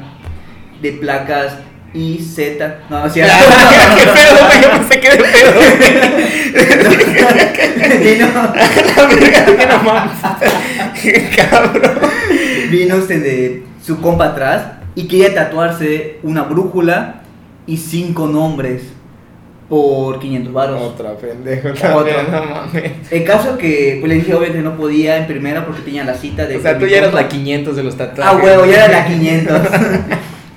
de 0.82 0.92
placas 0.92 1.56
IZ. 1.94 2.38
No, 2.88 3.00
no 3.00 3.06
es 3.06 3.12
cierto. 3.12 3.32
¿Qué 3.96 4.04
pedo, 4.04 4.46
güey? 4.46 4.62
Yo 4.62 4.70
pensé 4.70 5.00
que 5.00 5.10
de 5.10 5.16
pedo. 5.16 5.52
vino, 8.00 8.26
La 8.32 9.06
verga, 9.06 9.44
que 9.44 9.66
no 9.66 9.82
mames. 9.82 10.12
Qué 11.02 11.30
cabrón. 11.36 11.82
vino 12.70 12.96
este 12.96 13.18
de 13.20 13.62
su 13.84 14.00
compa 14.00 14.26
atrás 14.26 14.62
y 14.94 15.06
quería 15.08 15.34
tatuarse 15.34 16.18
una 16.22 16.42
brújula 16.42 17.22
y 17.66 17.76
cinco 17.76 18.26
nombres 18.26 18.82
por 19.68 20.18
500 20.20 20.52
baros. 20.52 20.82
Otra 20.82 21.14
pendejo, 21.16 21.68
Otra. 21.68 22.22
no 22.30 22.44
mames. 22.44 22.92
El 23.10 23.24
caso 23.24 23.56
que 23.56 23.96
pues, 24.00 24.08
le 24.10 24.16
dije 24.16 24.34
obviamente 24.34 24.62
no 24.62 24.76
podía 24.76 25.16
en 25.16 25.26
primera 25.26 25.64
porque 25.64 25.80
tenía 25.82 26.04
la 26.04 26.14
cita 26.14 26.44
de... 26.46 26.56
O 26.56 26.60
sea, 26.62 26.78
tú 26.78 26.86
ya 26.86 26.98
eras 26.98 27.14
la 27.14 27.28
500 27.28 27.74
de 27.76 27.82
los 27.82 27.94
Ah, 27.94 27.98
tatuajes. 27.98 28.44
huevo, 28.44 28.66
ya 28.66 28.84
era 28.84 29.00
la 29.00 29.06
500. 29.06 29.60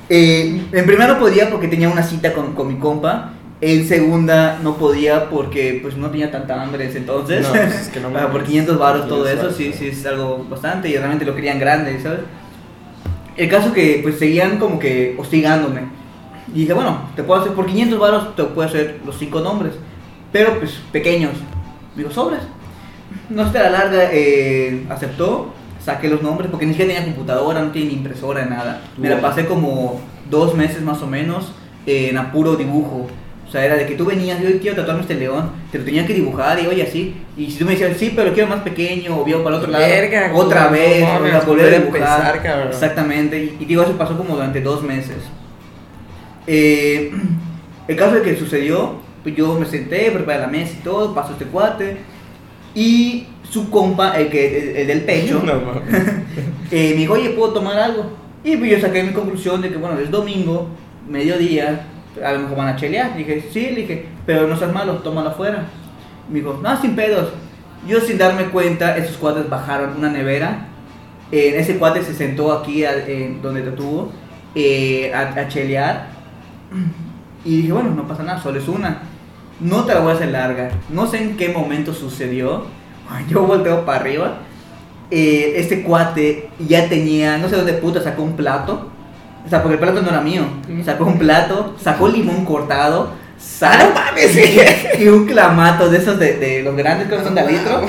Eh, 0.10 0.62
en 0.72 0.86
primera 0.86 1.14
no 1.14 1.20
podía 1.20 1.50
porque 1.50 1.68
tenía 1.68 1.90
una 1.90 2.04
cita 2.04 2.34
con, 2.34 2.54
con 2.54 2.68
mi 2.68 2.76
compa. 2.76 3.32
En 3.62 3.88
segunda 3.88 4.60
no 4.62 4.76
podía 4.76 5.30
porque 5.30 5.80
pues 5.82 5.96
no 5.96 6.10
tenía 6.12 6.30
tanta 6.30 6.62
hambre 6.62 6.88
ese 6.88 7.00
entonces. 7.00 7.44
No, 7.46 7.52
pues, 7.52 7.82
es 7.82 7.88
que 7.88 8.00
no 8.00 8.08
Ah, 8.16 8.24
por 8.24 8.34
mames. 8.34 8.48
500 8.48 8.78
baros 8.78 9.08
todo 9.08 9.24
500 9.24 9.46
eso, 9.46 9.58
sí, 9.58 9.74
sí 9.74 9.88
es 9.88 10.06
algo 10.06 10.46
bastante 10.50 10.90
y 10.90 10.98
realmente 10.98 11.26
lo 11.26 11.34
querían 11.34 11.60
grande, 11.60 12.00
¿sabes? 12.02 12.20
El 13.38 13.50
caso 13.50 13.74
que 13.74 14.00
pues 14.04 14.20
seguían 14.20 14.60
como 14.60 14.80
que 14.80 15.16
hostigándome. 15.18 15.82
Y 16.54 16.60
dije, 16.62 16.74
bueno, 16.74 17.10
te 17.16 17.24
puedo 17.24 17.42
hacer 17.42 17.54
por 17.54 17.66
500 17.66 18.00
baros, 18.00 18.36
te 18.36 18.44
puedo 18.44 18.68
hacer 18.68 19.00
los 19.06 19.18
cinco 19.18 19.42
nombres, 19.42 19.74
pero 20.32 20.60
pues 20.60 20.80
pequeños. 20.92 21.34
Digo, 21.96 22.12
sobres. 22.12 22.42
No 23.30 23.52
se 23.52 23.58
la 23.58 23.70
larga, 23.70 24.10
eh, 24.12 24.86
aceptó, 24.90 25.54
saqué 25.86 26.10
los 26.10 26.22
nombres 26.24 26.50
porque 26.50 26.66
ni 26.66 26.74
siquiera 26.74 26.94
tenía 26.94 27.06
computadora, 27.14 27.62
no 27.62 27.72
tenía 27.72 27.90
ni 27.90 27.94
impresora, 27.94 28.46
nada. 28.46 28.82
Me 28.98 29.08
la 29.08 29.22
pasé 29.22 29.46
como 29.46 30.02
dos 30.30 30.56
meses 30.56 30.82
más 30.82 31.02
o 31.04 31.08
menos 31.08 31.54
eh, 31.86 32.10
en 32.10 32.18
apuro 32.18 32.56
dibujo. 32.56 33.08
O 33.48 33.52
sea, 33.52 33.64
era 33.64 33.76
de 33.76 33.86
que 33.86 33.94
tú 33.94 34.06
venías, 34.06 34.42
yo 34.42 34.60
quiero 34.60 34.76
tatuarme 34.76 35.04
este 35.04 35.14
león, 35.14 35.52
te 35.72 35.78
lo 35.78 35.86
tenía 35.86 36.08
que 36.08 36.16
dibujar 36.16 36.60
y 36.60 36.66
oye 36.66 36.82
así. 36.82 37.16
Y 37.38 37.52
si 37.52 37.60
tú 37.60 37.66
me 37.66 37.72
decías, 37.72 37.96
sí, 37.96 38.12
pero 38.16 38.30
lo 38.30 38.34
quiero 38.34 38.50
más 38.50 38.62
pequeño, 38.62 39.20
o 39.20 39.24
bien 39.24 39.44
para 39.44 39.58
el 39.58 39.62
otro 39.62 39.72
lado, 39.72 39.86
Verga, 39.86 40.32
otra 40.34 40.66
no 40.66 40.72
vez, 40.72 41.04
mames, 41.04 41.36
o 41.36 41.38
sea, 41.38 41.48
volver 41.48 41.74
a 41.74 41.78
dibujar. 41.78 42.36
empezar. 42.36 42.68
Exactamente, 42.68 43.38
y, 43.44 43.58
y 43.60 43.66
digo, 43.66 43.84
eso 43.84 43.96
pasó 43.98 44.18
como 44.18 44.34
durante 44.34 44.62
dos 44.62 44.82
meses. 44.82 45.18
Eh, 46.48 47.12
el 47.88 47.96
caso 47.96 48.16
de 48.16 48.24
que 48.24 48.36
sucedió, 48.36 48.96
pues 49.22 49.36
yo 49.36 49.60
me 49.60 49.68
senté, 49.68 50.10
preparé 50.10 50.40
la 50.42 50.48
mesa 50.48 50.74
y 50.80 50.84
todo, 50.84 51.14
pasó 51.14 51.34
este 51.34 51.46
cuate. 51.46 51.98
Y 52.76 53.26
su 53.50 53.70
compa, 53.70 54.18
el, 54.18 54.30
que, 54.30 54.72
el, 54.72 54.76
el 54.78 54.88
del 54.88 55.02
pecho, 55.02 55.42
No, 55.46 55.54
eh, 56.72 56.92
me 56.94 56.98
dijo, 57.02 57.14
oye, 57.14 57.30
¿puedo 57.32 57.54
tomar 57.54 57.78
algo? 57.80 58.06
Y 58.44 58.58
pues 58.58 58.70
yo 58.72 58.80
saqué 58.80 59.02
mi 59.04 59.14
conclusión 59.14 59.62
de 59.62 59.70
que, 59.70 59.78
bueno, 59.78 59.98
es 60.00 60.12
domingo, 60.12 60.68
mediodía, 61.10 61.88
a 62.24 62.34
lo 62.34 62.40
mejor 62.40 62.58
van 62.58 62.68
a 62.68 62.76
chelear. 62.76 63.16
Dije, 63.18 63.44
sí, 63.52 63.62
le 63.72 63.82
dije, 63.82 64.06
pero 64.26 64.46
no 64.48 64.56
seas 64.58 64.72
malo, 64.74 64.94
tómalo 64.96 65.30
afuera. 65.30 65.66
Me 66.30 66.40
dijo, 66.40 66.60
no, 66.62 66.82
sin 66.82 66.96
pedos. 66.96 67.30
Yo 67.88 68.00
sin 68.02 68.18
darme 68.18 68.46
cuenta, 68.46 68.98
esos 68.98 69.18
cuates 69.18 69.50
bajaron 69.50 69.98
una 69.98 70.10
nevera. 70.10 70.68
Eh, 71.32 71.56
ese 71.58 71.78
cuate 71.78 72.04
se 72.04 72.14
sentó 72.14 72.52
aquí 72.54 72.84
a- 72.86 73.06
en 73.08 73.42
donde 73.42 73.62
te 73.62 73.72
tuvo 73.72 74.12
eh, 74.54 75.12
a, 75.14 75.22
a 75.40 75.48
chelear. 75.48 76.08
Y 77.44 77.58
dije, 77.58 77.72
bueno, 77.74 77.92
no 77.92 78.08
pasa 78.08 78.24
nada, 78.24 78.42
solo 78.42 78.60
es 78.60 78.68
una. 78.68 79.02
No 79.60 79.86
te 79.86 79.94
la 79.94 80.02
voy 80.02 80.12
a 80.12 80.16
hacer 80.16 80.30
larga. 80.30 80.72
No 80.90 81.08
sé 81.08 81.22
en 81.22 81.38
qué 81.38 81.50
momento 81.50 81.94
sucedió. 81.94 82.66
Yo 83.30 83.46
volteo 83.46 83.86
para 83.86 84.00
arriba. 84.00 84.38
Eh, 85.12 85.54
este 85.58 85.84
cuate 85.84 86.50
ya 86.60 86.90
tenía, 86.90 87.38
no 87.38 87.48
sé 87.48 87.56
dónde 87.56 87.74
puta 87.74 88.02
sacó 88.02 88.24
un 88.24 88.36
plato. 88.36 88.90
O 89.46 89.50
sea, 89.50 89.62
porque 89.62 89.76
el 89.76 89.80
plato 89.80 90.02
no 90.02 90.10
era 90.10 90.22
mío. 90.22 90.44
Sacó 90.84 91.06
un 91.06 91.20
plato, 91.20 91.76
sacó 91.80 92.08
limón 92.08 92.46
cortado, 92.46 93.12
sal 93.38 93.94
y 95.00 95.08
un 95.08 95.26
clamato 95.26 95.90
de 95.90 95.98
esos 95.98 96.18
de, 96.20 96.34
de 96.38 96.64
los 96.64 96.76
grandes 96.76 97.08
que 97.08 97.24
son 97.24 97.36
de 97.36 97.46
litro. 97.52 97.86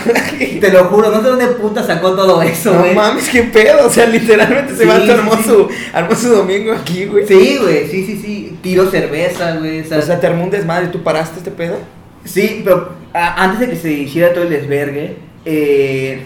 Te 0.61 0.71
lo 0.71 0.85
juro, 0.87 1.11
no 1.11 1.23
sé 1.23 1.29
dónde 1.29 1.47
puta 1.49 1.83
sacó 1.83 2.13
todo 2.13 2.43
eso, 2.43 2.73
No 2.75 2.81
güey. 2.81 2.95
mames, 2.95 3.29
qué 3.29 3.43
pedo. 3.45 3.87
O 3.87 3.91
sea, 3.91 4.07
literalmente 4.07 4.75
se 4.75 4.83
Sí, 4.83 4.89
va 4.89 4.95
a 4.97 5.15
armó 5.19 5.37
sí. 5.37 5.43
su, 5.45 5.69
armó 5.93 6.15
su 6.15 6.29
domingo 6.29 6.73
aquí, 6.73 7.07
güey. 7.07 7.27
Sí, 7.27 7.59
güey, 7.61 7.89
sí, 7.89 8.05
sí, 8.07 8.21
sí. 8.23 8.59
Tiró 8.63 8.91
cerveza, 8.91 9.57
güey. 9.57 9.81
O 9.81 9.85
sea, 9.85 9.99
O 9.99 10.03
sea, 10.03 10.21
te 10.21 10.27
armó 10.27 10.45
un 10.45 10.51
desmadre. 10.51 10.89
¿Tú 10.89 11.03
paraste 11.03 11.39
este 11.39 11.51
pedo? 11.51 11.79
Sí, 12.25 12.63
pero 12.65 12.91
a- 13.15 13.43
antes 13.45 13.61
de 13.61 13.71
que 13.71 13.77
se 13.77 13.91
hiciera 13.93 14.33
todo 14.35 14.45
el 14.45 14.51
desvergue, 14.51 15.17
eh, 15.45 16.23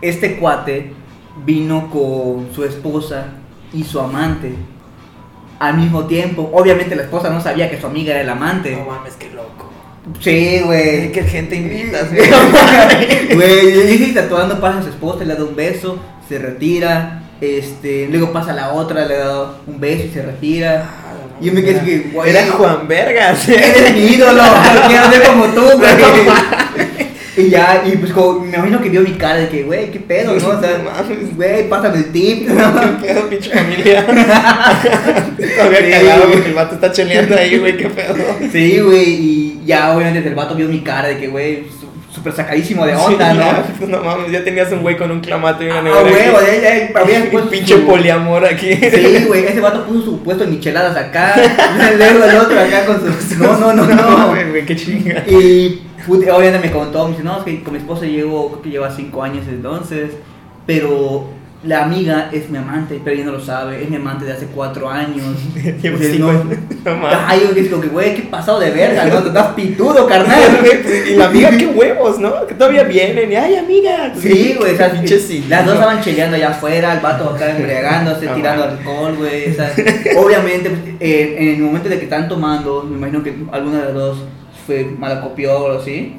este 0.00 0.36
cuate 0.36 0.92
vino 1.44 1.90
con 1.90 2.48
su 2.54 2.64
esposa 2.64 3.26
y 3.72 3.82
su 3.84 3.98
amante 4.00 4.52
al 5.58 5.76
mismo 5.76 6.04
tiempo. 6.06 6.50
Obviamente 6.52 6.94
la 6.96 7.02
esposa 7.02 7.30
no 7.30 7.40
sabía 7.40 7.70
que 7.70 7.80
su 7.80 7.86
amiga 7.86 8.12
era 8.12 8.22
el 8.22 8.28
amante. 8.28 8.76
No 8.76 8.84
mames, 8.84 9.14
qué 9.14 9.30
loco. 9.30 9.70
Sí, 10.20 10.60
güey. 10.64 11.12
Qué 11.12 11.22
gente 11.22 11.56
invitas, 11.56 12.08
Güey, 13.34 13.34
Güey, 13.34 14.02
y 14.04 14.14
tatuando 14.14 14.60
pasa 14.60 14.78
a 14.78 14.82
su 14.82 14.88
esposa, 14.88 15.24
le 15.24 15.34
da 15.34 15.44
un 15.44 15.54
beso, 15.54 15.98
se 16.28 16.38
retira. 16.38 17.22
Este, 17.40 18.08
luego 18.10 18.32
pasa 18.32 18.52
la 18.52 18.72
otra, 18.72 19.06
le 19.06 19.16
da 19.16 19.58
un 19.66 19.78
beso 19.78 20.04
y 20.06 20.10
se 20.10 20.22
retira. 20.22 20.88
Y 21.40 21.46
yo 21.46 21.52
me 21.52 21.62
quedé 21.62 21.78
así 21.78 21.86
que. 21.86 22.30
Era 22.30 22.46
Juan 22.50 22.88
Vergas. 22.88 23.48
Eres 23.48 23.94
mi 23.94 24.00
ídolo, 24.00 24.42
quiero 24.88 25.10
ser 25.10 25.22
como 25.22 25.44
tú, 25.46 25.62
güey. 25.78 25.90
Y 27.38 27.50
ya, 27.50 27.84
y 27.86 27.96
pues 27.96 28.12
como, 28.12 28.40
me 28.40 28.56
imagino 28.56 28.80
que 28.82 28.88
vio 28.90 29.00
mi 29.02 29.12
cara 29.12 29.36
de 29.36 29.48
que, 29.48 29.62
güey, 29.62 29.90
qué 29.92 30.00
pedo, 30.00 30.32
¿no? 30.34 30.48
O 30.48 30.60
sea, 30.60 30.78
No 30.78 30.90
güey, 31.36 31.68
pásame 31.68 31.98
el 31.98 32.10
tip. 32.12 32.48
¿Qué 33.00 33.06
pedo, 33.06 33.28
pinche 33.28 33.50
familia? 33.50 34.04
Todavía 34.06 35.78
Sí. 35.84 35.90
cagado 35.90 36.30
porque 36.32 36.48
el 36.48 36.54
vato 36.54 36.74
está 36.74 36.90
cheleando 36.92 37.36
ahí, 37.36 37.58
güey, 37.58 37.76
qué 37.76 37.88
pedo. 37.88 38.14
Sí, 38.52 38.80
güey, 38.80 39.04
y 39.08 39.60
ya 39.64 39.96
obviamente 39.96 40.28
el 40.28 40.34
vato 40.34 40.54
vio 40.56 40.68
mi 40.68 40.80
cara 40.80 41.08
de 41.08 41.18
que, 41.18 41.28
güey, 41.28 41.64
su- 41.77 41.77
súper 42.10 42.32
sacadísimo 42.32 42.86
de 42.86 42.96
onda, 42.96 43.30
Sí, 43.32 43.36
¿no? 43.38 43.42
ya, 43.44 43.64
no 43.98 44.02
mames, 44.04 44.32
ya 44.32 44.42
tenías 44.42 44.72
un 44.72 44.80
güey 44.82 44.96
con 44.96 45.10
un 45.10 45.20
clamato 45.20 45.62
y 45.62 45.66
una 45.66 45.78
Ah, 45.78 45.82
nevera. 45.82 46.02
huevo, 46.04 46.38
aquí. 46.38 46.46
ya, 46.62 46.90
ya, 46.92 47.00
había 47.00 47.18
Un 47.20 47.28
puesto 47.30 47.50
pinche 47.50 47.74
su- 47.74 47.86
poliamor 47.86 48.44
aquí. 48.44 48.74
Sí, 48.74 49.24
güey, 49.26 49.44
ese 49.46 49.60
vato 49.60 49.84
puso 49.84 50.02
su 50.04 50.22
puesto 50.22 50.44
en 50.44 50.50
micheladas 50.50 50.96
acá, 50.96 51.34
luego 51.96 52.24
el 52.24 52.36
otro 52.36 52.60
acá 52.60 52.86
con 52.86 53.00
su... 53.00 53.36
No, 53.42 53.58
no, 53.58 53.72
no, 53.72 53.84
no. 53.86 54.28
güey, 54.30 54.48
güey, 54.50 54.66
qué 54.66 54.74
chinga. 54.76 55.22
Y 55.28 55.82
obviamente 56.08 56.58
me 56.66 56.72
contó, 56.72 57.04
me 57.04 57.10
dice, 57.12 57.22
no, 57.24 57.38
es 57.38 57.44
que 57.44 57.62
con 57.62 57.74
mi 57.74 57.78
esposa 57.78 58.06
llevo, 58.06 58.48
creo 58.50 58.62
que 58.62 58.70
lleva 58.70 58.90
cinco 58.90 59.22
años 59.22 59.44
entonces, 59.48 60.12
pero 60.66 61.28
la 61.64 61.82
amiga 61.84 62.30
es 62.32 62.48
mi 62.50 62.58
amante, 62.58 63.00
pero 63.02 63.16
ella 63.16 63.24
no 63.24 63.32
lo 63.32 63.40
sabe, 63.40 63.82
es 63.82 63.90
mi 63.90 63.96
amante 63.96 64.24
de 64.24 64.32
hace 64.32 64.46
cuatro 64.46 64.88
años. 64.88 65.24
Llevo 65.82 65.98
cinco 65.98 66.18
no, 66.18 66.30
años. 66.30 66.58
No 66.84 66.96
mames. 66.96 67.18
Ay, 67.26 67.40
yo 67.42 67.52
digo 67.52 67.80
que, 67.80 67.88
güey, 67.88 68.14
qué 68.14 68.22
pasado 68.22 68.60
de 68.60 68.70
verga, 68.70 69.06
¿no? 69.06 69.20
Te 69.22 69.28
estás 69.28 69.54
pitudo, 69.54 70.06
carnal. 70.06 70.38
Y 71.08 71.16
la 71.16 71.26
amiga, 71.26 71.50
qué 71.50 71.66
huevos, 71.66 72.20
¿no? 72.20 72.46
Que 72.46 72.54
todavía 72.54 72.84
vienen. 72.84 73.32
Y, 73.32 73.34
ay, 73.34 73.56
amiga. 73.56 74.12
Sí, 74.20 74.54
güey, 74.58 74.74
o 74.74 74.76
sea, 74.76 74.92
pinche 74.92 75.18
sí. 75.18 75.46
las 75.48 75.64
dos 75.64 75.74
estaban 75.74 76.00
cheleando 76.00 76.36
allá 76.36 76.50
afuera, 76.50 76.92
el 76.92 77.00
vato 77.00 77.30
acá 77.30 77.56
embriagándose, 77.56 78.26
No, 78.26 78.34
tirando 78.34 78.64
mames. 78.64 78.78
alcohol, 78.78 79.16
güey. 79.16 79.56
Obviamente, 80.16 80.70
pues, 80.70 80.80
eh, 81.00 81.36
en 81.38 81.48
el 81.48 81.62
momento 81.62 81.88
de 81.88 81.98
que 81.98 82.04
están 82.04 82.28
tomando, 82.28 82.84
me 82.84 82.96
imagino 82.98 83.22
que 83.22 83.34
alguna 83.50 83.78
de 83.78 83.84
las 83.86 83.94
dos 83.94 84.18
fue 84.64 84.84
malacopió 84.96 85.58
o 85.58 85.66
algo 85.66 85.80
así. 85.80 86.16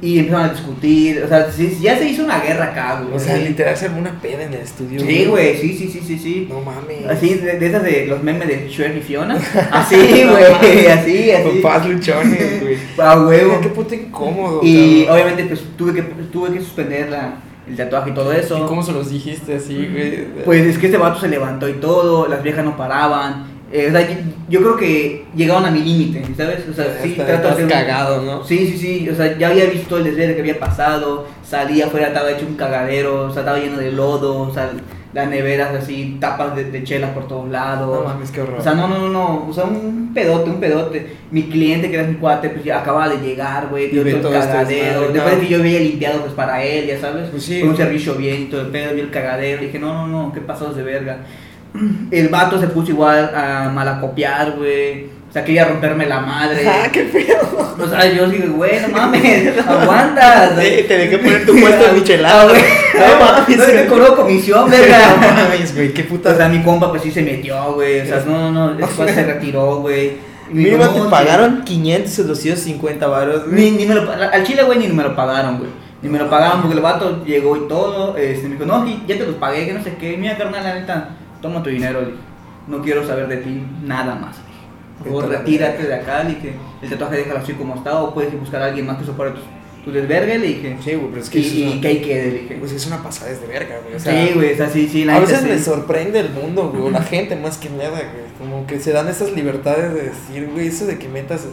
Y 0.00 0.20
empezaron 0.20 0.46
a 0.46 0.52
discutir, 0.52 1.22
o 1.24 1.28
sea, 1.28 1.50
sí, 1.50 1.76
ya 1.82 1.98
se 1.98 2.08
hizo 2.08 2.24
una 2.24 2.38
guerra 2.38 2.66
acá, 2.66 3.00
güey. 3.02 3.16
O 3.16 3.18
sea, 3.18 3.36
literal 3.36 3.76
se 3.76 3.86
armó 3.86 3.98
una 3.98 4.20
peda 4.20 4.44
en 4.44 4.54
el 4.54 4.60
estudio. 4.60 5.00
Sí, 5.00 5.24
güey, 5.24 5.56
sí, 5.56 5.76
sí, 5.76 5.88
sí, 5.88 6.00
sí, 6.06 6.18
sí. 6.18 6.46
No 6.48 6.60
mames. 6.60 7.04
Así, 7.08 7.34
de, 7.34 7.58
de 7.58 7.66
esas 7.66 7.82
de 7.82 8.06
los 8.06 8.22
memes 8.22 8.46
de 8.46 8.68
Shrek 8.68 8.96
y 8.96 9.00
Fiona. 9.00 9.36
Así, 9.72 9.96
güey, 9.96 10.86
así, 10.86 11.30
así. 11.32 11.60
Papás 11.62 11.88
luchones, 11.88 12.60
güey. 12.62 12.76
A 12.96 13.20
huevo. 13.20 13.60
Qué 13.60 13.68
puto 13.70 13.94
incómodo. 13.94 14.60
Y 14.62 15.04
cabrón. 15.04 15.14
obviamente, 15.14 15.44
pues 15.46 15.64
tuve 15.76 15.94
que, 15.94 16.02
tuve 16.02 16.52
que 16.52 16.60
suspender 16.60 17.10
la, 17.10 17.34
el 17.68 17.76
tatuaje 17.76 18.10
y 18.10 18.14
todo 18.14 18.32
eso. 18.32 18.56
¿Y 18.56 18.68
cómo 18.68 18.84
se 18.84 18.92
los 18.92 19.10
dijiste 19.10 19.56
así, 19.56 19.74
güey? 19.74 20.44
Pues 20.44 20.64
es 20.64 20.78
que 20.78 20.86
este 20.86 20.98
vato 20.98 21.18
se 21.20 21.28
levantó 21.28 21.68
y 21.68 21.74
todo, 21.74 22.28
las 22.28 22.42
viejas 22.42 22.64
no 22.64 22.76
paraban. 22.76 23.57
Eh, 23.70 23.88
o 23.88 23.92
sea, 23.92 24.08
yo, 24.48 24.60
creo 24.60 24.76
que 24.76 25.26
llegaron 25.36 25.66
a 25.66 25.70
mi 25.70 25.80
límite, 25.80 26.22
¿sabes? 26.36 26.66
O 26.70 26.72
sea, 26.72 26.86
sí, 27.02 27.12
trato 27.14 27.48
de 27.48 27.52
hacer 27.52 27.64
un- 27.64 27.70
cagado, 27.70 28.22
¿no? 28.22 28.42
Sí, 28.42 28.66
sí, 28.66 28.78
sí. 28.78 29.08
O 29.10 29.14
sea, 29.14 29.36
ya 29.36 29.48
había 29.48 29.66
visto 29.66 29.98
el 29.98 30.04
desverde 30.04 30.34
que 30.34 30.40
había 30.40 30.58
pasado. 30.58 31.26
Salía 31.44 31.86
afuera, 31.86 32.08
estaba 32.08 32.30
hecho 32.30 32.46
un 32.46 32.54
cagadero. 32.54 33.26
O 33.26 33.30
sea, 33.30 33.42
estaba 33.42 33.58
lleno 33.58 33.76
de 33.76 33.92
lodo. 33.92 34.40
O 34.40 34.54
sea, 34.54 34.70
las 35.12 35.28
neveras 35.28 35.74
así, 35.74 36.16
tapas 36.18 36.56
de, 36.56 36.70
de 36.70 36.82
chelas 36.82 37.10
por 37.10 37.28
todos 37.28 37.50
lados. 37.50 38.04
No 38.04 38.08
mames, 38.08 38.30
qué 38.30 38.40
horror. 38.40 38.58
O 38.58 38.62
sea, 38.62 38.72
no, 38.72 38.88
no, 38.88 38.98
no, 39.00 39.08
no. 39.10 39.46
O 39.48 39.52
sea, 39.52 39.64
un 39.64 40.12
pedote, 40.14 40.48
un 40.48 40.60
pedote. 40.60 41.16
Mi 41.30 41.42
cliente, 41.42 41.90
que 41.90 41.98
era 41.98 42.08
mi 42.08 42.14
cuate, 42.14 42.48
pues 42.48 42.64
ya 42.64 42.80
acababa 42.80 43.10
de 43.10 43.18
llegar, 43.18 43.68
güey. 43.68 43.86
Y 43.86 43.90
todo 43.90 44.00
el 44.00 44.08
este 44.16 44.30
cagadero. 44.30 45.12
Después 45.12 45.34
de 45.36 45.40
que 45.42 45.48
yo 45.48 45.58
había 45.58 45.80
limpiado, 45.80 46.20
pues 46.22 46.32
para 46.32 46.64
él, 46.64 46.86
ya 46.86 46.98
sabes. 46.98 47.28
Pues 47.28 47.42
sí, 47.42 47.60
Fue 47.60 47.68
un 47.68 47.76
servicio 47.76 48.14
bien 48.14 48.42
y 48.42 48.44
todo 48.46 48.62
el 48.62 48.68
pedo, 48.68 48.94
vi 48.94 49.02
el 49.02 49.10
cagadero. 49.10 49.60
Dije, 49.60 49.78
no, 49.78 49.92
no, 49.92 50.06
no, 50.06 50.32
qué 50.32 50.40
pasados 50.40 50.74
de 50.74 50.82
verga. 50.82 51.18
El 52.10 52.28
vato 52.28 52.58
se 52.58 52.68
puso 52.68 52.90
igual 52.90 53.30
a 53.34 53.70
malacopiar, 53.72 54.52
güey. 54.56 55.18
O 55.28 55.32
sea, 55.32 55.44
quería 55.44 55.66
romperme 55.66 56.06
la 56.06 56.20
madre. 56.20 56.66
Ah, 56.66 56.88
qué 56.90 57.02
pedo. 57.02 57.76
O 57.78 57.86
sea, 57.86 58.10
yo 58.10 58.28
digo, 58.30 58.54
güey, 58.54 58.80
no 58.80 58.88
mames, 58.88 59.58
aguanta. 59.66 60.56
Sí, 60.58 60.84
te 60.88 60.96
dejé 60.96 61.18
poner 61.18 61.44
tu 61.44 61.52
puesto 61.60 61.86
en 61.86 61.94
michelada. 62.00 62.44
Ah, 62.44 62.48
güey. 62.48 62.62
No 62.94 63.24
mames. 63.24 63.58
No 63.58 63.64
te 63.64 63.86
cobró 63.86 64.16
comisión, 64.16 64.70
verga. 64.70 65.16
No 65.20 65.26
mames, 65.26 65.74
güey, 65.74 65.92
qué 65.92 66.04
puta. 66.04 66.30
O 66.30 66.36
sea, 66.36 66.48
mi 66.48 66.62
compa 66.62 66.88
pues 66.90 67.02
sí 67.02 67.10
se 67.10 67.22
metió, 67.22 67.74
güey. 67.74 68.00
O 68.00 68.06
sea, 68.06 68.22
no, 68.26 68.50
no, 68.50 68.50
no, 68.50 68.74
después 68.74 69.14
se 69.14 69.24
retiró, 69.24 69.76
güey. 69.76 70.12
Mínimo 70.50 70.82
no, 70.82 70.90
te 70.90 71.10
pagaron 71.10 71.62
500 71.62 72.18
o 72.20 72.24
250 72.24 73.06
varos, 73.06 73.44
güey. 73.50 73.70
Ni, 73.70 73.70
ni 73.72 73.86
me 73.86 73.94
lo, 73.94 74.10
al 74.10 74.42
chile, 74.44 74.62
güey, 74.62 74.78
ni 74.78 74.88
me 74.88 75.02
lo 75.02 75.14
pagaron, 75.14 75.58
güey. 75.58 75.70
Ni 76.00 76.08
me 76.08 76.18
lo 76.18 76.30
pagaron 76.30 76.62
porque 76.62 76.76
el 76.76 76.82
vato 76.82 77.24
llegó 77.24 77.56
y 77.56 77.68
todo. 77.68 78.16
Este, 78.16 78.48
me 78.48 78.54
dijo, 78.54 78.64
no, 78.64 78.86
ya 79.06 79.18
te 79.18 79.26
los 79.26 79.34
pagué, 79.34 79.66
que 79.66 79.74
no 79.74 79.82
sé 79.84 79.96
qué. 80.00 80.16
Mira, 80.16 80.38
carnal, 80.38 80.62
la 80.62 80.74
neta, 80.74 81.08
toma 81.40 81.62
tu 81.62 81.70
dinero. 81.70 82.00
le 82.00 82.06
dije. 82.08 82.18
No 82.66 82.82
quiero 82.82 83.06
saber 83.06 83.28
de 83.28 83.38
ti 83.38 83.62
nada 83.84 84.14
más. 84.14 84.36
le 84.36 84.42
dije. 84.44 84.58
Por 84.98 85.06
favor, 85.22 85.28
retírate 85.38 85.84
de 85.84 85.94
acá. 85.94 86.22
Le 86.24 86.30
dije, 86.34 86.54
el 86.82 86.88
tatuaje 86.90 87.16
déjalo 87.16 87.38
así 87.40 87.52
como 87.54 87.74
está 87.76 88.00
o 88.02 88.12
puedes 88.14 88.38
buscar 88.38 88.62
a 88.62 88.66
alguien 88.66 88.86
más 88.86 88.98
que 88.98 89.04
soporte 89.06 89.34
tus, 89.38 89.44
tus 89.84 89.94
desvergues. 89.94 90.40
Le 90.40 90.46
dije, 90.48 90.76
Sí, 90.84 90.94
güey, 90.94 91.08
pero 91.10 91.22
es 91.22 91.30
que 91.30 91.38
y, 91.38 91.62
es 91.66 91.72
una- 91.72 91.80
que 91.80 91.88
ahí 91.88 92.00
quede, 92.02 92.30
le 92.32 92.38
dije. 92.40 92.56
Pues 92.58 92.72
es 92.72 92.86
una 92.86 93.02
pasada 93.02 93.30
de 93.32 93.46
verga, 93.46 93.78
güey. 93.82 93.94
O 93.94 93.98
sea, 94.00 94.26
sí, 94.26 94.32
güey, 94.34 94.52
o 94.52 94.56
sea, 94.56 94.68
sí, 94.68 95.04
la 95.04 95.16
A 95.16 95.20
veces 95.20 95.40
sí. 95.40 95.46
me 95.48 95.58
sorprende 95.58 96.20
el 96.20 96.30
mundo, 96.30 96.68
güey, 96.70 96.82
o 96.82 96.90
la 96.90 97.02
gente 97.02 97.36
más 97.36 97.56
que 97.58 97.70
nada, 97.70 97.90
güey. 97.90 98.28
Como 98.38 98.66
que 98.66 98.78
se 98.80 98.92
dan 98.92 99.08
esas 99.08 99.32
libertades 99.32 99.94
de 99.94 100.02
decir, 100.10 100.48
güey, 100.52 100.68
eso 100.68 100.86
de 100.86 100.98
que 100.98 101.08
metas 101.08 101.46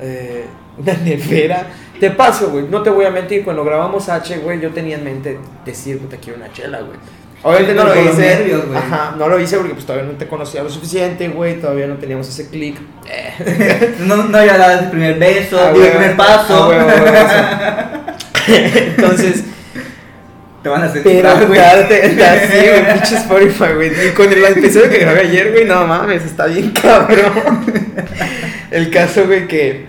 eh, 0.00 0.44
una 0.78 0.94
nevera. 0.94 1.66
Te 2.00 2.10
paso, 2.10 2.50
güey, 2.50 2.66
no 2.68 2.82
te 2.82 2.90
voy 2.90 3.04
a 3.04 3.10
mentir, 3.10 3.44
cuando 3.44 3.64
grabamos 3.64 4.08
H, 4.08 4.38
güey, 4.38 4.60
yo 4.60 4.70
tenía 4.70 4.96
en 4.96 5.04
mente 5.04 5.38
decir, 5.64 5.98
puta, 5.98 6.16
quiero 6.16 6.38
una 6.38 6.52
chela, 6.52 6.80
güey. 6.80 6.98
Obviamente 7.44 7.74
no 7.74 7.84
lo 7.84 8.00
hice. 8.00 8.20
nervios. 8.20 8.62
Ajá, 8.74 9.14
no 9.18 9.28
lo 9.28 9.40
hice 9.40 9.56
porque 9.56 9.74
pues 9.74 9.84
todavía 9.84 10.08
no 10.10 10.16
te 10.16 10.28
conocía 10.28 10.62
lo 10.62 10.70
suficiente, 10.70 11.28
güey, 11.28 11.60
todavía 11.60 11.86
no 11.88 11.96
teníamos 11.96 12.28
ese 12.28 12.48
click. 12.48 12.76
Eh. 13.08 13.94
No, 14.00 14.16
no 14.16 14.38
había 14.38 14.56
dado 14.58 14.80
el 14.80 14.90
primer 14.90 15.18
beso, 15.18 15.58
Ah, 15.60 15.70
el 15.74 15.90
primer 15.90 16.16
paso. 16.16 16.64
ah, 16.64 16.66
güey, 16.66 16.78
güey, 16.80 16.98
güey, 17.00 17.10
o 17.24 17.28
sea. 17.28 18.16
Entonces, 18.96 19.44
Te 20.62 20.68
van 20.68 20.84
a 20.84 20.92
pero 20.92 21.46
güey. 21.48 21.58
darte, 21.58 22.02
así, 22.24 22.68
güey, 22.68 22.92
pinche 22.94 23.16
Spotify, 23.16 23.74
güey. 23.74 24.14
Con 24.14 24.32
el 24.32 24.44
episodio 24.44 24.90
que 24.90 24.98
grabé 24.98 25.20
ayer, 25.22 25.50
güey, 25.52 25.64
no 25.64 25.86
mames, 25.86 26.24
está 26.24 26.46
bien 26.46 26.70
cabrón. 26.70 27.64
El 28.70 28.90
caso, 28.90 29.26
güey, 29.26 29.48
que 29.48 29.86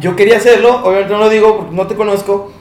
yo 0.00 0.14
quería 0.16 0.36
hacerlo, 0.36 0.80
obviamente 0.84 1.12
no 1.12 1.18
lo 1.18 1.28
digo 1.28 1.56
porque 1.58 1.74
no 1.76 1.86
te 1.86 1.94
conozco, 1.96 2.51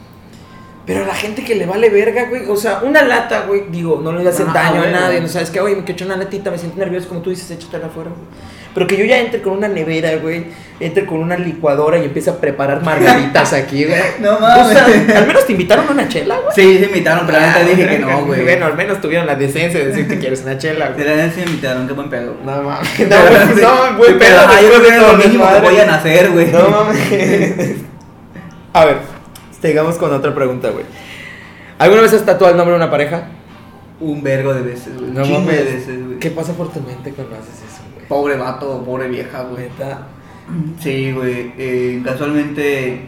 Pero 0.86 1.04
a 1.04 1.08
la 1.08 1.14
gente 1.14 1.44
que 1.44 1.54
le 1.56 1.66
vale 1.68 1.90
verga, 1.90 2.26
güey. 2.26 2.48
O 2.50 2.56
sea, 2.56 2.80
una 2.84 3.04
lata, 3.04 3.46
güey. 3.48 3.66
Digo, 3.70 4.02
no 4.04 4.12
le 4.12 4.28
hace 4.28 4.44
Ah, 4.48 4.52
daño 4.54 4.82
a 4.82 4.88
nadie. 4.88 5.22
No 5.22 5.28
sabes 5.28 5.52
que, 5.52 5.60
oye, 5.60 5.76
me 5.76 5.84
quiero 5.84 6.06
una 6.08 6.18
latita, 6.18 6.50
me 6.50 6.58
siento 6.58 6.80
nervioso. 6.80 7.08
Como 7.08 7.22
tú 7.22 7.30
dices, 7.30 7.50
échatela 7.52 7.86
afuera, 7.88 8.10
güey. 8.10 8.22
Pero 8.74 8.88
que 8.88 8.96
yo 8.98 9.04
ya 9.06 9.20
entre 9.20 9.42
con 9.42 9.54
una 9.54 9.68
nevera, 9.68 10.16
güey. 10.16 10.46
Entre 10.80 11.06
con 11.06 11.20
una 11.20 11.38
licuadora 11.38 12.00
y 12.00 12.06
empiece 12.06 12.30
a 12.32 12.38
preparar 12.40 12.82
margaritas 12.84 13.54
aquí, 13.54 13.86
güey. 13.86 14.00
No 14.22 14.36
O 14.38 14.40
sea, 14.40 14.88
mames. 14.88 15.16
al 15.16 15.28
menos 15.28 15.46
te 15.46 15.52
invitaron 15.52 15.88
a 15.88 15.92
una 15.92 16.08
chela, 16.08 16.38
güey. 16.40 16.56
Sí, 16.56 16.80
se 16.80 16.86
invitaron, 16.86 17.26
pero 17.28 17.40
la 17.40 17.48
neta 17.48 17.60
dije 17.64 17.88
que 17.88 18.00
no, 18.00 18.26
güey. 18.26 18.42
Bueno, 18.44 18.66
al 18.66 18.76
menos 18.76 19.00
tuvieron 19.02 19.28
la 19.28 19.36
decencia 19.36 19.80
de 19.80 19.88
decir 19.88 20.08
que 20.08 20.18
quieres 20.18 20.42
una 20.42 20.58
chela, 20.58 20.90
güey. 20.96 21.06
la 21.06 21.16
neta 21.16 21.34
sí 21.36 21.42
me 21.42 21.52
invitaron, 21.52 21.86
qué 21.88 21.94
buen 21.94 22.10
pedo. 22.10 22.36
No 22.44 22.64
mames. 22.64 22.90
No, 23.08 23.18
güey, 23.98 24.10
sí, 24.10 24.14
no, 24.14 24.20
pero, 24.20 24.36
ah, 24.40 24.60
yo 24.62 24.70
creo 24.70 24.82
que 24.84 24.98
lo 24.98 25.04
todo 25.06 25.18
mínimo 25.18 25.44
que 25.48 25.54
desmadre. 25.54 25.62
voy 25.62 25.78
a 25.80 25.96
hacer, 25.96 26.32
güey. 26.32 26.48
No 26.52 26.70
mames. 26.70 27.12
A 28.74 28.86
ver, 28.86 28.98
sigamos 29.62 29.96
con 29.98 30.12
otra 30.14 30.34
pregunta, 30.34 30.70
güey. 30.70 30.86
¿Alguna 31.78 32.02
vez 32.02 32.14
has 32.14 32.26
tatuado 32.26 32.52
el 32.52 32.58
nombre 32.58 32.74
de 32.74 32.78
una 32.84 32.92
pareja? 32.92 33.28
Un 34.00 34.22
vergo 34.24 34.54
de 34.54 34.62
veces, 34.62 34.98
güey. 34.98 35.12
No 35.12 35.24
Chingo 35.24 35.52
de 35.52 35.64
veces, 35.64 36.06
güey. 36.06 36.20
¿Qué 36.20 36.32
pasa 36.32 36.54
por 36.54 36.72
tu 36.72 36.80
mente 36.82 37.12
cuando 37.12 37.36
haces 37.36 37.56
eso, 37.56 37.82
güey? 37.96 38.08
Pobre 38.08 38.38
vato, 38.38 38.84
pobre 38.84 39.08
vieja, 39.08 39.44
güey. 39.44 39.64
Neta. 39.64 40.08
Sí, 40.80 41.12
güey. 41.12 41.54
eh, 41.58 42.02
casualmente. 42.04 43.06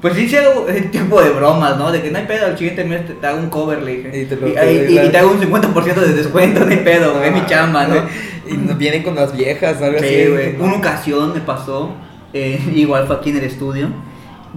Pues 0.00 0.14
sí, 0.14 0.22
hice 0.22 0.38
algo- 0.38 0.68
ese 0.68 0.82
tipo 0.82 1.20
de 1.20 1.30
bromas, 1.30 1.76
¿no? 1.76 1.90
De 1.90 2.00
que 2.00 2.10
no 2.12 2.18
hay 2.18 2.24
pedo, 2.26 2.46
el 2.46 2.56
siguiente 2.56 2.84
mes 2.84 3.04
te, 3.04 3.14
te 3.14 3.26
hago 3.26 3.38
un 3.40 3.50
cover, 3.50 3.82
le 3.82 3.96
dije. 3.96 4.20
Y 4.22 4.24
te 4.26 4.36
lo- 4.36 4.46
y, 4.46 4.52
y- 4.52 4.98
y- 5.06 5.08
te 5.10 5.18
hago 5.18 5.32
un 5.32 5.40
50% 5.40 5.94
de 6.00 6.12
descuento, 6.14 6.60
no 6.64 6.70
hay 6.70 6.76
pedo, 6.78 7.14
güey. 7.14 7.26
Es 7.28 7.34
mi 7.34 7.40
Ah, 7.40 7.46
chamba, 7.46 7.88
¿no? 7.88 7.96
Y 8.48 8.56
nos 8.56 8.78
vienen 8.78 9.02
con 9.02 9.16
las 9.16 9.36
viejas, 9.36 9.82
algo 9.82 9.98
así. 9.98 10.08
Sí, 10.08 10.26
güey. 10.30 10.52
No. 10.56 10.64
Una 10.64 10.74
ocasión 10.76 11.34
me 11.34 11.40
pasó, 11.40 11.90
eh, 12.32 12.60
igual 12.74 13.08
fue 13.08 13.16
aquí 13.16 13.30
en 13.30 13.38
el 13.38 13.44
estudio, 13.44 13.88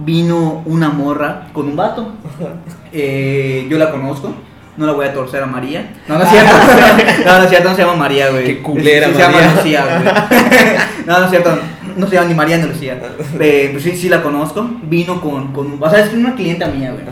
vino 0.04 0.62
una 0.66 0.88
morra 0.90 1.48
con 1.52 1.68
un 1.68 1.76
vato. 1.76 2.12
Eh, 2.94 3.66
yo 3.70 3.78
la 3.78 3.90
conozco, 3.90 4.34
no 4.76 4.84
la 4.84 4.92
voy 4.92 5.06
a 5.06 5.14
torcer 5.14 5.42
a 5.42 5.46
María. 5.46 5.94
No, 6.06 6.18
no 6.18 6.24
es 6.24 6.28
cierto. 6.28 6.52
no, 7.26 7.38
no 7.38 7.44
es 7.44 7.48
cierto, 7.48 7.70
no 7.70 7.74
se 7.74 7.80
llama 7.80 7.96
María, 7.96 8.28
güey. 8.28 8.44
Qué 8.44 8.60
culera, 8.60 9.06
se, 9.06 9.14
se 9.14 9.18
llama 9.18 9.38
María. 9.38 9.54
Lucía, 9.54 9.84
güey. 9.84 10.04
no, 11.06 11.18
no 11.18 11.24
es 11.24 11.30
cierto. 11.30 11.58
No 11.96 12.06
se 12.06 12.14
llama 12.16 12.28
ni 12.28 12.34
María 12.34 12.58
ni 12.58 12.68
Lucía. 12.68 13.00
Eh, 13.40 13.70
pues 13.72 13.82
sí, 13.82 13.92
sí 13.96 14.10
la 14.10 14.22
conozco. 14.22 14.68
Vino 14.82 15.22
con, 15.22 15.54
con 15.54 15.72
un... 15.72 15.82
O 15.82 15.88
sea, 15.88 16.00
es 16.00 16.12
una 16.12 16.34
clienta 16.34 16.66
mía, 16.66 16.92
güey. 16.92 17.04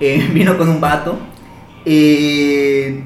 Eh, 0.00 0.28
vino 0.34 0.58
con 0.58 0.68
un 0.68 0.82
vato. 0.82 1.16
eh, 1.86 3.02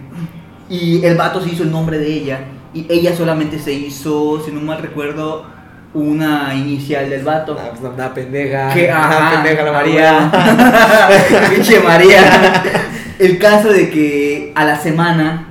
y 0.68 1.04
el 1.04 1.16
vato 1.16 1.40
se 1.40 1.50
hizo 1.50 1.62
el 1.62 1.70
nombre 1.70 1.98
de 1.98 2.12
ella. 2.12 2.40
Y 2.74 2.86
ella 2.88 3.14
solamente 3.16 3.58
se 3.58 3.72
hizo, 3.72 4.42
si 4.44 4.50
no 4.50 4.60
mal 4.60 4.82
recuerdo, 4.82 5.46
una 5.94 6.54
inicial 6.54 7.08
del 7.08 7.22
vato. 7.22 7.56
Ah, 7.58 7.70
pues 7.78 7.92
una 7.94 8.12
pendeja. 8.12 8.72
Que, 8.72 8.84
Una 8.86 9.08
ajá, 9.08 9.42
pendeja 9.42 9.62
la 9.62 9.70
ah, 9.70 9.72
María. 9.72 10.30
Pinche 11.54 11.80
María. 11.80 12.62
El 13.18 13.38
caso 13.38 13.72
de 13.72 13.88
que 13.90 14.52
a 14.54 14.64
la 14.64 14.78
semana. 14.78 15.46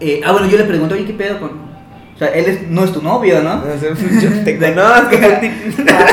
eh, 0.00 0.20
ah, 0.24 0.32
bueno, 0.32 0.46
yo 0.48 0.56
le 0.56 0.64
pregunto, 0.64 0.94
oye, 0.94 1.04
¿qué 1.04 1.12
pedo 1.12 1.38
con.? 1.40 1.70
O 2.14 2.18
sea, 2.22 2.28
él 2.34 2.44
es, 2.46 2.68
no 2.68 2.84
es 2.84 2.92
tu 2.92 3.00
novio, 3.00 3.42
¿no? 3.42 3.56
No 3.56 3.78
sé, 3.80 3.92
yo 4.20 4.44
te 4.44 4.58
conozco. 4.74 5.16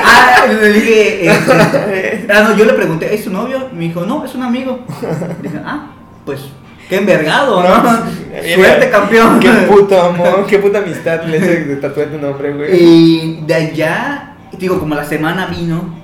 ah, 0.06 0.46
le 0.50 0.74
dije. 0.74 1.26
eh, 1.30 2.28
ah, 2.34 2.42
no, 2.44 2.56
yo 2.56 2.64
le 2.66 2.74
pregunté, 2.74 3.14
¿es 3.14 3.26
tu 3.26 3.30
novio? 3.30 3.70
Me 3.74 3.86
dijo, 3.86 4.06
no, 4.06 4.24
es 4.24 4.34
un 4.36 4.44
amigo. 4.44 4.86
Dije, 5.42 5.60
ah, 5.66 5.88
pues, 6.26 6.42
qué 6.90 6.98
envergado, 6.98 7.64
¿no? 7.64 7.84
Suerte, 8.56 8.90
campeón. 8.90 9.40
Qué 9.40 9.50
puto 9.68 10.02
amor, 10.02 10.46
qué 10.48 10.60
puta 10.60 10.80
amistad 10.80 11.24
le 11.24 11.40
de 11.40 11.76
tatuar 11.78 12.08
tu 12.08 12.18
nombre, 12.18 12.54
güey. 12.54 12.70
Y 12.74 13.44
de 13.46 13.54
allá, 13.54 14.36
digo, 14.58 14.80
como 14.80 14.96
la 14.96 15.04
semana 15.04 15.48
vino 15.48 15.96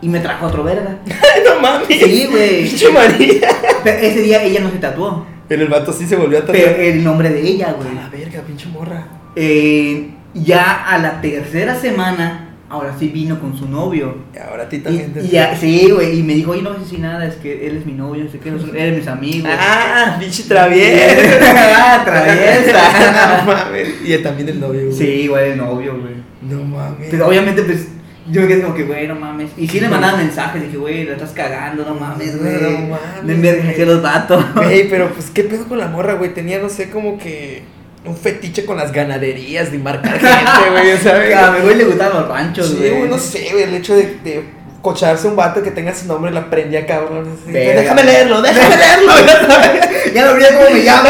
y 0.00 0.08
me 0.08 0.20
trajo 0.20 0.46
otro 0.46 0.62
verga. 0.64 0.98
no 1.44 1.60
mames. 1.60 1.88
Sí, 1.88 2.26
güey. 2.30 2.64
Pinche 2.68 2.90
María. 2.90 3.48
Pero 3.84 3.98
ese 3.98 4.22
día 4.22 4.42
ella 4.42 4.60
no 4.60 4.70
se 4.70 4.78
tatuó. 4.78 5.26
Pero 5.48 5.62
el 5.62 5.68
vato 5.68 5.92
sí 5.92 6.06
se 6.06 6.16
volvió 6.16 6.38
a 6.38 6.40
tatuar. 6.42 6.56
Pero 6.58 6.82
el 6.82 7.02
nombre 7.04 7.30
de 7.30 7.40
ella, 7.40 7.70
A 7.70 7.72
güey. 7.72 7.94
la 7.94 8.08
verga, 8.08 8.40
pinche 8.42 8.68
morra. 8.68 9.06
Eh, 9.34 10.10
ya 10.34 10.84
a 10.86 10.98
la 10.98 11.20
tercera 11.20 11.74
semana, 11.74 12.47
ahora 12.70 12.94
sí 12.98 13.08
vino 13.08 13.40
con 13.40 13.56
su 13.56 13.68
novio. 13.68 14.16
Y 14.34 14.38
ahora 14.38 14.64
a 14.64 14.68
ti 14.68 14.76
Y, 14.76 14.80
también 14.80 15.12
te. 15.12 15.20
y 15.24 15.56
sí, 15.58 15.90
güey, 15.90 16.18
y 16.20 16.22
me 16.22 16.34
dijo, 16.34 16.50
oye, 16.52 16.62
no 16.62 16.74
sé 16.78 16.84
si 16.84 16.98
nada, 16.98 17.26
es 17.26 17.34
que 17.36 17.66
él 17.66 17.76
es 17.78 17.86
mi 17.86 17.92
novio, 17.92 18.24
no 18.24 18.30
sé 18.30 18.38
qué, 18.38 18.50
nosotros- 18.50 18.76
él 18.76 18.92
es 18.94 18.98
mis 18.98 19.08
amigos. 19.08 19.50
Ah, 19.60 20.16
pinche 20.20 20.44
traviesa. 20.44 21.38
Ah, 21.42 22.02
traviesa. 22.04 23.42
no 23.46 23.52
mames. 23.52 23.88
Y 24.04 24.12
él 24.12 24.22
también 24.22 24.48
el 24.48 24.60
novio, 24.60 24.86
güey. 24.86 24.92
Sí, 24.92 25.04
igual 25.04 25.44
el 25.44 25.56
novio, 25.58 25.98
güey. 26.00 26.14
No 26.42 26.62
mames. 26.64 27.08
Pero 27.10 27.26
obviamente, 27.28 27.62
pues, 27.62 27.88
yo 28.30 28.42
me 28.42 28.46
quedé 28.48 28.62
como 28.62 28.74
que, 28.74 28.84
güey, 28.84 29.08
no 29.08 29.14
mames. 29.16 29.50
Y 29.56 29.66
sí 29.66 29.80
le 29.80 29.88
mandaban 29.88 30.18
mensajes, 30.18 30.62
dije, 30.62 30.76
güey, 30.76 31.04
la 31.04 31.12
estás 31.14 31.30
cagando, 31.30 31.84
no 31.84 31.94
mames, 31.94 32.38
güey. 32.38 32.52
No 32.60 32.70
mames, 32.80 33.24
Me 33.24 33.32
envergajé 33.34 33.86
los 33.86 34.02
vatos. 34.02 34.44
Ey, 34.70 34.86
pero 34.90 35.08
pues, 35.10 35.30
¿qué 35.30 35.44
pedo 35.44 35.64
con 35.66 35.78
la 35.78 35.88
morra, 35.88 36.14
güey? 36.14 36.32
Tenía, 36.34 36.58
no 36.58 36.68
sé, 36.68 36.90
como 36.90 37.18
que 37.18 37.62
un 38.04 38.16
fetiche 38.16 38.64
con 38.64 38.76
las 38.76 38.92
ganaderías 38.92 39.70
de 39.72 39.78
marcar 39.78 40.12
gente, 40.18 40.70
güey, 40.70 40.96
¿sabes? 40.98 41.34
A 41.36 41.50
mi 41.52 41.60
güey 41.60 41.74
le 41.76 41.84
gustaban 41.84 42.20
los 42.22 42.28
ranchos, 42.28 42.68
Sí, 42.68 42.76
güey. 42.78 42.90
güey, 42.98 43.08
no 43.10 43.18
sé, 43.18 43.48
güey, 43.52 43.64
el 43.64 43.74
hecho 43.74 43.94
de, 43.96 44.02
de 44.24 44.44
cocharse 44.80 45.26
un 45.28 45.36
vato 45.36 45.62
que 45.62 45.70
tenga 45.72 45.94
su 45.94 46.06
nombre 46.06 46.30
la 46.30 46.48
prendía 46.48 46.86
cabrón. 46.86 47.28
así. 47.42 47.52
Déjame 47.52 48.04
leerlo, 48.04 48.40
déjame 48.40 48.76
leerlo. 48.76 49.12
ya. 49.26 50.12
Ya 50.14 50.24
no 50.26 50.30
olvidé 50.32 50.48
cómo 50.56 50.70
me 50.70 50.80
llamo, 50.82 51.08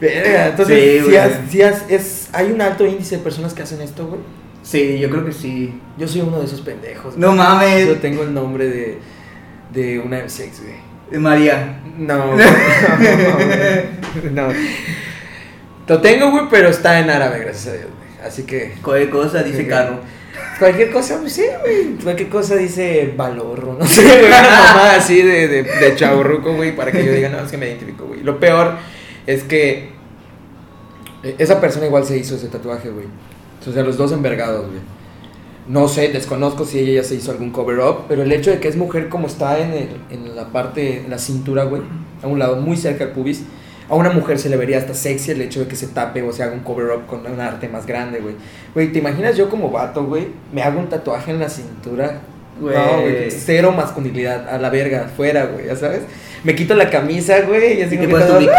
Verga, 0.00 0.46
entonces, 0.48 0.78
Sí, 0.96 1.00
güey. 1.04 1.16
has- 1.16 1.32
sí 1.48 1.62
has- 1.62 1.84
es, 1.88 2.28
hay 2.32 2.50
un 2.50 2.60
alto 2.60 2.84
índice 2.84 3.18
de 3.18 3.22
personas 3.22 3.54
que 3.54 3.62
hacen 3.62 3.80
esto, 3.82 4.06
güey. 4.06 4.20
Sí, 4.64 4.98
yo 4.98 5.08
creo 5.10 5.24
que 5.24 5.32
sí. 5.32 5.80
Yo 5.96 6.08
soy 6.08 6.22
uno 6.22 6.40
de 6.40 6.46
esos 6.46 6.60
pendejos. 6.62 7.16
No 7.16 7.28
güey. 7.28 7.38
mames. 7.38 7.86
Yo 7.86 7.96
tengo 7.98 8.22
el 8.24 8.34
nombre 8.34 8.66
de, 8.68 8.98
de 9.72 9.98
una 10.00 10.18
M6, 10.24 10.48
güey. 10.62 11.20
María. 11.20 11.81
No, 11.98 12.32
güey, 12.36 12.46
no, 14.30 14.48
no. 14.48 14.54
Lo 15.88 16.00
tengo, 16.00 16.30
güey, 16.30 16.44
pero 16.50 16.68
está 16.68 16.98
en 17.00 17.10
árabe, 17.10 17.40
gracias 17.40 17.74
a 17.74 17.76
Dios, 17.76 17.88
güey. 17.98 18.26
Así 18.26 18.44
que 18.44 18.74
Cualquier 18.82 19.10
cosa 19.10 19.42
dice 19.42 19.66
carro. 19.66 20.00
cualquier 20.58 20.90
cosa, 20.90 21.18
pues 21.20 21.32
sí, 21.34 21.44
güey. 21.60 21.96
Cualquier 22.02 22.28
cosa 22.28 22.54
dice 22.56 23.12
valor, 23.16 23.76
no 23.78 23.86
sé, 23.86 24.02
güey. 24.02 24.26
Una 24.28 24.42
mamá 24.42 24.94
así 24.96 25.20
de, 25.20 25.48
de, 25.48 25.62
de 25.64 25.96
chavorruco, 25.96 26.54
güey, 26.54 26.74
para 26.74 26.92
que 26.92 27.04
yo 27.04 27.12
diga, 27.12 27.28
no, 27.28 27.40
es 27.40 27.50
que 27.50 27.58
me 27.58 27.66
identifico, 27.68 28.06
güey. 28.06 28.22
Lo 28.22 28.38
peor 28.40 28.76
es 29.26 29.42
que 29.42 29.90
eh, 31.22 31.34
esa 31.38 31.60
persona 31.60 31.86
igual 31.86 32.06
se 32.06 32.16
hizo 32.16 32.36
ese 32.36 32.48
tatuaje, 32.48 32.88
güey. 32.90 33.06
O 33.68 33.72
sea, 33.72 33.82
los 33.82 33.96
dos 33.96 34.12
envergados, 34.12 34.66
güey. 34.66 34.80
No 35.68 35.86
sé, 35.86 36.08
desconozco 36.08 36.64
si 36.64 36.80
ella 36.80 37.02
ya 37.02 37.04
se 37.04 37.14
hizo 37.14 37.30
algún 37.30 37.50
cover 37.50 37.78
up, 37.78 38.04
pero 38.08 38.22
el 38.22 38.32
hecho 38.32 38.50
de 38.50 38.58
que 38.58 38.68
es 38.68 38.76
mujer 38.76 39.08
como 39.08 39.28
está 39.28 39.60
en, 39.60 39.72
el, 39.72 39.88
en 40.10 40.34
la 40.34 40.48
parte, 40.48 40.98
en 41.04 41.10
la 41.10 41.18
cintura, 41.18 41.64
güey, 41.64 41.82
a 42.22 42.26
un 42.26 42.38
lado 42.38 42.56
muy 42.56 42.76
cerca 42.76 43.04
del 43.04 43.14
pubis, 43.14 43.44
a 43.88 43.94
una 43.94 44.10
mujer 44.10 44.38
se 44.38 44.48
le 44.48 44.56
vería 44.56 44.78
hasta 44.78 44.94
sexy 44.94 45.32
el 45.32 45.40
hecho 45.40 45.60
de 45.60 45.66
que 45.66 45.76
se 45.76 45.86
tape 45.88 46.22
o 46.22 46.32
se 46.32 46.42
haga 46.42 46.54
un 46.54 46.60
cover 46.60 46.96
up 46.96 47.06
con 47.06 47.26
un 47.30 47.40
arte 47.40 47.68
más 47.68 47.86
grande, 47.86 48.20
güey. 48.20 48.34
Güey, 48.74 48.90
¿te 48.90 48.98
imaginas 48.98 49.36
yo 49.36 49.48
como 49.48 49.70
vato, 49.70 50.04
güey? 50.04 50.28
Me 50.52 50.62
hago 50.62 50.80
un 50.80 50.88
tatuaje 50.88 51.30
en 51.30 51.38
la 51.38 51.48
cintura. 51.48 52.22
Güey. 52.60 52.74
No, 52.74 53.00
güey, 53.02 53.30
cero 53.30 53.72
masculinidad, 53.72 54.48
a 54.48 54.58
la 54.58 54.70
verga, 54.70 55.10
fuera, 55.16 55.46
güey, 55.46 55.66
ya 55.66 55.76
sabes. 55.76 56.02
Me 56.44 56.56
quito 56.56 56.74
la 56.74 56.90
camisa, 56.90 57.42
güey, 57.42 57.78
y 57.78 57.82
así 57.82 57.96
te 57.96 58.08
pones 58.08 58.26
tu 58.26 58.34
bikini. 58.34 58.56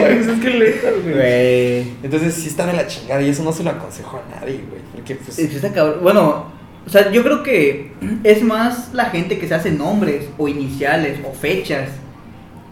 Güey, 0.00 0.18
es 0.18 0.26
que 0.40 0.50
neta, 0.50 0.88
güey. 1.02 1.94
Entonces 2.02 2.34
sí 2.34 2.48
está 2.48 2.66
de 2.66 2.72
la 2.72 2.86
chingada 2.86 3.22
y 3.22 3.28
eso 3.28 3.44
no 3.44 3.52
se 3.52 3.62
lo 3.62 3.70
aconsejo 3.70 4.18
a 4.18 4.40
nadie, 4.40 4.60
güey. 4.68 4.82
Porque 4.92 5.14
pues. 5.14 5.38
Está 5.38 5.72
cabrón. 5.72 6.00
Bueno, 6.02 6.46
o 6.86 6.90
sea, 6.90 7.10
yo 7.10 7.22
creo 7.22 7.42
que 7.42 7.92
es 8.24 8.42
más 8.42 8.92
la 8.92 9.06
gente 9.06 9.38
que 9.38 9.46
se 9.46 9.54
hace 9.54 9.70
nombres 9.70 10.26
o 10.36 10.48
iniciales 10.48 11.18
o 11.24 11.32
fechas 11.32 11.88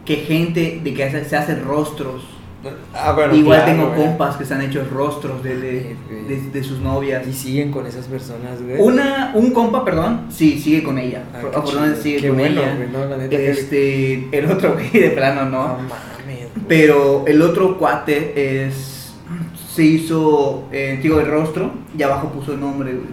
que 0.04 0.16
gente 0.16 0.80
de 0.82 0.94
que 0.94 1.24
se 1.24 1.36
hace 1.36 1.54
rostros. 1.54 2.24
Ah, 2.94 3.12
bueno, 3.12 3.34
Igual 3.34 3.62
claro, 3.64 3.72
tengo 3.72 3.88
güey. 3.94 4.06
compas 4.08 4.36
que 4.36 4.44
se 4.44 4.54
han 4.54 4.62
hecho 4.62 4.84
rostros 4.92 5.42
de, 5.42 5.56
de, 5.56 5.96
de- 6.28 6.50
de 6.52 6.62
sus 6.64 6.78
novias. 6.80 7.26
Y 7.26 7.32
siguen 7.32 7.70
con 7.72 7.86
esas 7.86 8.06
personas, 8.06 8.62
güey. 8.62 8.76
Una, 8.80 9.32
un 9.34 9.50
compa, 9.52 9.84
perdón, 9.84 10.26
sí, 10.30 10.58
sigue 10.60 10.82
con 10.82 10.98
ella. 10.98 11.24
Ah, 11.34 11.40
sigue 12.00 12.20
Qué 12.20 12.28
con 12.28 12.38
bueno, 12.38 12.60
ella. 12.62 12.74
güey, 12.76 12.88
no, 12.90 13.04
la 13.06 13.16
neta 13.16 13.30
que- 13.30 13.50
Este, 13.50 14.28
el 14.38 14.50
otro 14.50 14.72
güey 14.74 14.90
de 14.90 15.10
plano 15.10 15.44
No 15.46 15.50
no. 15.50 15.68
mames. 15.74 16.48
Pero 16.68 17.24
el 17.26 17.42
otro 17.42 17.78
cuate 17.78 18.66
es. 18.66 19.12
Se 19.74 19.82
hizo, 19.82 20.64
eh, 20.70 21.00
digo, 21.02 21.18
el 21.18 21.26
rostro 21.26 21.70
y 21.96 22.02
abajo 22.02 22.28
puso 22.28 22.52
el 22.52 22.60
nombre, 22.60 22.92
güey. 22.92 23.06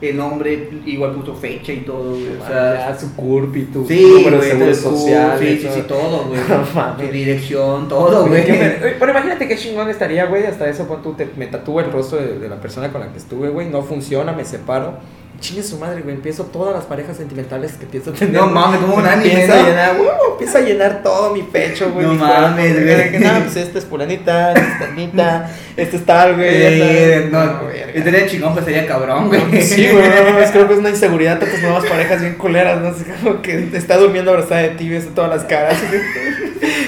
El 0.00 0.16
nombre 0.16 0.70
igual 0.84 1.12
puso 1.12 1.34
fecha 1.34 1.72
y 1.72 1.78
todo, 1.78 2.10
güey. 2.10 2.36
O 2.42 2.46
sea, 2.46 2.90
ya, 2.90 2.98
su 2.98 3.14
CURP 3.14 3.56
y 3.56 3.62
tu 3.64 3.86
sí, 3.86 4.04
número 4.04 4.38
de 4.40 4.50
seguro 4.50 4.74
social. 4.74 5.38
Sí, 5.38 5.46
y 5.46 5.58
sí, 5.58 5.68
sí, 5.72 5.82
todo, 5.88 6.24
güey. 6.24 6.40
Su 7.06 7.12
dirección, 7.12 7.88
todo, 7.88 8.26
Güey, 8.26 8.44
Pero 8.44 9.10
imagínate 9.10 9.48
qué 9.48 9.56
chingón 9.56 9.88
estaría, 9.88 10.26
güey. 10.26 10.44
Hasta 10.46 10.68
eso, 10.68 10.84
tú, 11.02 11.12
te- 11.14 11.30
me 11.36 11.46
tatúo 11.46 11.80
el 11.80 11.90
rostro 11.90 12.18
de, 12.18 12.38
de 12.38 12.48
la 12.48 12.60
persona 12.60 12.92
con 12.92 13.00
la 13.00 13.12
que 13.12 13.18
estuve, 13.18 13.48
güey. 13.48 13.68
No 13.68 13.82
funciona, 13.82 14.32
me 14.32 14.44
separo. 14.44 14.94
Chingue 15.40 15.62
su 15.62 15.78
madre, 15.78 16.00
güey. 16.02 16.14
Empiezo 16.14 16.44
todas 16.44 16.74
las 16.74 16.84
parejas 16.84 17.16
sentimentales 17.16 17.72
que 17.72 17.84
empiezo 17.84 18.10
a 18.10 18.14
tener. 18.14 18.34
No 18.34 18.46
mames, 18.46 18.80
como 18.80 18.96
un 18.96 19.06
anime, 19.06 19.32
Empieza 19.42 19.56
¿no? 19.56 19.62
a 19.62 19.68
llenar, 19.68 19.96
uh, 20.00 20.32
empieza 20.32 20.58
a 20.58 20.60
llenar 20.62 21.02
todo 21.02 21.32
mi 21.34 21.42
pecho, 21.42 21.90
güey. 21.92 22.06
No 22.06 22.14
mames, 22.14 22.82
güey. 22.82 23.10
Que, 23.10 23.18
No, 23.18 23.40
pues 23.40 23.56
esta 23.56 23.78
es 23.78 23.84
fulanita, 23.84 24.52
esta 24.52 24.66
es 24.66 24.78
tanita, 24.78 25.50
este 25.76 25.96
es 25.96 26.04
tal, 26.06 26.34
güey. 26.36 26.48
Eh, 26.50 27.28
no, 27.30 27.38
verga. 27.66 27.92
estaría 27.94 28.26
chingón, 28.26 28.52
pues 28.54 28.64
sería 28.64 28.86
cabrón, 28.86 29.28
güey. 29.28 29.62
Sí, 29.62 29.88
güey, 29.90 30.08
no, 30.08 30.30
no, 30.32 30.38
es- 30.38 30.50
creo 30.50 30.66
que 30.66 30.74
es 30.74 30.78
una 30.80 30.90
inseguridad 30.90 31.38
tantas 31.38 31.60
nuevas 31.62 31.84
parejas 31.84 32.20
bien 32.20 32.34
culeras, 32.34 32.80
¿no? 32.80 32.88
Así 32.88 33.04
como 33.04 33.42
que 33.42 33.68
está 33.74 33.96
durmiendo 33.96 34.30
abrazada 34.30 34.62
de 34.62 34.68
ti, 34.70 34.88
ves 34.88 35.06
todas 35.14 35.30
las 35.30 35.44
caras. 35.44 35.76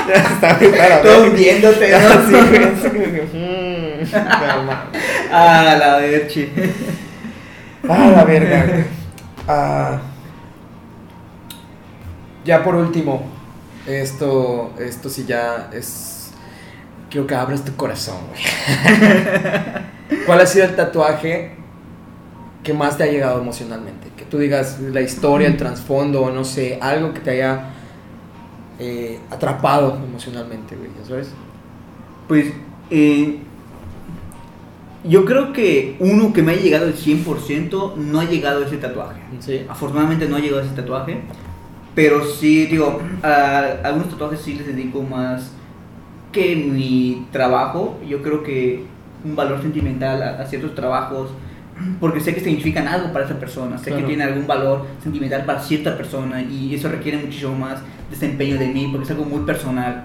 está 0.08 0.58
Todos 1.02 1.32
viéndote, 1.34 1.90
¿no? 1.90 2.28
Sí, 2.28 2.88
güey, 2.90 3.10
no. 3.34 4.72
Ah, 5.32 5.76
la 5.78 5.96
verche. 5.98 6.48
Ah, 7.88 8.10
la 8.10 8.24
verga. 8.24 8.86
Ah, 9.48 10.00
ya 12.44 12.62
por 12.62 12.74
último, 12.74 13.22
esto, 13.86 14.72
esto 14.78 15.08
sí 15.08 15.24
ya 15.26 15.70
es. 15.72 16.32
Quiero 17.10 17.26
que 17.26 17.34
abras 17.34 17.64
tu 17.64 17.74
corazón, 17.76 18.16
güey. 18.28 18.42
¿Cuál 20.26 20.40
ha 20.40 20.46
sido 20.46 20.64
el 20.64 20.74
tatuaje 20.74 21.52
que 22.62 22.74
más 22.74 22.96
te 22.96 23.04
ha 23.04 23.06
llegado 23.06 23.40
emocionalmente? 23.40 24.10
Que 24.16 24.24
tú 24.24 24.38
digas 24.38 24.80
la 24.80 25.00
historia, 25.00 25.46
el 25.46 25.56
trasfondo, 25.56 26.22
o 26.22 26.30
no 26.30 26.44
sé, 26.44 26.78
algo 26.80 27.14
que 27.14 27.20
te 27.20 27.30
haya 27.30 27.70
eh, 28.78 29.20
atrapado 29.30 29.96
emocionalmente, 29.96 30.74
güey, 30.76 30.90
¿ya 31.00 31.08
sabes? 31.08 31.30
Pues, 32.26 32.52
eh, 32.90 33.40
yo 35.08 35.24
creo 35.24 35.52
que 35.52 35.96
uno 36.00 36.32
que 36.32 36.42
me 36.42 36.52
ha 36.52 36.56
llegado 36.56 36.86
al 36.86 36.94
100% 36.94 37.96
no 37.96 38.20
ha 38.20 38.24
llegado 38.24 38.62
a 38.62 38.66
ese 38.66 38.76
tatuaje. 38.78 39.20
Sí. 39.40 39.62
Afortunadamente 39.68 40.28
no 40.28 40.36
ha 40.36 40.40
llegado 40.40 40.62
a 40.62 40.64
ese 40.64 40.74
tatuaje. 40.74 41.20
Pero 41.94 42.24
sí, 42.24 42.66
digo, 42.66 43.00
a 43.22 43.58
algunos 43.84 44.10
tatuajes 44.10 44.40
sí 44.40 44.54
les 44.54 44.66
dedico 44.66 45.02
más 45.02 45.52
que 46.32 46.54
mi 46.56 47.26
trabajo. 47.32 47.98
Yo 48.06 48.22
creo 48.22 48.42
que 48.42 48.84
un 49.24 49.34
valor 49.34 49.62
sentimental 49.62 50.22
a, 50.22 50.40
a 50.42 50.46
ciertos 50.46 50.74
trabajos. 50.74 51.30
Porque 52.00 52.20
sé 52.20 52.34
que 52.34 52.40
significan 52.40 52.88
algo 52.88 53.12
para 53.12 53.24
esa 53.26 53.38
persona. 53.38 53.76
Sé 53.78 53.84
Claro. 53.90 54.00
que 54.02 54.08
tiene 54.08 54.24
algún 54.24 54.46
valor 54.46 54.86
sentimental 55.02 55.44
para 55.44 55.60
cierta 55.60 55.96
persona. 55.96 56.42
Y 56.42 56.74
eso 56.74 56.88
requiere 56.88 57.18
muchísimo 57.18 57.54
más 57.54 57.80
desempeño 58.10 58.58
de 58.58 58.68
mí. 58.68 58.88
Porque 58.90 59.04
es 59.04 59.10
algo 59.10 59.24
muy 59.24 59.40
personal. 59.44 60.04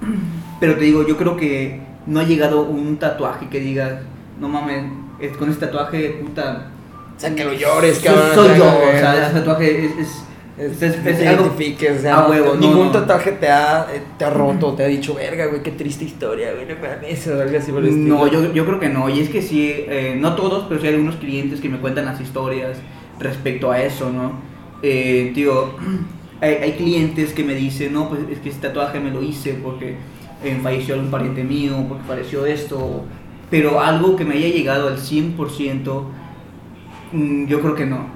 Pero 0.60 0.74
te 0.76 0.84
digo, 0.84 1.06
yo 1.06 1.16
creo 1.16 1.36
que 1.36 1.80
no 2.06 2.20
ha 2.20 2.24
llegado 2.24 2.62
un 2.64 2.96
tatuaje 2.98 3.48
que 3.48 3.60
diga, 3.60 4.02
no 4.40 4.48
mames, 4.48 4.84
es- 5.20 5.36
con 5.36 5.50
este 5.50 5.66
tatuaje, 5.66 6.20
puta. 6.22 6.70
O 7.16 7.20
sea, 7.20 7.34
que 7.34 7.44
lo 7.44 7.52
llores, 7.52 8.00
cabrón. 8.00 8.24
Soy 8.34 8.58
yo, 8.58 8.64
o 8.66 8.98
sea, 8.98 9.26
ese 9.28 9.38
tatuaje 9.40 9.84
es. 9.86 9.92
es, 9.98 10.08
Es, 10.56 10.82
es- 10.82 10.94
es 11.04 11.18
te 11.18 11.26
algo- 11.28 11.46
identifiques, 11.46 11.98
o 11.98 12.02
sea, 12.02 12.14
a 12.16 12.28
huevo, 12.28 12.54
ningún 12.54 12.86
no. 12.86 12.92
tatuaje 12.92 13.32
te 13.32 13.48
ha, 13.48 13.88
eh, 13.92 14.00
te 14.16 14.24
ha 14.24 14.30
roto, 14.30 14.74
te 14.74 14.84
ha 14.84 14.86
dicho, 14.86 15.14
verga, 15.14 15.46
güey, 15.46 15.64
qué 15.64 15.72
triste 15.72 16.04
historia, 16.04 16.52
güey, 16.52 16.64
no 16.66 16.74
mames", 16.80 17.26
o 17.26 17.40
algo 17.42 17.58
así 17.58 17.72
por 17.72 17.82
el 17.82 17.88
estilo. 17.88 18.14
No, 18.18 18.26
yo, 18.28 18.52
yo 18.52 18.64
creo 18.64 18.78
que 18.78 18.88
no. 18.88 19.08
Y 19.08 19.18
es 19.18 19.30
que 19.30 19.42
sí, 19.42 19.72
eh, 19.88 20.14
no 20.16 20.36
todos, 20.36 20.66
pero 20.68 20.80
sí 20.80 20.86
hay 20.86 20.94
algunos 20.94 21.16
clientes 21.16 21.60
que 21.60 21.68
me 21.68 21.78
cuentan 21.78 22.04
las 22.04 22.20
historias 22.20 22.76
respecto 23.18 23.72
a 23.72 23.82
eso, 23.82 24.10
¿no? 24.10 24.32
Eh, 24.82 25.32
digo, 25.34 25.76
hay, 26.40 26.54
hay 26.54 26.72
clientes 26.74 27.32
que 27.32 27.42
me 27.42 27.54
dicen, 27.56 27.92
no, 27.92 28.08
pues 28.08 28.20
es 28.30 28.38
que 28.38 28.50
este 28.50 28.68
tatuaje 28.68 29.00
me 29.00 29.10
lo 29.10 29.22
hice 29.24 29.54
porque 29.60 29.96
eh, 30.44 30.60
falleció 30.62 30.94
algún 30.94 31.10
pariente 31.10 31.42
mío, 31.42 31.84
porque 31.88 32.04
falleció 32.06 32.46
esto. 32.46 33.04
Pero 33.50 33.80
algo 33.80 34.16
que 34.16 34.24
me 34.24 34.34
haya 34.34 34.48
llegado 34.48 34.88
al 34.88 34.98
100%, 34.98 36.04
mm, 37.12 37.46
yo 37.46 37.60
creo 37.60 37.74
que 37.74 37.86
no. 37.86 38.06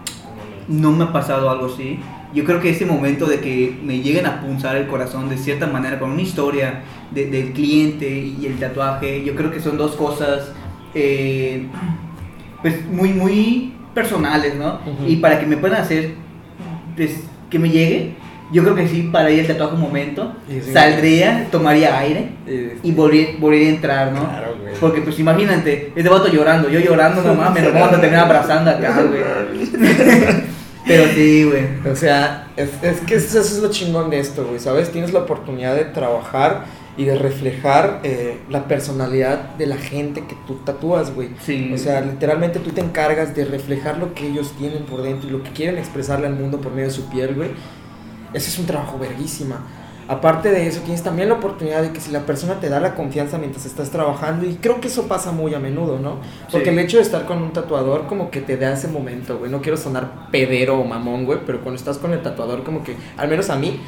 No 0.68 0.92
me 0.92 1.04
ha 1.04 1.12
pasado 1.12 1.50
algo 1.50 1.66
así. 1.66 1.98
Yo 2.34 2.44
creo 2.44 2.60
que 2.60 2.70
ese 2.70 2.84
momento 2.84 3.24
de 3.26 3.40
que 3.40 3.78
me 3.82 4.00
lleguen 4.00 4.26
a 4.26 4.40
punzar 4.40 4.76
el 4.76 4.86
corazón 4.86 5.28
de 5.30 5.38
cierta 5.38 5.66
manera 5.66 5.98
con 5.98 6.10
una 6.10 6.20
historia 6.22 6.82
de- 7.10 7.26
del 7.26 7.52
cliente 7.52 8.06
y 8.08 8.44
el 8.46 8.58
tatuaje, 8.58 9.24
yo 9.24 9.34
creo 9.34 9.50
que 9.50 9.60
son 9.60 9.78
dos 9.78 9.92
cosas 9.96 10.52
eh, 10.94 11.66
pues 12.62 12.84
muy, 12.90 13.10
muy 13.10 13.72
personales, 13.94 14.56
¿no? 14.56 14.78
Y 15.06 15.16
para 15.16 15.38
que 15.40 15.46
me 15.46 15.56
puedan 15.56 15.80
hacer 15.80 16.14
pues, 16.96 17.22
que 17.50 17.58
me 17.58 17.70
llegue, 17.70 18.14
yo 18.52 18.62
creo 18.62 18.74
que 18.74 18.88
sí, 18.88 19.08
para 19.12 19.30
ir 19.30 19.40
el 19.40 19.46
tatuaje 19.46 19.74
un 19.74 19.80
momento, 19.82 20.32
sí. 20.48 20.60
saldría, 20.72 21.48
tomaría 21.50 21.98
aire 21.98 22.30
y 22.82 22.92
volvería, 22.92 23.28
volvería 23.38 23.68
a 23.68 23.70
entrar, 23.70 24.12
¿no? 24.12 24.20
Claro. 24.28 24.47
Porque 24.80 25.00
pues 25.00 25.18
imagínate, 25.18 25.92
este 25.94 26.08
vato 26.08 26.28
llorando, 26.28 26.68
yo 26.68 26.80
llorando, 26.80 27.22
no 27.22 27.34
mames, 27.34 27.64
lo 27.64 27.72
vamos 27.72 27.88
a 27.92 28.00
terminar 28.00 28.24
abrazando 28.24 28.70
acá, 28.70 29.02
güey. 29.08 29.22
Pero 30.86 31.12
sí, 31.12 31.44
güey. 31.44 31.92
O 31.92 31.94
sea, 31.94 32.48
es, 32.56 32.70
es 32.82 33.00
que 33.00 33.16
eso, 33.16 33.40
eso 33.40 33.56
es 33.56 33.62
lo 33.62 33.70
chingón 33.70 34.08
de 34.08 34.20
esto, 34.20 34.46
güey, 34.46 34.58
¿sabes? 34.58 34.90
Tienes 34.90 35.12
la 35.12 35.20
oportunidad 35.20 35.76
de 35.76 35.84
trabajar 35.84 36.64
y 36.98 37.04
de 37.04 37.14
reflejar 37.14 38.00
eh, 38.02 38.40
la 38.50 38.66
personalidad 38.66 39.54
de 39.56 39.66
la 39.66 39.76
gente 39.76 40.24
que 40.26 40.36
tú 40.48 40.56
tatúas, 40.64 41.14
güey. 41.14 41.30
Sí. 41.44 41.70
O 41.72 41.78
sea, 41.78 42.00
literalmente 42.00 42.58
tú 42.58 42.70
te 42.70 42.80
encargas 42.80 43.36
de 43.36 43.44
reflejar 43.44 43.98
lo 43.98 44.14
que 44.14 44.26
ellos 44.26 44.52
tienen 44.58 44.82
por 44.82 45.02
dentro 45.02 45.28
y 45.28 45.32
lo 45.32 45.44
que 45.44 45.50
quieren 45.50 45.78
expresarle 45.78 46.26
al 46.26 46.34
mundo 46.34 46.60
por 46.60 46.72
medio 46.72 46.88
de 46.88 46.94
su 46.94 47.08
piel, 47.08 47.36
güey. 47.36 47.50
Ese 48.34 48.50
es 48.50 48.58
un 48.58 48.66
trabajo 48.66 48.98
verguísima. 48.98 49.64
Aparte 50.08 50.50
de 50.50 50.66
eso, 50.66 50.80
tienes 50.80 51.02
también 51.02 51.28
la 51.28 51.34
oportunidad 51.34 51.82
de 51.82 51.90
que 51.92 52.00
si 52.00 52.10
la 52.10 52.20
persona 52.20 52.54
te 52.60 52.70
da 52.70 52.80
la 52.80 52.94
confianza 52.94 53.36
mientras 53.36 53.66
estás 53.66 53.90
trabajando, 53.90 54.46
y 54.46 54.54
creo 54.54 54.80
que 54.80 54.88
eso 54.88 55.06
pasa 55.06 55.32
muy 55.32 55.54
a 55.54 55.58
menudo, 55.58 55.98
¿no? 55.98 56.16
Porque 56.50 56.70
Sí. 56.70 56.70
el 56.70 56.78
hecho 56.78 56.96
de 56.96 57.02
estar 57.02 57.26
con 57.26 57.42
un 57.42 57.52
tatuador 57.52 58.06
como 58.06 58.30
que 58.30 58.40
te 58.40 58.56
da 58.56 58.72
ese 58.72 58.88
momento, 58.88 59.36
güey. 59.38 59.50
No 59.50 59.60
quiero 59.60 59.76
sonar 59.76 60.30
pedero 60.30 60.78
o 60.80 60.84
mamón, 60.84 61.26
güey, 61.26 61.40
pero 61.46 61.60
cuando 61.60 61.76
estás 61.78 61.98
con 61.98 62.12
el 62.14 62.22
tatuador 62.22 62.64
como 62.64 62.82
que, 62.82 62.96
al 63.18 63.28
menos 63.28 63.50
a 63.50 63.56
mí, 63.56 63.80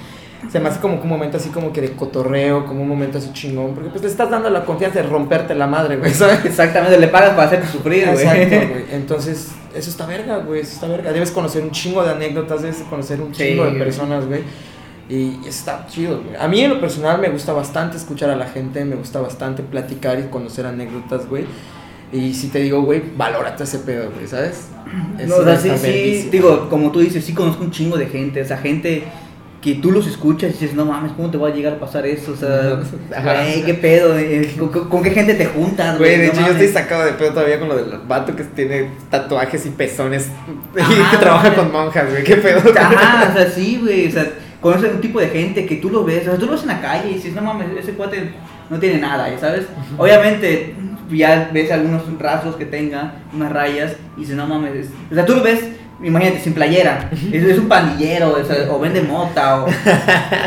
se 0.50 0.58
me 0.60 0.68
hace 0.70 0.80
como 0.80 0.96
que 0.98 1.02
un 1.04 1.08
momento 1.10 1.36
así 1.38 1.48
como 1.50 1.72
que 1.72 1.80
de 1.82 1.92
cotorreo, 1.92 2.64
como 2.66 2.82
un 2.82 2.88
momento 2.88 3.18
así 3.18 3.30
chingón, 3.32 3.74
porque 3.74 3.90
pues 3.90 4.02
te 4.02 4.08
estás 4.08 4.30
dando 4.30 4.48
la 4.50 4.64
confianza 4.64 5.02
de 5.02 5.08
romperte 5.08 5.54
la 5.54 5.66
madre, 5.66 5.96
güey, 5.96 6.12
¿sabes? 6.12 6.42
Exactamente, 6.44 6.98
le 6.98 7.08
pagas 7.08 7.30
para 7.30 7.44
hacerte 7.44 7.66
sufrir, 7.68 8.04
güey. 8.10 8.26
Exacto, 8.26 8.68
güey. 8.72 8.84
Entonces, 8.92 9.48
eso 9.74 9.88
está 9.90 10.04
verga, 10.06 10.36
güey. 10.38 10.60
Eso 10.60 10.74
está 10.74 10.86
verga. 10.86 11.12
Debes 11.12 11.30
conocer 11.30 11.62
un 11.62 11.70
chingo 11.70 12.02
de 12.04 12.10
anécdotas, 12.10 12.60
debes 12.62 12.78
conocer 12.90 13.20
un 13.22 13.34
Sí, 13.34 13.42
chingo 13.48 13.64
de 13.64 13.70
güey. 13.70 13.82
personas, 13.82 14.26
güey. 14.26 14.42
Y 15.10 15.40
está 15.46 15.86
chido, 15.88 16.22
güey. 16.22 16.36
A 16.36 16.46
mí 16.46 16.60
en 16.60 16.70
lo 16.70 16.80
personal 16.80 17.20
me 17.20 17.28
gusta 17.30 17.52
bastante 17.52 17.96
escuchar 17.96 18.30
a 18.30 18.36
la 18.36 18.46
gente, 18.46 18.84
me 18.84 18.94
gusta 18.96 19.20
bastante 19.20 19.62
platicar 19.64 20.20
y 20.20 20.24
conocer 20.30 20.66
anécdotas, 20.66 21.28
güey. 21.28 21.44
Y 22.12 22.32
si 22.34 22.48
te 22.48 22.60
digo, 22.60 22.82
güey, 22.82 23.02
valórate 23.16 23.64
ese 23.64 23.80
pedo, 23.80 24.10
güey, 24.12 24.26
¿sabes? 24.28 24.68
No, 25.26 25.36
o 25.36 25.44
sea, 25.44 25.56
sí, 25.58 25.70
sí, 25.78 26.28
digo, 26.30 26.68
como 26.68 26.90
tú 26.92 27.00
dices, 27.00 27.24
sí 27.24 27.34
conozco 27.34 27.62
un 27.64 27.70
chingo 27.70 27.96
de 27.96 28.06
gente, 28.06 28.40
o 28.42 28.44
sea, 28.44 28.56
gente 28.58 29.04
que 29.62 29.74
tú 29.74 29.92
los 29.92 30.06
escuchas 30.06 30.50
y 30.50 30.58
dices, 30.58 30.74
no 30.74 30.84
mames, 30.86 31.12
¿cómo 31.12 31.30
te 31.30 31.36
va 31.38 31.48
a 31.48 31.50
llegar 31.52 31.74
a 31.74 31.78
pasar 31.78 32.06
eso? 32.06 32.32
O 32.32 32.36
sea, 32.36 32.80
güey, 33.22 33.62
qué 33.64 33.74
pedo, 33.74 34.18
eh, 34.18 34.52
¿Con, 34.58 34.70
con- 34.88 35.02
qué 35.02 35.10
gente 35.10 35.34
te 35.34 35.44
juntas, 35.46 35.98
Güey, 35.98 36.18
de 36.18 36.26
No 36.28 36.32
hecho 36.32 36.40
yo 36.40 36.52
estoy 36.52 36.68
sacado 36.68 37.04
de 37.04 37.12
pedo 37.12 37.30
todavía 37.34 37.58
con 37.60 37.68
lo 37.68 37.76
del 37.76 37.98
vato 38.08 38.34
que 38.34 38.42
tiene 38.44 38.90
tatuajes 39.10 39.66
y 39.66 39.70
pezones 39.70 40.28
y 40.76 40.80
Ajá, 40.80 41.10
que 41.10 41.16
trabaja 41.18 41.50
güey. 41.50 41.60
con 41.60 41.72
monjas, 41.72 42.10
güey. 42.10 42.24
¿Qué 42.24 42.36
pedo? 42.36 42.60
Ajá, 42.74 43.28
o 43.30 43.36
sea, 43.36 43.50
sí, 43.50 43.78
güey, 43.82 44.08
o 44.08 44.10
sea, 44.10 44.32
conoces 44.60 44.92
un 44.94 45.00
tipo 45.00 45.20
de 45.20 45.28
gente 45.28 45.66
que 45.66 45.76
tú 45.76 45.90
lo 45.90 46.04
ves, 46.04 46.22
o 46.22 46.30
sea, 46.30 46.38
tú 46.38 46.46
lo 46.46 46.52
ves 46.52 46.62
en 46.62 46.68
la 46.68 46.80
calle 46.80 47.10
y 47.10 47.14
dices, 47.14 47.34
no 47.34 47.42
mames, 47.42 47.68
ese 47.78 47.92
cuate 47.92 48.30
no 48.68 48.78
tiene 48.78 48.98
nada, 48.98 49.28
ya 49.30 49.38
sabes. 49.38 49.66
Obviamente, 49.96 50.74
ya 51.10 51.50
ves 51.52 51.70
algunos 51.72 52.02
rasgos 52.18 52.56
que 52.56 52.66
tenga, 52.66 53.14
unas 53.34 53.52
rayas, 53.52 53.92
y 54.16 54.20
dices, 54.20 54.36
no 54.36 54.46
mames, 54.46 54.74
es- 54.76 54.90
o 55.10 55.14
sea, 55.14 55.24
tú 55.26 55.34
lo 55.34 55.42
ves, 55.42 55.60
imagínate, 56.02 56.40
sin 56.40 56.52
playera, 56.54 57.10
es, 57.32 57.42
es 57.42 57.58
un 57.58 57.68
pandillero, 57.68 58.36
o, 58.40 58.44
sea, 58.44 58.70
o 58.70 58.78
vende 58.78 59.02
mota, 59.02 59.62
o, 59.64 59.66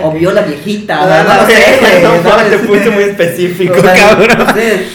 o 0.03 0.11
viola 0.11 0.41
viejita, 0.41 1.01
o 1.03 1.07
sea, 1.07 1.23
no, 1.23 1.41
lo 1.41 1.47
sé, 1.47 2.01
No, 2.23 2.49
te 2.49 2.57
fuiste 2.59 2.89
muy 2.91 3.03
específico, 3.03 3.73
O 3.77 3.81
sea, 3.81 3.93
cabrón. 3.93 4.27
no 4.37 4.53
sé, 4.53 4.85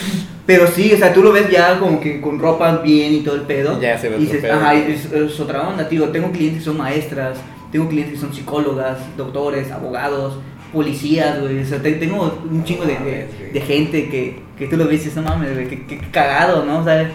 pero 0.46 0.66
sí, 0.66 0.92
o 0.94 0.96
sea, 0.96 1.12
tú 1.12 1.22
lo 1.22 1.30
ves 1.32 1.50
ya 1.50 1.78
como 1.78 2.00
que 2.00 2.20
con 2.22 2.38
ropa 2.38 2.78
bien 2.78 3.12
y 3.12 3.20
todo 3.20 3.34
el 3.34 3.42
pedo. 3.42 3.78
Ya 3.82 3.98
se 3.98 4.08
ve 4.08 4.16
y 4.16 4.20
dices, 4.20 4.40
pedo. 4.40 4.54
ajá, 4.54 4.74
es, 4.74 5.04
es 5.12 5.38
otra 5.40 5.68
onda, 5.68 5.86
tío. 5.86 6.08
Tengo 6.08 6.32
clientes 6.32 6.60
que 6.60 6.64
son 6.64 6.78
maestras, 6.78 7.36
tengo 7.72 7.88
clientes 7.88 8.14
que 8.14 8.20
son 8.20 8.32
psicólogas, 8.34 8.98
doctores, 9.16 9.70
abogados, 9.70 10.38
policías, 10.72 11.40
güey. 11.40 11.60
O 11.62 11.64
sea, 11.66 11.80
te- 11.82 11.92
tengo 11.92 12.38
un 12.50 12.64
chingo 12.64 12.84
de, 12.84 12.94
de, 12.98 13.50
de 13.52 13.60
gente 13.60 14.08
que, 14.08 14.40
que 14.58 14.66
tú 14.66 14.76
lo 14.76 14.84
ves 14.84 14.94
y 15.02 15.04
dices, 15.04 15.16
no 15.16 15.22
mames, 15.22 15.52
güey, 15.54 15.68
qué, 15.68 15.86
qué 15.86 15.98
cagado, 16.10 16.64
¿no? 16.64 16.78
O 16.80 16.84
sea, 16.84 17.10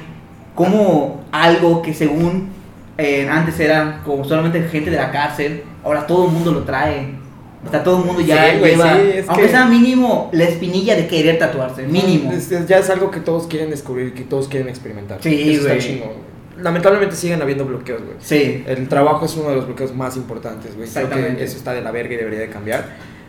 como 0.56 1.24
algo 1.32 1.82
que 1.82 1.94
según 1.94 2.50
eh, 2.98 3.28
antes 3.30 3.60
era 3.60 4.02
como 4.06 4.24
solamente 4.24 4.62
gente 4.70 4.92
de 4.92 4.98
la 4.98 5.12
cárcel, 5.12 5.64
ahora 5.84 6.06
todo 6.06 6.28
el 6.28 6.32
mundo 6.34 6.52
lo 6.52 6.62
trae. 6.64 7.22
O 7.66 7.70
sea, 7.72 7.82
todo 7.82 8.00
el 8.00 8.06
mundo 8.06 8.22
ya 8.22 8.52
Sí, 8.52 8.58
lleva, 8.60 8.94
sí, 8.96 9.00
es 9.16 9.30
aunque 9.30 9.44
que- 9.46 9.50
sea 9.52 9.66
mínimo, 9.66 10.30
la 10.34 10.44
espinilla 10.44 10.96
de 10.96 11.08
querer 11.08 11.40
tatuarse, 11.40 11.88
mínimo. 11.88 12.32
Es- 12.32 12.52
es- 12.52 12.68
ya 12.68 12.78
es 12.80 12.90
algo 12.90 13.10
que 13.10 13.22
todos 13.22 13.48
quieren 13.48 13.70
descubrir, 13.70 14.14
que 14.14 14.24
todos 14.24 14.48
quieren 14.50 14.68
experimentar. 14.68 15.20
Sí, 15.22 15.52
Eso 15.54 15.62
está 15.62 15.74
güey. 15.76 15.80
chingón, 15.80 16.08
güey. 16.10 16.33
Lamentablemente 16.58 17.16
siguen 17.16 17.42
habiendo 17.42 17.66
bloqueos, 17.66 18.02
güey. 18.04 18.16
Sí. 18.20 18.64
El 18.68 18.88
trabajo 18.88 19.26
es 19.26 19.36
uno 19.36 19.50
de 19.50 19.56
los 19.56 19.66
bloqueos 19.66 19.94
más 19.96 20.16
importantes, 20.18 20.76
güey. 20.76 20.88
Creo 20.88 21.10
que 21.10 21.44
eso 21.44 21.58
está 21.58 21.74
de 21.74 21.82
la 21.82 21.92
verga 21.92 22.14
y 22.14 22.18
debería 22.18 22.40
de 22.40 22.50
cambiar. 22.50 22.86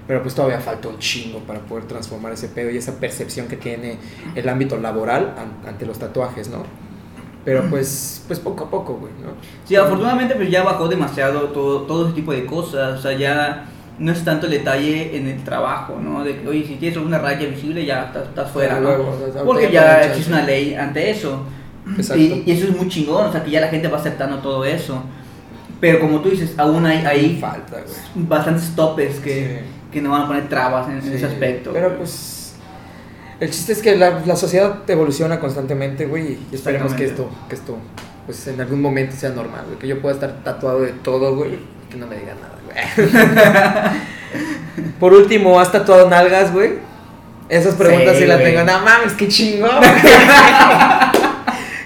Pero 0.06 0.20
pues 0.22 0.34
todavía 0.34 0.60
falta 0.60 0.88
un 0.88 0.98
chingo 0.98 1.38
para 1.40 1.60
poder 1.60 1.84
transformar 1.84 2.32
ese 2.32 2.48
pedo 2.48 2.70
y 2.70 2.76
esa 2.76 3.00
percepción 3.00 3.48
que 3.48 3.56
tiene 3.56 3.96
el 4.34 4.46
ámbito 4.50 4.76
laboral 4.76 5.34
an- 5.38 5.66
ante 5.66 5.86
los 5.86 5.98
tatuajes, 5.98 6.48
¿no? 6.50 6.64
Pero 7.46 7.62
pues, 7.70 8.22
pues 8.26 8.38
poco 8.38 8.64
a 8.64 8.70
poco, 8.70 8.94
güey, 8.96 9.12
¿no? 9.22 9.30
Sí, 9.66 9.76
afortunadamente 9.76 10.34
pues 10.34 10.50
ya 10.50 10.62
bajó 10.62 10.88
demasiado 10.88 11.48
todo, 11.48 11.82
todo 11.82 12.06
ese 12.06 12.14
tipo 12.14 12.32
de 12.32 12.44
cosas, 12.44 12.98
o 12.98 13.02
sea, 13.02 13.12
ya 13.16 13.64
no 13.98 14.12
es 14.12 14.22
tanto 14.24 14.44
el 14.46 14.52
detalle 14.52 15.16
en 15.16 15.26
el 15.28 15.42
trabajo, 15.44 15.98
¿no? 16.02 16.22
De 16.24 16.38
que, 16.40 16.48
oye, 16.48 16.66
si 16.66 16.74
tienes 16.76 16.96
alguna 16.98 17.18
raya 17.18 17.46
visible 17.48 17.84
ya 17.86 18.04
estás, 18.06 18.28
estás 18.28 18.50
fuera, 18.50 18.80
¿no? 18.80 18.88
Porque 19.46 19.70
ya 19.72 20.02
existe 20.04 20.32
una 20.32 20.42
ley 20.42 20.74
ante 20.74 21.10
eso. 21.10 21.44
Y, 22.16 22.42
y 22.46 22.50
eso 22.52 22.64
es 22.66 22.76
muy 22.76 22.88
chingón, 22.88 23.26
o 23.26 23.32
sea, 23.32 23.44
que 23.44 23.50
ya 23.50 23.60
la 23.60 23.68
gente 23.68 23.88
va 23.88 23.98
aceptando 23.98 24.38
todo 24.38 24.64
eso. 24.64 25.02
Pero 25.80 26.00
como 26.00 26.20
tú 26.20 26.30
dices, 26.30 26.54
aún 26.56 26.86
hay, 26.86 27.04
hay 27.04 27.36
falta, 27.40 27.76
güey. 27.82 28.26
bastantes 28.26 28.74
topes 28.74 29.16
que, 29.20 29.60
Sí. 29.64 29.66
que 29.92 30.00
no 30.00 30.10
van 30.10 30.22
a 30.22 30.26
poner 30.26 30.48
trabas 30.48 30.88
en, 30.88 31.02
Sí, 31.02 31.10
ese 31.14 31.26
aspecto. 31.26 31.70
Pero 31.72 31.96
pues. 31.98 32.54
El 33.40 33.50
chiste 33.50 33.72
es 33.72 33.82
que 33.82 33.96
la, 33.96 34.20
la 34.24 34.36
sociedad 34.36 34.78
evoluciona 34.88 35.38
constantemente, 35.40 36.06
güey. 36.06 36.38
Y 36.50 36.54
esperemos 36.54 36.94
que 36.94 37.04
esto, 37.04 37.28
que 37.48 37.56
esto, 37.56 37.76
pues 38.24 38.46
en 38.46 38.60
algún 38.60 38.80
momento 38.80 39.14
sea 39.16 39.30
normal, 39.30 39.62
güey. 39.66 39.78
Que 39.78 39.88
yo 39.88 40.00
pueda 40.00 40.14
estar 40.14 40.42
tatuado 40.44 40.80
de 40.82 40.92
todo, 40.92 41.34
güey. 41.36 41.54
y 41.54 41.58
Que 41.90 41.96
no 41.98 42.06
me 42.06 42.16
digan 42.16 42.36
nada, 42.40 42.54
güey. 42.64 42.78
Por 45.00 45.12
último, 45.12 45.60
¿has 45.60 45.70
tatuado 45.70 46.08
nalgas, 46.08 46.52
güey? 46.52 46.74
Esas 47.48 47.74
preguntas 47.74 48.14
Sí, 48.16 48.22
sí, 48.22 48.26
las 48.28 48.40
güey. 48.40 48.54
tengo. 48.54 48.64
No 48.64 48.78
mames, 48.80 49.12
qué 49.12 49.28
chingón. 49.28 49.70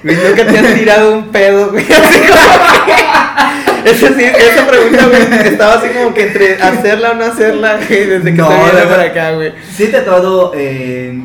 Güey, 0.03 0.17
nunca 0.17 0.47
te 0.47 0.59
has 0.59 0.75
tirado 0.75 1.13
un 1.19 1.25
pedo, 1.29 1.71
güey. 1.71 1.85
Así 1.85 2.21
como 2.21 2.87
que- 2.87 3.91
Esa, 3.91 4.09
sí, 4.09 4.23
esa 4.25 4.67
pregunta, 4.67 5.07
güey, 5.07 5.49
estaba 5.49 5.75
así 5.75 5.89
como 5.89 6.13
que 6.15 6.27
entre 6.27 6.55
hacerla 6.63 7.13
o 7.13 7.15
no 7.15 7.25
hacerla, 7.25 7.77
güey, 7.89 8.07
desde 8.07 8.25
que 8.33 8.37
No, 8.37 8.49
viendo 8.49 8.81
no, 8.85 8.89
por 8.89 9.01
acá, 9.01 9.33
güey. 9.33 9.53
Sí 9.73 9.85
he 9.85 9.89
tatuado 9.89 10.53
eh, 10.55 11.23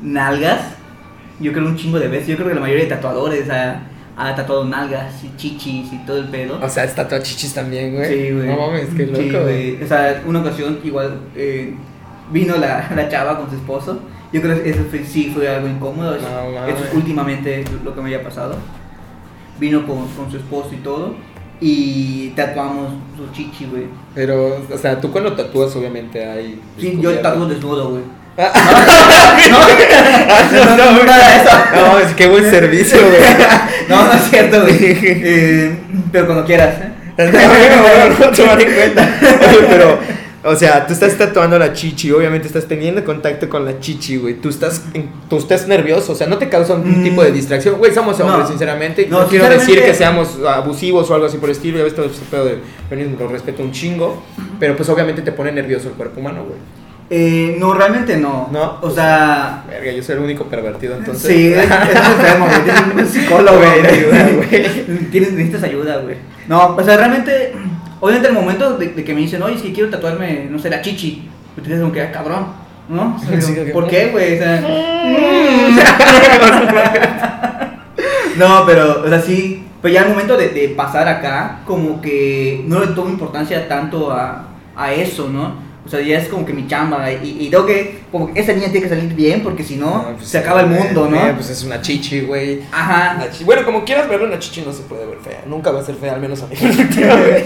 nalgas, 0.00 0.60
yo 1.40 1.52
creo 1.52 1.64
un 1.66 1.76
chingo 1.76 1.98
de 1.98 2.08
veces. 2.08 2.28
Yo 2.28 2.36
creo 2.36 2.48
que 2.48 2.54
la 2.54 2.60
mayoría 2.60 2.84
de 2.84 2.90
tatuadores 2.90 3.48
ha, 3.50 3.82
ha 4.16 4.34
tatuado 4.34 4.64
nalgas 4.64 5.22
y 5.24 5.36
chichis 5.36 5.92
y 5.92 5.98
todo 6.06 6.18
el 6.18 6.28
pedo. 6.28 6.58
O 6.62 6.68
sea, 6.68 6.84
es 6.84 6.94
tatuar 6.94 7.22
chichis 7.22 7.52
también, 7.54 7.94
güey. 7.94 8.08
Sí, 8.08 8.32
güey. 8.32 8.46
No 8.48 8.56
mames, 8.56 8.86
qué 8.96 9.06
loco, 9.06 9.18
Sí, 9.20 9.30
güey. 9.30 9.82
O 9.82 9.86
sea, 9.86 10.22
una 10.26 10.40
ocasión 10.40 10.78
igual 10.84 11.20
eh, 11.36 11.74
vino 12.30 12.56
la, 12.56 12.88
la 12.94 13.08
chava 13.08 13.36
con 13.38 13.50
su 13.50 13.56
esposo. 13.56 14.00
Yo 14.34 14.42
creo 14.42 14.62
que 14.62 14.68
eso 14.70 14.80
fue- 14.90 15.04
sí 15.04 15.30
fue 15.34 15.48
algo 15.48 15.68
incómodo. 15.68 16.14
Eso, 16.16 16.26
No 16.28 16.50
mames. 16.60 16.74
eso 16.74 16.84
es 16.88 16.94
últimamente 16.94 17.64
lo 17.84 17.94
que 17.94 18.00
me 18.00 18.06
había 18.08 18.22
pasado. 18.24 18.56
Vino 19.60 19.86
con, 19.86 20.08
con 20.08 20.28
su 20.30 20.36
esposo 20.38 20.70
y 20.72 20.78
todo. 20.78 21.14
Y 21.60 22.30
tatuamos 22.30 22.88
su 23.16 23.30
chichi, 23.32 23.66
güey. 23.66 23.84
Pero, 24.14 24.58
o 24.72 24.76
sea, 24.76 25.00
tú 25.00 25.10
cuando 25.12 25.32
tatúas, 25.34 25.74
obviamente 25.76 26.28
hay. 26.28 26.60
Sí, 26.78 26.98
yo 27.00 27.16
tatúo 27.20 27.46
desnudo, 27.46 27.90
güey. 27.90 28.02
Ah, 28.36 28.50
No, 30.76 30.76
no, 30.76 31.92
no, 31.92 31.98
es 32.00 32.12
que 32.14 32.26
buen 32.28 32.50
servicio, 32.50 32.98
güey. 33.06 33.20
No, 33.88 34.04
no 34.06 34.12
es 34.14 34.22
cierto, 34.30 34.62
güey. 34.62 34.76
Eh, 34.80 35.78
pero 36.10 36.26
cuando 36.26 36.44
quieras, 36.44 36.74
¿eh? 36.80 36.90
No, 37.16 37.24
no, 39.68 39.78
no, 39.78 39.98
o 40.44 40.54
sea, 40.56 40.86
tú 40.86 40.92
estás 40.92 41.16
tatuando 41.16 41.58
la 41.58 41.72
chichi, 41.72 42.10
obviamente 42.12 42.46
estás 42.46 42.66
teniendo 42.66 43.02
contacto 43.04 43.48
con 43.48 43.64
la 43.64 43.80
chichi, 43.80 44.16
güey. 44.18 44.34
Tú 44.34 44.48
estás, 44.50 44.82
tú 45.30 45.38
estás 45.38 45.66
nervioso, 45.66 46.12
o 46.12 46.14
sea, 46.14 46.26
no 46.26 46.38
te 46.38 46.48
causa 46.48 46.74
un 46.74 47.00
Mm. 47.00 47.04
tipo 47.04 47.22
de 47.24 47.32
distracción. 47.32 47.76
Güey, 47.78 47.92
somos 47.94 48.18
hombres, 48.20 48.40
No. 48.44 48.48
sinceramente. 48.48 49.06
No, 49.10 49.20
No, 49.22 49.26
quiero 49.28 49.48
decir 49.48 49.82
que 49.82 49.94
seamos 49.94 50.38
abusivos 50.46 51.10
o 51.10 51.14
algo 51.14 51.26
así 51.26 51.38
por 51.38 51.48
el 51.48 51.56
estilo. 51.56 51.78
Ya 51.78 51.84
ves 51.84 51.94
todo 51.94 52.06
ese 52.06 52.22
pedo 52.30 52.44
de 52.44 52.58
feminismo, 52.88 53.16
lo 53.20 53.28
respeto 53.28 53.62
un 53.62 53.72
chingo. 53.72 54.22
Pero 54.60 54.76
pues 54.76 54.88
obviamente 54.88 55.22
te 55.22 55.32
pone 55.32 55.50
nervioso 55.52 55.88
el 55.88 55.94
cuerpo 55.94 56.20
humano, 56.20 56.44
güey. 56.44 56.58
Eh, 57.10 57.56
no, 57.58 57.74
realmente 57.74 58.16
no. 58.16 58.48
¿No? 58.50 58.78
O 58.80 58.90
sea, 58.90 59.62
Verga, 59.68 59.92
yo 59.92 60.02
soy 60.02 60.16
el 60.16 60.22
único 60.22 60.44
pervertido 60.44 60.96
entonces. 60.96 61.26
sí, 61.30 61.52
es, 61.52 61.62
enfermo, 61.64 62.46
güey. 62.46 62.62
Tienes 62.64 62.82
un 62.96 63.06
psicólogo, 63.22 63.58
Güey, 64.48 65.20
necesitas 65.20 65.62
ayuda, 65.64 65.98
güey. 65.98 66.16
No, 66.48 66.74
o 66.76 66.82
sea, 66.82 66.96
realmente, 66.96 67.52
obviamente 68.04 68.28
el 68.28 68.34
momento 68.34 68.76
de, 68.76 68.88
de 68.88 69.04
que 69.04 69.14
me 69.14 69.20
dicen, 69.22 69.42
oye, 69.42 69.58
si 69.58 69.72
quiero 69.72 69.88
tatuarme, 69.90 70.46
no 70.50 70.58
sé, 70.58 70.68
la 70.68 70.82
chichi, 70.82 71.26
pues 71.54 71.64
te 71.64 71.70
dices 71.70 71.80
como 71.80 71.92
que, 71.92 72.02
ah, 72.02 72.12
cabrón, 72.12 72.46
¿no? 72.88 73.16
O 73.16 73.18
sea, 73.18 73.40
Sí, 73.40 73.52
digo, 73.52 73.64
que- 73.64 73.72
¿Por 73.72 73.86
qué, 73.88 74.08
güey? 74.08 74.34
O 74.34 74.38
sea, 74.38 74.60
no, 78.36 78.64
pero, 78.66 79.02
o 79.04 79.08
sea, 79.08 79.20
sí, 79.20 79.64
pero 79.80 79.94
ya 79.94 80.02
al 80.02 80.08
momento 80.10 80.36
de, 80.36 80.48
de 80.48 80.68
pasar 80.70 81.08
acá, 81.08 81.60
como 81.66 82.00
que 82.00 82.62
no 82.66 82.80
le 82.80 82.88
tomo 82.88 83.08
importancia 83.08 83.68
tanto 83.68 84.10
a, 84.10 84.48
a 84.76 84.92
eso, 84.92 85.28
¿no? 85.28 85.62
O 85.86 85.88
sea, 85.88 86.00
ya 86.00 86.18
es 86.18 86.28
como 86.28 86.46
que 86.46 86.54
mi 86.54 86.66
chamba 86.66 87.12
y, 87.12 87.36
y 87.40 87.50
tengo 87.50 87.66
que, 87.66 88.00
como 88.10 88.32
que 88.32 88.40
esa 88.40 88.54
niña 88.54 88.68
tiene 88.72 88.88
que 88.88 88.94
salir 88.94 89.12
bien 89.14 89.42
porque 89.42 89.62
si 89.62 89.76
no, 89.76 89.98
No, 89.98 90.16
pues, 90.16 90.28
se 90.28 90.38
acaba 90.38 90.62
el 90.62 90.68
mundo, 90.68 91.06
eh, 91.06 91.10
¿no? 91.10 91.34
Pues 91.34 91.50
es 91.50 91.62
una 91.62 91.82
chichi, 91.82 92.22
güey. 92.22 92.62
Ajá. 92.72 93.16
Una 93.16 93.26
Bueno, 93.44 93.64
como 93.66 93.84
quieras 93.84 94.08
verlo, 94.08 94.26
una 94.26 94.38
chichi 94.38 94.62
no 94.62 94.72
se 94.72 94.82
puede 94.84 95.04
ver 95.04 95.18
fea. 95.22 95.42
Nunca 95.46 95.70
va 95.72 95.80
a 95.80 95.84
ser 95.84 95.96
fea, 95.96 96.14
al 96.14 96.22
menos 96.22 96.42
a 96.42 96.46
mi 96.46 96.56
perspectiva, 96.60 97.16
güey. 97.16 97.44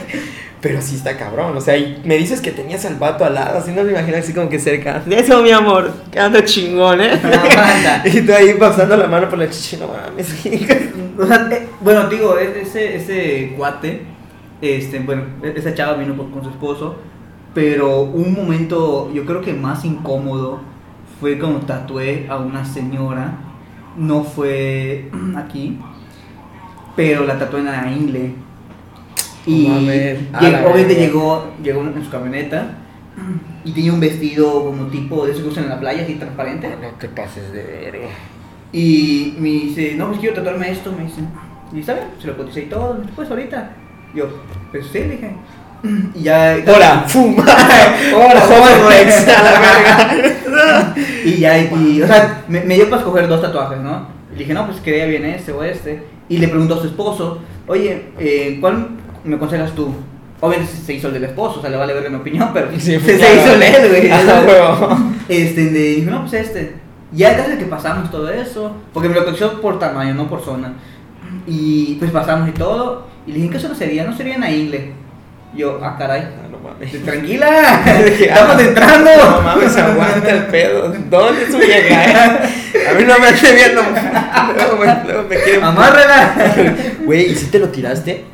Pero 0.60 0.82
sí 0.82 0.96
está 0.96 1.16
cabrón. 1.16 1.56
O 1.56 1.60
sea, 1.60 1.76
y 1.76 2.00
me 2.04 2.16
dices 2.16 2.40
que 2.40 2.50
tenías 2.50 2.84
al 2.84 2.96
vato 2.96 3.24
al 3.24 3.34
lado, 3.34 3.58
así 3.58 3.70
no 3.70 3.84
me 3.84 3.92
imagino 3.92 4.16
así 4.16 4.32
como 4.34 4.48
que 4.48 4.58
cerca. 4.58 5.02
Eso, 5.08 5.40
mi 5.42 5.52
amor, 5.52 5.92
que 6.10 6.18
anda 6.18 6.44
chingón, 6.44 7.00
¿eh? 7.00 7.20
No, 7.22 7.30
banda. 7.30 8.02
y 8.04 8.20
tú 8.22 8.32
ahí 8.32 8.54
pasando 8.54 8.96
la 8.96 9.06
mano 9.06 9.28
por 9.28 9.38
la 9.38 9.48
chichi, 9.48 9.76
no 9.76 9.88
mames. 9.88 10.34
O 11.20 11.26
sea, 11.26 11.48
eh, 11.50 11.68
bueno, 11.80 12.08
digo, 12.08 12.38
e- 12.38 12.62
ese, 12.62 12.94
ese 12.94 13.54
cuate, 13.56 14.02
este, 14.62 15.00
bueno, 15.00 15.22
e- 15.42 15.52
esa 15.56 15.74
chava 15.74 15.94
vino 15.94 16.16
con, 16.16 16.30
con 16.30 16.44
su 16.44 16.50
esposo, 16.50 16.94
pero 17.54 18.02
un 18.02 18.34
momento, 18.34 19.10
yo 19.12 19.24
creo 19.26 19.40
que 19.40 19.52
más 19.52 19.84
incómodo 19.84 20.60
fue 21.20 21.36
cuando 21.36 21.60
tatué 21.60 22.26
a 22.28 22.36
una 22.36 22.64
señora, 22.64 23.32
no 23.96 24.22
fue 24.22 25.10
aquí, 25.36 25.78
pero 26.94 27.24
la 27.24 27.36
tatué 27.38 27.60
en 27.60 27.66
la 27.66 27.90
ingle. 27.90 28.34
Y 29.48 29.66
llegó- 30.40 30.58
obviamente 30.70 30.94
llegó, 30.94 31.44
llegó 31.62 31.80
en 31.82 32.04
su 32.04 32.10
camioneta 32.10 32.74
y 33.64 33.72
tenía 33.72 33.92
un 33.92 34.00
vestido 34.00 34.64
como 34.64 34.86
tipo 34.86 35.24
de 35.26 35.32
esos 35.32 35.42
que 35.44 35.48
usan 35.50 35.64
en 35.64 35.70
la 35.70 35.80
playa, 35.80 36.02
así 36.04 36.14
transparente. 36.14 36.68
No 36.80 36.88
te 36.98 37.08
pases 37.08 37.52
de 37.52 37.62
verga. 37.62 38.08
Y 38.72 39.34
me 39.38 39.48
dice, 39.48 39.94
no, 39.96 40.08
pues 40.08 40.20
quiero 40.20 40.34
tatuarme 40.36 40.70
esto, 40.70 40.92
me 40.92 41.04
dice. 41.04 41.20
Y 41.72 41.82
bien, 41.82 41.98
se 42.20 42.26
lo 42.26 42.36
coticé 42.36 42.62
y 42.62 42.66
todo, 42.66 42.94
dice, 42.94 43.10
pues 43.16 43.30
ahorita. 43.30 43.70
Yo, 44.14 44.26
pues 44.70 44.86
sí, 44.92 44.98
le 45.00 45.08
dije. 45.10 45.32
Y 46.14 46.22
ya. 46.22 46.56
¡Hora! 46.66 47.04
¡Fuma! 47.06 47.44
¡Hora, 48.14 48.88
Rex! 48.88 49.28
¡A 49.28 49.42
la 49.42 50.14
verga! 50.14 50.94
Y 51.24 51.36
ya, 51.38 51.58
y, 51.58 52.02
o 52.02 52.06
sea, 52.06 52.44
me, 52.48 52.60
me 52.62 52.74
dio 52.74 52.88
para 52.90 53.02
escoger 53.02 53.28
dos 53.28 53.40
tatuajes, 53.42 53.78
¿no? 53.78 54.06
Y 54.34 54.38
dije, 54.38 54.54
no, 54.54 54.66
pues 54.66 54.80
quería 54.80 55.06
bien 55.06 55.24
este 55.24 55.52
o 55.52 55.62
este. 55.62 56.02
Y 56.28 56.38
le 56.38 56.48
preguntó 56.48 56.74
a 56.74 56.80
su 56.80 56.86
esposo, 56.88 57.38
oye, 57.66 58.06
eh, 58.18 58.58
¿cuál 58.60 58.88
me 59.28 59.36
aconsejas 59.36 59.72
tú? 59.74 59.94
Obviamente 60.40 60.72
se 60.72 60.94
hizo 60.94 61.08
el 61.08 61.14
del 61.14 61.24
esposo, 61.24 61.58
o 61.58 61.60
sea, 61.60 61.70
le 61.70 61.76
vale 61.76 61.94
ver 61.94 62.08
mi 62.10 62.16
opinión, 62.16 62.50
pero 62.54 62.68
Sí, 62.78 62.78
se, 63.00 63.00
se 63.00 63.36
hizo 63.36 63.54
el 63.54 63.62
él, 63.62 63.88
güey. 63.88 64.10
Este, 65.28 65.70
le 65.70 65.78
dijo, 65.96 66.10
no, 66.10 66.20
pues 66.22 66.34
este. 66.34 66.76
Ya 67.12 67.36
casi 67.36 67.56
que 67.56 67.64
pasamos 67.64 68.10
todo 68.10 68.28
eso, 68.30 68.72
porque 68.92 69.08
me 69.08 69.14
lo 69.14 69.24
cotizó 69.24 69.60
por 69.60 69.78
tamaño, 69.78 70.14
no 70.14 70.28
por 70.28 70.44
zona. 70.44 70.74
Y 71.46 71.94
pues 71.94 72.10
pasamos 72.10 72.48
y 72.48 72.52
todo. 72.52 73.06
Y 73.26 73.32
le 73.32 73.38
dije, 73.38 73.50
¿qué 73.50 73.58
zona 73.58 73.74
sería? 73.74 74.04
No 74.04 74.16
sería 74.16 74.34
en 74.34 74.40
la 74.40 74.50
ingle. 74.50 74.92
Yo, 75.54 75.80
ah, 75.82 75.96
caray. 75.98 76.22
Ah, 76.22 76.48
no 76.50 76.58
mames. 76.58 77.02
Tranquila, 77.02 77.82
Dije, 78.04 78.26
estamos 78.26 78.56
ah, 78.56 78.62
entrando. 78.62 79.10
No 79.16 79.42
mames, 79.42 79.76
aguanta 79.76 80.30
el 80.30 80.46
pedo. 80.46 80.94
¿Dónde 81.10 81.42
es 81.42 81.50
su 81.50 81.58
vieja, 81.58 82.04
eh? 82.04 82.88
A 82.90 82.94
mí 82.94 83.04
no 83.04 83.18
me 83.18 83.28
hace 83.28 83.54
viendo. 83.54 83.82
Luego 83.82 84.76
me, 84.76 85.04
luego 85.04 85.28
me 85.28 85.36
quiere. 85.36 85.62
Amárrala. 85.62 86.34
Güey, 87.04 87.32
¿y 87.32 87.34
si 87.34 87.46
te 87.46 87.58
lo 87.58 87.68
tiraste? 87.68 88.24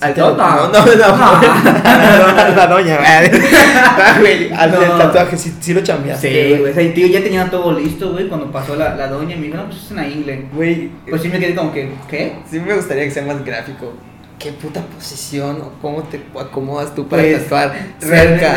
Al. 0.00 0.14
No, 0.16 0.36
no, 0.36 0.36
no. 0.36 0.68
No. 0.68 0.78
A 0.78 2.52
la 2.56 2.66
doña, 2.66 2.98
güey. 4.20 4.50
Ah, 4.52 4.62
al 4.62 4.70
del 4.72 4.88
tatuaje, 4.98 5.36
sí, 5.36 5.72
lo 5.74 5.80
chambeaste. 5.82 6.28
Sí, 6.54 6.58
güey. 6.60 6.70
O 6.72 6.74
sea, 6.74 6.94
tío 6.94 7.06
ya 7.06 7.22
tenía 7.22 7.50
todo 7.50 7.72
listo, 7.78 8.12
güey, 8.12 8.28
cuando 8.28 8.50
pasó 8.52 8.76
la, 8.76 8.94
la 8.94 9.08
doña 9.08 9.34
y 9.34 9.38
me 9.38 9.46
dijo, 9.46 9.56
no, 9.58 9.66
pues 9.66 9.84
es 9.84 9.90
una 9.90 10.06
ingle. 10.06 10.46
Güey, 10.52 10.90
Pues 11.08 11.22
sí 11.22 11.28
me 11.28 11.38
quedé 11.38 11.54
como 11.54 11.72
que, 11.72 11.90
¿qué? 12.10 12.34
sí 12.50 12.60
me 12.60 12.74
gustaría 12.74 13.04
que 13.04 13.10
sea 13.10 13.24
más 13.24 13.42
gráfico. 13.44 13.94
¿Qué 14.38 14.52
puta 14.52 14.82
posición 14.82 15.62
o 15.62 15.72
cómo 15.80 16.02
te 16.02 16.20
acomodas 16.38 16.94
tú 16.94 17.08
para 17.08 17.22
Pues, 17.22 17.42
tatuar 17.44 17.72
cerca? 17.98 18.56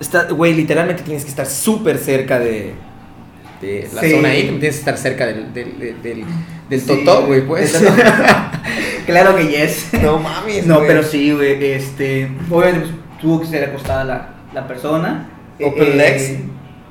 Está, 0.00 0.24
güey, 0.30 0.54
literalmente 0.54 1.02
tienes 1.02 1.24
que 1.24 1.30
estar 1.30 1.44
súper 1.46 1.98
cerca 1.98 2.38
de, 2.38 2.72
de 3.60 3.88
la 3.92 4.00
Sí. 4.00 4.12
zona 4.12 4.28
ahí, 4.30 4.42
tienes 4.44 4.60
que 4.60 4.68
estar 4.68 4.96
cerca 4.96 5.26
del, 5.26 5.52
del, 5.52 5.78
del, 5.78 6.02
del, 6.02 6.24
del 6.68 6.80
Sí, 6.80 6.86
totó, 7.04 7.26
güey, 7.26 7.46
pues. 7.46 7.80
del 7.80 7.92
claro 9.06 9.36
que 9.36 9.46
yes. 9.48 9.88
no 10.02 10.18
mames, 10.18 10.66
No, 10.66 10.80
pero 10.80 11.02
sí, 11.02 11.32
güey, 11.32 11.72
este, 11.72 12.30
obviamente 12.50 12.88
pues, 12.88 13.20
tuvo 13.20 13.40
que 13.40 13.46
ser 13.46 13.64
acostada 13.70 14.04
la, 14.04 14.28
la 14.54 14.66
persona. 14.68 15.28
Open 15.62 15.96
legs. 15.96 16.32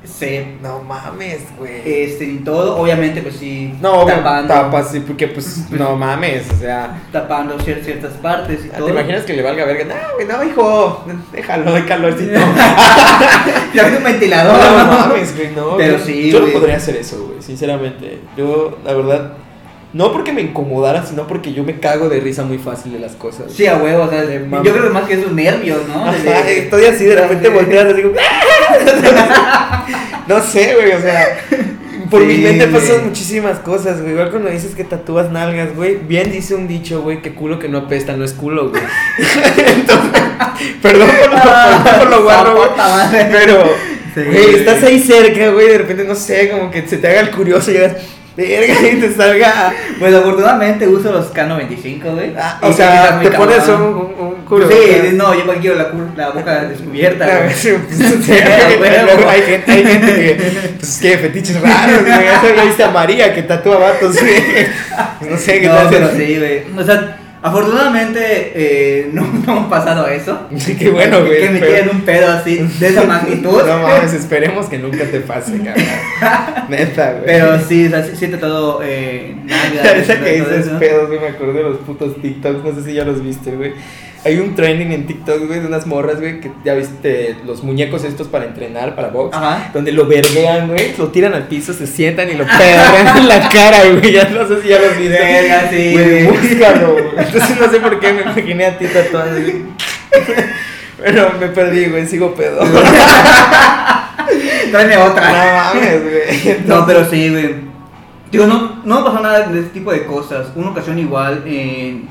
Sí, 0.04 0.56
No 0.62 0.80
mames, 0.82 1.40
güey. 1.58 1.82
este, 1.84 2.24
y 2.24 2.36
todo, 2.38 2.78
obviamente, 2.78 3.20
pues 3.20 3.36
sí, 3.36 3.74
no, 3.82 4.06
tapando, 4.06 4.54
tapas, 4.54 4.90
sí, 4.90 5.00
porque 5.00 5.26
pues, 5.28 5.66
no 5.70 5.96
mames, 5.96 6.50
o 6.50 6.56
sea. 6.56 6.98
tapando 7.12 7.58
cier- 7.58 7.82
ciertas 7.84 8.12
partes 8.14 8.64
y 8.64 8.68
todo. 8.68 8.86
¿Te 8.86 8.92
imaginas 8.92 9.24
que 9.24 9.34
le 9.34 9.42
valga 9.42 9.64
verga? 9.66 9.84
No, 9.84 10.14
güey, 10.14 10.26
no, 10.26 10.44
hijo, 10.50 11.04
déjalo, 11.32 11.74
hay 11.74 11.82
calorcito. 11.82 12.32
Ya 13.74 13.86
un 13.98 14.02
ventilador, 14.04 14.56
No 14.58 14.84
¿no? 14.84 14.98
mames, 15.08 15.36
güey, 15.36 15.50
no. 15.54 15.76
Pero 15.76 15.98
yo, 15.98 16.04
sí, 16.04 16.30
Yo 16.30 16.38
no 16.38 16.44
güey. 16.46 16.54
podría 16.54 16.76
hacer 16.76 16.96
eso, 16.96 17.26
güey, 17.28 17.42
sinceramente. 17.42 18.20
Yo, 18.36 18.78
la 18.84 18.94
verdad, 18.94 19.32
No 19.94 20.12
porque 20.12 20.32
me 20.34 20.42
incomodara, 20.42 21.04
sino 21.06 21.26
porque 21.26 21.54
yo 21.54 21.64
me 21.64 21.80
cago 21.80 22.08
de 22.10 22.20
risa 22.20 22.42
muy 22.44 22.58
fácil 22.58 22.92
de 22.92 22.98
las 22.98 23.12
cosas. 23.12 23.50
Sí, 23.52 23.66
a 23.66 23.76
huevo, 23.78 24.04
o 24.04 24.10
sea, 24.10 24.22
De 24.22 24.40
yo 24.50 24.72
creo 24.72 24.82
que 24.84 24.90
más 24.90 25.04
que 25.08 25.14
esos 25.14 25.32
nervios, 25.32 25.78
¿no? 25.88 26.04
Ajá, 26.04 26.42
De- 26.42 26.58
estoy 26.64 26.84
así 26.84 27.04
de 27.06 27.16
repente 27.16 27.48
volteando 27.48 27.94
así 27.94 28.02
como, 28.02 28.14
No 30.28 30.42
sé, 30.42 30.74
güey, 30.74 30.92
o 30.92 31.00
sea, 31.00 31.38
por 32.10 32.22
mi 32.24 32.36
mente 32.38 32.66
pasan 32.68 33.06
muchísimas 33.06 33.58
cosas, 33.60 34.00
güey. 34.00 34.12
Igual 34.12 34.30
cuando 34.30 34.50
dices 34.50 34.74
que 34.74 34.84
tatúas 34.84 35.30
nalgas, 35.30 35.74
güey. 35.74 35.96
Bien 35.96 36.30
dice 36.30 36.54
un 36.54 36.68
dicho, 36.68 37.00
güey, 37.02 37.22
que 37.22 37.34
culo 37.34 37.58
que 37.58 37.68
no 37.68 37.78
apesta 37.78 38.14
no 38.16 38.24
es 38.24 38.32
culo, 38.34 38.68
güey. 38.70 38.82
Entonces, 39.56 40.22
perdón 40.82 41.08
por 41.18 41.30
lo, 41.30 41.42
perdón 41.42 41.98
por 41.98 42.10
lo 42.10 42.22
guarro, 42.24 42.56
güey. 42.56 42.68
Pero, 43.32 43.64
Sí, 44.14 44.20
güey, 44.24 44.42
güey. 44.42 44.54
estás 44.56 44.82
ahí 44.82 44.98
cerca, 45.00 45.50
güey. 45.50 45.68
De 45.68 45.78
repente, 45.78 46.04
no 46.04 46.14
sé, 46.14 46.50
como 46.50 46.70
que 46.70 46.86
se 46.86 46.98
te 46.98 47.08
haga 47.08 47.20
el 47.20 47.30
curioso 47.30 47.70
y 47.70 47.74
llegas, 47.74 47.96
verga, 48.46 48.74
y 48.92 48.96
te 49.00 49.12
salga. 49.14 49.72
Pues 49.98 50.14
afortunadamente 50.14 50.86
uso 50.86 51.12
los 51.12 51.32
K95, 51.34 52.14
güey. 52.14 52.34
Ah, 52.38 52.58
o 52.62 52.72
sea, 52.72 53.20
te 53.20 53.30
pones 53.32 53.66
un, 53.68 53.82
un, 53.82 54.14
un 54.18 54.34
culo. 54.46 54.68
Sí, 54.68 54.74
acá. 54.94 55.08
no, 55.12 55.34
yo 55.34 55.44
quiero 55.60 55.76
la, 55.76 55.90
la 56.16 56.30
boca 56.30 56.64
descubierta, 56.64 57.24
Ah, 57.24 57.38
güey. 57.44 57.54
sí, 57.54 57.70
pues, 57.86 57.98
sí, 58.24 58.32
hay 58.32 59.42
gente, 59.42 59.72
hay 59.72 59.84
gente 59.84 60.14
que, 60.14 60.72
pues, 60.78 60.98
que 60.98 61.18
fetiches 61.18 61.60
raros, 61.60 62.00
güey. 62.02 62.56
Ya 62.56 62.64
viste 62.64 62.84
a 62.84 62.90
María 62.90 63.34
que 63.34 63.42
tatúa 63.42 63.78
vatos, 63.78 64.16
güey. 64.20 64.66
No 65.30 65.36
sé 65.36 65.60
qué 65.60 65.66
No, 65.68 65.74
tal. 65.74 65.88
pero 65.90 66.10
sí, 66.16 66.38
güey. 66.38 66.62
O 66.78 66.84
sea, 66.84 67.18
afortunadamente 67.42 68.20
eh, 68.54 69.10
no, 69.12 69.22
no 69.46 69.60
ha 69.60 69.68
pasado 69.68 70.06
eso. 70.06 70.48
Qué 70.78 70.90
bueno, 70.90 71.20
güey. 71.20 71.40
Que 71.40 71.50
me 71.50 71.60
tiren 71.60 71.90
un 71.90 72.00
pedo 72.02 72.30
así, 72.32 72.56
de 72.56 72.88
esa 72.88 73.04
magnitud. 73.04 73.62
No 73.68 73.82
mames, 73.82 74.14
esperemos 74.14 74.66
que 74.66 74.78
nunca 74.78 75.04
te 75.04 75.20
pase, 75.20 75.58
cabrón. 75.58 75.84
Neta, 76.68 77.12
güey. 77.12 77.24
Pero 77.26 77.58
sí, 77.60 77.86
o 77.86 77.90
sea, 77.90 78.04
sí, 78.04 78.12
sí 78.16 78.24
he 78.24 78.28
tratado 78.28 78.80
eh, 78.82 79.36
Ahorita 79.86 80.20
que 80.20 80.32
dices 80.32 80.68
pedos, 80.78 81.08
güey, 81.08 81.20
me 81.20 81.28
acordé 81.28 81.54
de 81.54 81.62
los 81.64 81.78
putos 81.78 82.20
TikToks, 82.20 82.64
no 82.64 82.74
sé 82.74 82.82
si 82.84 82.94
ya 82.94 83.04
los 83.04 83.22
viste, 83.22 83.50
güey. 83.52 83.72
Hay 84.24 84.38
un 84.38 84.54
trending 84.56 84.92
en 84.92 85.06
TikTok, 85.06 85.46
güey, 85.46 85.60
de 85.60 85.66
unas 85.66 85.86
morras, 85.86 86.18
güey, 86.20 86.40
que 86.40 86.50
ya 86.64 86.74
viste 86.74 87.36
los 87.46 87.62
muñecos 87.62 88.02
estos 88.04 88.26
para 88.26 88.44
entrenar, 88.46 88.94
para 88.96 89.08
box. 89.08 89.36
Ajá. 89.36 89.70
Donde 89.72 89.92
lo 89.92 90.06
verguean, 90.06 90.68
güey, 90.68 90.94
lo 90.98 91.08
tiran 91.08 91.34
al 91.34 91.44
piso, 91.46 91.72
se 91.72 91.86
sientan 91.86 92.28
y 92.28 92.34
lo 92.34 92.44
pegan 92.58 93.16
en 93.16 93.28
la 93.28 93.48
cara, 93.48 93.78
güey. 93.90 94.12
Ya 94.12 94.28
no 94.28 94.46
sé 94.48 94.62
si 94.62 94.68
ya 94.68 94.78
los 94.80 94.96
viste. 94.98 95.18
Verga, 95.18 95.70
sí, 95.70 95.92
Güey, 95.92 96.26
búscalo, 96.26 96.92
güey. 96.92 97.04
Entonces 97.16 97.60
no 97.60 97.70
sé 97.70 97.80
por 97.80 98.00
qué 98.00 98.12
me 98.12 98.22
imaginé 98.22 98.66
a 98.66 98.76
ti 98.78 98.86
tatuado. 98.86 99.30
Pero 100.98 101.32
me 101.40 101.46
perdí, 101.48 101.86
güey, 101.86 102.06
sigo 102.06 102.34
pedo. 102.34 102.64
No 102.64 102.80
Tráeme 104.70 104.96
otra. 104.98 105.72
mames, 105.72 106.02
güey. 106.02 106.56
No, 106.66 106.84
pero 106.86 107.08
sí, 107.08 107.30
güey. 107.30 107.54
Digo, 108.30 108.46
no, 108.46 108.82
no 108.84 108.98
me 108.98 109.04
pasó 109.06 109.20
nada 109.22 109.46
de 109.46 109.60
ese 109.60 109.68
tipo 109.70 109.90
de 109.92 110.04
cosas. 110.04 110.48
Una 110.54 110.70
ocasión 110.70 110.98
igual, 110.98 111.44
eh, 111.46 112.02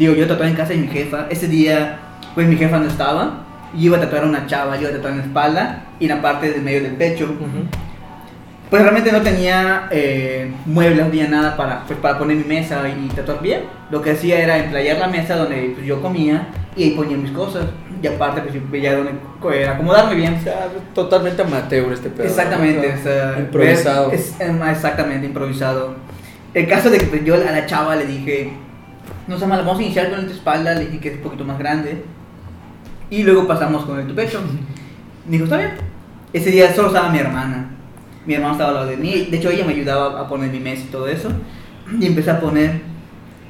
digo, 0.00 0.14
yo 0.14 0.26
tatuaba 0.26 0.50
en 0.50 0.56
casa 0.56 0.70
de 0.70 0.78
mi 0.78 0.88
jefa. 0.88 1.26
Ese 1.28 1.46
día, 1.46 1.98
pues 2.34 2.48
mi 2.48 2.56
jefa 2.56 2.78
no 2.78 2.88
estaba. 2.88 3.44
Y 3.76 3.84
iba 3.84 3.98
a 3.98 4.00
tatuar 4.00 4.24
a 4.24 4.26
una 4.26 4.46
chava, 4.46 4.74
yo 4.76 4.82
iba 4.82 4.90
a 4.90 4.94
tatuar 4.94 5.12
en 5.12 5.18
la 5.18 5.24
espalda 5.24 5.82
y 6.00 6.04
en 6.06 6.16
la 6.16 6.22
parte 6.22 6.50
del 6.50 6.62
medio 6.62 6.82
del 6.82 6.94
pecho. 6.94 7.26
Ujú. 7.26 7.66
Pues 8.70 8.82
realmente 8.82 9.12
no 9.12 9.20
tenía 9.20 9.88
eh, 9.90 10.52
muebles, 10.64 11.04
no 11.04 11.10
tenía 11.10 11.28
nada 11.28 11.56
para, 11.56 11.84
pues, 11.86 11.98
para 11.98 12.18
poner 12.18 12.36
mi 12.36 12.44
mesa 12.44 12.82
y 12.88 13.08
tatuar 13.08 13.42
bien. 13.42 13.62
Lo 13.90 14.00
que 14.00 14.12
hacía 14.12 14.40
era 14.40 14.58
emplayar 14.58 14.98
la 14.98 15.08
mesa 15.08 15.36
donde 15.36 15.72
pues, 15.74 15.86
yo 15.86 16.00
comía 16.00 16.48
y 16.74 16.84
ahí 16.84 16.90
ponía 16.92 17.16
mis 17.16 17.32
cosas. 17.32 17.66
Y 18.02 18.06
aparte, 18.06 18.40
pues 18.40 18.54
yo 18.54 18.60
veía 18.70 18.96
donde 18.96 19.12
acomodarme 19.68 20.14
bien. 20.14 20.34
O 20.34 20.42
sea, 20.42 20.68
totalmente 20.94 21.42
amateur 21.42 21.92
este 21.92 22.08
pedo. 22.08 22.26
Exactamente, 22.26 22.88
¿no? 22.88 22.94
o 22.98 23.02
sea, 23.02 23.36
improvisado. 23.38 24.12
es, 24.12 24.40
em, 24.40 24.62
exactamente, 24.62 25.26
improvisado. 25.26 25.94
El 26.54 26.66
caso 26.66 26.90
de 26.90 26.98
que 26.98 27.06
pues, 27.06 27.24
yo 27.24 27.34
a 27.34 27.38
la 27.38 27.66
chava 27.66 27.96
le 27.96 28.06
dije, 28.06 28.52
no 29.30 29.38
sé, 29.38 29.46
vamos 29.46 29.78
a 29.78 29.82
iniciar 29.82 30.10
con 30.10 30.18
el 30.18 30.26
tu 30.26 30.32
espalda, 30.32 30.74
le 30.74 30.86
dije 30.86 30.98
que 30.98 31.08
es 31.10 31.16
un 31.18 31.22
poquito 31.22 31.44
más 31.44 31.56
grande. 31.56 32.02
Y 33.10 33.22
luego 33.22 33.46
pasamos 33.46 33.84
con 33.84 34.00
el 34.00 34.08
tu 34.08 34.14
pecho. 34.14 34.40
Me 35.24 35.30
dijo, 35.30 35.44
está 35.44 35.56
bien. 35.56 35.70
Ese 36.32 36.50
día 36.50 36.74
solo 36.74 36.88
estaba 36.88 37.10
mi 37.10 37.18
hermana. 37.18 37.70
Mi 38.26 38.34
hermana 38.34 38.54
estaba 38.54 38.70
al 38.70 38.74
lado 38.74 38.86
de 38.88 38.96
mí. 38.96 39.28
De 39.30 39.36
hecho, 39.36 39.50
ella 39.50 39.64
me 39.64 39.72
ayudaba 39.72 40.20
a 40.20 40.28
poner 40.28 40.50
mi 40.50 40.58
mesa 40.58 40.82
y 40.84 40.90
todo 40.90 41.06
eso. 41.06 41.28
Y 42.00 42.06
empecé 42.06 42.32
a 42.32 42.40
poner. 42.40 42.80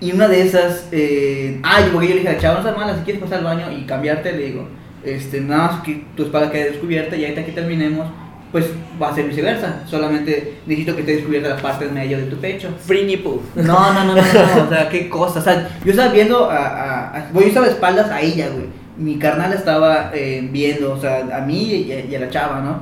Y 0.02 0.12
una 0.12 0.28
de 0.28 0.42
esas, 0.42 0.88
eh, 0.92 1.60
ah, 1.62 1.80
porque 1.90 2.08
yo 2.08 2.14
le 2.14 2.20
dije 2.20 2.28
a 2.28 2.34
la 2.34 2.38
chava, 2.38 2.58
no 2.58 2.62
seas 2.62 2.76
mala, 2.76 2.96
si 2.96 3.04
quieres 3.04 3.22
pasar 3.22 3.38
al 3.38 3.44
baño 3.44 3.72
y 3.72 3.84
cambiarte, 3.84 4.32
le 4.32 4.46
digo, 4.46 4.68
este, 5.02 5.40
nada 5.40 5.72
más 5.72 5.82
que 5.82 6.04
tu 6.14 6.24
espalda 6.24 6.50
quede 6.50 6.72
descubierta 6.72 7.16
y 7.16 7.24
ahorita 7.24 7.44
que 7.44 7.52
terminemos, 7.52 8.06
pues 8.52 8.66
va 9.00 9.10
a 9.10 9.14
ser 9.14 9.26
viceversa. 9.26 9.82
Solamente 9.86 10.58
necesito 10.66 10.94
que 10.94 11.00
esté 11.00 11.16
descubierta 11.16 11.50
la 11.50 11.56
parte 11.56 11.84
del 11.84 11.94
medio 11.94 12.18
de 12.18 12.24
tu 12.24 12.36
pecho. 12.36 12.68
Free 12.84 13.04
nipple. 13.04 13.40
No, 13.54 13.92
no, 13.92 14.04
no, 14.04 14.14
no, 14.14 14.14
no, 14.14 14.64
o 14.64 14.68
sea, 14.68 14.88
qué 14.90 15.08
cosa. 15.08 15.40
O 15.40 15.42
sea, 15.42 15.68
yo 15.84 15.90
estaba 15.92 16.12
viendo 16.12 16.50
a. 16.50 17.16
a, 17.16 17.32
yo 17.32 17.40
estaba 17.40 17.66
de 17.66 17.72
espaldas 17.72 18.10
a 18.10 18.20
ella, 18.20 18.48
güey. 18.48 18.66
Mi 18.96 19.18
carnal 19.18 19.52
estaba 19.52 20.10
eh, 20.12 20.46
viendo, 20.50 20.92
o 20.92 21.00
sea, 21.00 21.26
a 21.32 21.40
mí 21.40 21.62
y 21.62 21.92
a, 21.92 22.04
y 22.04 22.14
a 22.14 22.20
la 22.20 22.28
chava, 22.28 22.60
¿no? 22.60 22.80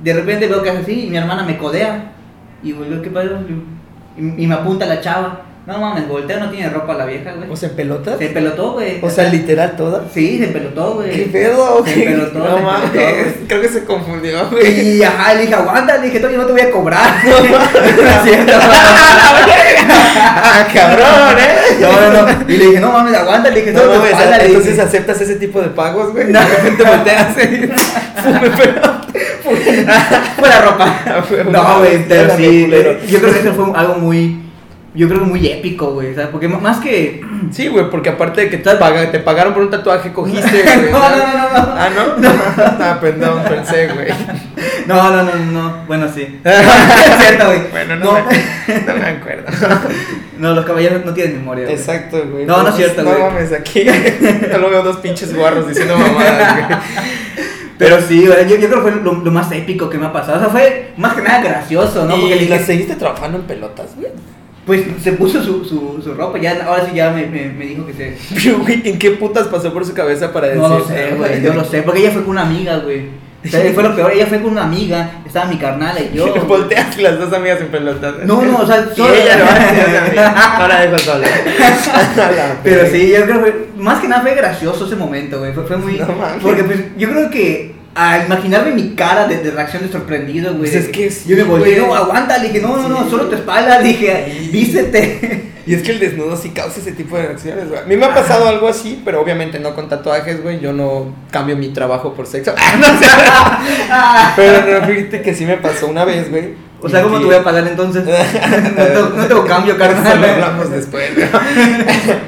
De 0.00 0.14
repente 0.14 0.46
veo 0.46 0.62
que 0.62 0.70
hace 0.70 0.80
así 0.80 1.06
y 1.06 1.10
mi 1.10 1.16
hermana 1.16 1.42
me 1.42 1.58
codea. 1.58 2.12
Y 2.62 2.72
vuelvo, 2.72 3.02
¿qué 3.02 3.10
pasó? 3.10 3.38
Y, 4.16 4.42
y 4.42 4.46
me 4.46 4.54
apunta 4.54 4.86
la 4.86 5.00
chava. 5.00 5.47
No 5.68 5.76
mames, 5.78 6.08
voltea, 6.08 6.38
no 6.38 6.48
tiene 6.48 6.70
ropa 6.70 6.94
la 6.94 7.04
vieja, 7.04 7.32
güey. 7.34 7.50
O 7.50 7.54
sea, 7.54 7.68
en 7.68 7.76
pelotas. 7.76 8.18
Se 8.18 8.28
pelotó, 8.28 8.72
güey. 8.72 9.00
O 9.02 9.10
sea, 9.10 9.24
literal 9.24 9.76
toda. 9.76 10.04
Sí, 10.14 10.38
se 10.38 10.46
pelotó, 10.46 10.94
güey. 10.94 11.10
¿Qué 11.10 11.22
pedo? 11.30 11.84
Se 11.84 11.92
pelotó, 11.92 12.38
No 12.38 12.56
se 12.56 12.62
mames. 12.62 12.90
pelotó. 12.90 13.30
Creo 13.48 13.60
que 13.60 13.68
se 13.68 13.84
confundió, 13.84 14.48
güey. 14.48 14.96
Y 14.96 15.02
ajá, 15.02 15.34
le 15.34 15.42
dije, 15.42 15.54
aguanta, 15.54 15.98
le 15.98 16.06
dije, 16.06 16.20
todavía 16.20 16.38
no 16.38 16.46
te 16.46 16.52
voy 16.52 16.60
a 16.62 16.70
cobrar. 16.70 17.10
No 17.22 18.08
es 18.08 18.22
cierto. 18.24 18.52
ah, 20.20 20.66
cabrón, 20.72 21.38
eh. 21.38 21.76
No, 21.80 22.00
no, 22.12 22.22
no. 22.22 22.50
Y 22.50 22.56
le 22.56 22.64
dije, 22.68 22.80
no 22.80 22.90
mames, 22.92 23.14
aguanta, 23.14 23.50
le 23.50 23.60
dije, 23.60 23.72
No 23.72 23.82
tu 23.82 23.90
mames, 23.90 24.12
espalda", 24.12 24.38
le 24.38 24.46
entonces 24.46 24.70
dije. 24.72 24.82
aceptas 24.82 25.20
ese 25.20 25.36
tipo 25.36 25.60
de 25.60 25.68
pagos, 25.68 26.12
güey. 26.14 26.32
No. 26.32 26.40
De 26.40 26.46
repente 26.46 26.82
volteas 26.82 27.36
y 27.36 28.22
fume 28.22 28.50
pelota. 28.56 29.00
Fuera 30.38 30.60
ropa. 30.62 30.96
No, 31.50 31.78
güey, 31.80 32.08
pero 32.08 32.36
sí, 32.38 32.66
pero 32.70 33.02
yo 33.06 33.18
creo 33.20 33.32
que 33.34 33.40
eso 33.40 33.52
fue 33.52 33.66
algo 33.74 33.94
muy, 33.96 34.47
yo 34.94 35.06
creo 35.08 35.20
que 35.20 35.26
muy 35.26 35.46
épico, 35.46 35.92
güey, 35.92 36.14
¿sabes? 36.14 36.30
Porque 36.30 36.46
m- 36.46 36.58
más 36.58 36.78
que... 36.78 37.20
Sí, 37.52 37.68
güey, 37.68 37.88
porque 37.90 38.10
aparte 38.10 38.42
de 38.42 38.50
que 38.50 38.58
te, 38.58 38.70
paga- 38.76 39.10
te 39.10 39.20
pagaron 39.20 39.54
por 39.54 39.62
un 39.62 39.70
tatuaje, 39.70 40.12
cogiste, 40.12 40.62
güey. 40.62 40.90
No, 40.92 40.98
no, 40.98 41.16
no, 41.16 41.26
no, 41.26 41.48
no. 41.52 41.74
Ah, 41.76 41.88
¿no? 41.94 42.22
Ah, 42.84 42.98
perdón, 43.00 43.42
pensé, 43.48 43.88
güey. 43.88 44.08
No, 44.86 45.10
no, 45.10 45.22
no, 45.22 45.34
no, 45.52 45.84
bueno, 45.86 46.06
sí. 46.12 46.22
es 46.42 47.18
cierto, 47.20 47.44
güey. 47.46 47.60
Bueno, 47.70 47.96
no, 47.96 48.04
no, 48.06 48.24
Me, 48.26 48.80
no 48.86 48.94
me 48.94 49.06
acuerdo. 49.06 49.44
no, 50.38 50.54
los 50.54 50.64
caballeros 50.64 51.04
no 51.04 51.12
tienen 51.12 51.36
memoria, 51.36 51.64
güey. 51.64 51.76
Exacto, 51.76 52.24
güey. 52.30 52.46
No, 52.46 52.62
no 52.62 52.70
es 52.70 52.76
cierto, 52.76 53.02
No 53.02 53.10
güey. 53.10 53.22
mames, 53.22 53.52
aquí 53.52 53.84
solo 54.50 54.70
veo 54.70 54.82
dos 54.82 54.96
pinches 54.98 55.34
guarros 55.36 55.68
diciendo 55.68 55.94
mamadas, 55.98 56.54
güey. 56.66 56.78
Pero 57.76 58.00
sí, 58.00 58.26
güey, 58.26 58.48
yo, 58.48 58.56
yo 58.56 58.68
creo 58.68 58.82
que 58.84 58.90
fue 58.92 59.00
lo, 59.02 59.12
lo 59.12 59.30
más 59.30 59.52
épico 59.52 59.90
que 59.90 59.98
me 59.98 60.06
ha 60.06 60.12
pasado. 60.12 60.38
O 60.38 60.40
sea, 60.40 60.48
fue 60.48 60.92
más 60.96 61.14
que 61.14 61.22
nada 61.22 61.42
gracioso, 61.42 62.04
¿no? 62.06 62.14
Porque 62.14 62.26
le 62.30 62.36
¿Y 62.36 62.38
dije, 62.46 62.58
la 62.58 62.64
seguiste 62.64 62.94
trabajando 62.96 63.38
en 63.38 63.44
pelotas, 63.44 63.88
güey? 63.94 64.08
Pues 64.68 64.82
se 65.02 65.12
puso 65.12 65.42
su, 65.42 65.64
su, 65.64 66.00
su 66.04 66.12
ropa, 66.14 66.38
ya, 66.38 66.62
ahora 66.66 66.84
sí 66.86 66.94
ya 66.94 67.10
me, 67.10 67.26
me, 67.26 67.46
me 67.48 67.64
dijo 67.64 67.86
que 67.86 67.94
se... 67.94 68.16
Pero, 68.34 68.58
güey, 68.58 68.82
¿en 68.86 68.98
qué 68.98 69.12
putas 69.12 69.46
pasó 69.48 69.72
por 69.72 69.84
su 69.86 69.94
cabeza 69.94 70.30
para 70.30 70.48
decir? 70.48 70.62
No 70.62 70.68
lo 70.68 70.86
sé, 70.86 71.14
güey, 71.16 71.42
yo 71.42 71.54
lo 71.54 71.64
sé, 71.64 71.80
porque 71.82 72.00
ella 72.00 72.10
fue 72.10 72.20
con 72.20 72.32
una 72.32 72.42
amiga, 72.42 72.76
güey. 72.76 73.06
O 73.42 73.48
sea, 73.48 73.72
fue 73.72 73.82
lo 73.82 73.96
peor, 73.96 74.12
ella 74.12 74.26
fue 74.26 74.42
con 74.42 74.52
una 74.52 74.64
amiga, 74.64 75.22
estaba 75.24 75.46
mi 75.46 75.56
carnal 75.56 75.96
y 76.12 76.14
yo. 76.14 76.34
Volteas 76.46 76.98
las 76.98 77.18
dos 77.18 77.32
amigas 77.32 77.60
en 77.62 77.68
pelotas. 77.68 78.16
No, 78.26 78.42
no, 78.42 78.58
o 78.58 78.66
sea, 78.66 78.86
Y 78.92 78.96
solo- 78.96 79.14
ella 79.14 79.38
lo 79.38 79.44
hace, 79.46 80.58
no 80.58 80.68
la 80.68 80.80
dejo 80.82 80.98
sola. 80.98 81.26
Pero 82.62 82.90
sí, 82.90 83.10
yo 83.10 83.24
creo 83.24 83.44
que 83.44 83.54
más 83.78 84.00
que 84.00 84.08
nada 84.08 84.20
fue 84.22 84.34
gracioso 84.34 84.86
ese 84.86 84.96
momento, 84.96 85.38
güey. 85.38 85.52
Fue, 85.54 85.64
fue 85.64 85.76
muy. 85.78 85.94
No 85.98 86.06
porque 86.42 86.64
pues 86.64 86.78
yo 86.98 87.08
creo 87.08 87.30
que 87.30 87.77
al 87.98 88.26
imaginarme 88.26 88.70
mi 88.72 88.94
cara 88.94 89.26
de, 89.26 89.38
de 89.38 89.50
reacción 89.50 89.82
de 89.82 89.90
sorprendido, 89.90 90.50
güey. 90.54 90.70
Pues 90.70 90.74
es 90.74 90.88
que 90.88 91.10
sí, 91.10 91.28
Yo 91.28 91.36
me 91.36 91.42
volteé, 91.44 91.80
güey. 91.80 91.86
no, 91.88 91.94
aguanta, 91.94 92.38
le 92.38 92.48
dije, 92.48 92.60
no, 92.60 92.76
no, 92.76 92.88
no, 92.88 93.04
Sí. 93.04 93.10
solo 93.10 93.24
tu 93.24 93.34
espalda, 93.34 93.78
le 93.80 93.88
dije, 93.88 94.48
vístete. 94.52 95.44
Y 95.66 95.74
es 95.74 95.82
que 95.82 95.90
el 95.90 95.98
desnudo 95.98 96.34
sí 96.36 96.50
causa 96.50 96.80
ese 96.80 96.92
tipo 96.92 97.16
de 97.16 97.24
reacciones, 97.26 97.68
güey. 97.68 97.80
A 97.80 97.84
mí 97.84 97.96
me 97.96 98.06
ha 98.06 98.14
pasado 98.14 98.48
algo 98.48 98.68
así, 98.68 99.02
pero 99.04 99.20
obviamente 99.20 99.58
no 99.58 99.74
con 99.74 99.88
tatuajes, 99.88 100.42
güey. 100.42 100.60
Yo 100.60 100.72
no 100.72 101.14
cambio 101.30 101.56
mi 101.58 101.68
trabajo 101.68 102.14
por 102.14 102.26
sexo. 102.26 102.54
Ah. 103.90 104.32
Pero 104.36 104.80
no, 104.80 104.86
fíjate 104.86 105.22
que 105.22 105.34
sí 105.34 105.44
me 105.44 105.56
pasó 105.56 105.86
una 105.88 106.04
vez, 106.04 106.30
güey. 106.30 106.54
O 106.80 106.88
sea, 106.88 107.02
¿cómo 107.02 107.18
te 107.18 107.24
voy 107.24 107.34
a 107.34 107.42
pagar 107.42 107.66
entonces? 107.66 108.04
no, 108.76 108.84
te- 108.84 109.16
no 109.16 109.26
tengo 109.26 109.44
cambio, 109.44 109.74
Eso 109.74 109.84
lo 109.84 109.94
carnal. 109.94 110.24
hablamos 110.24 110.70
después, 110.70 111.10
¿no? 111.16 111.24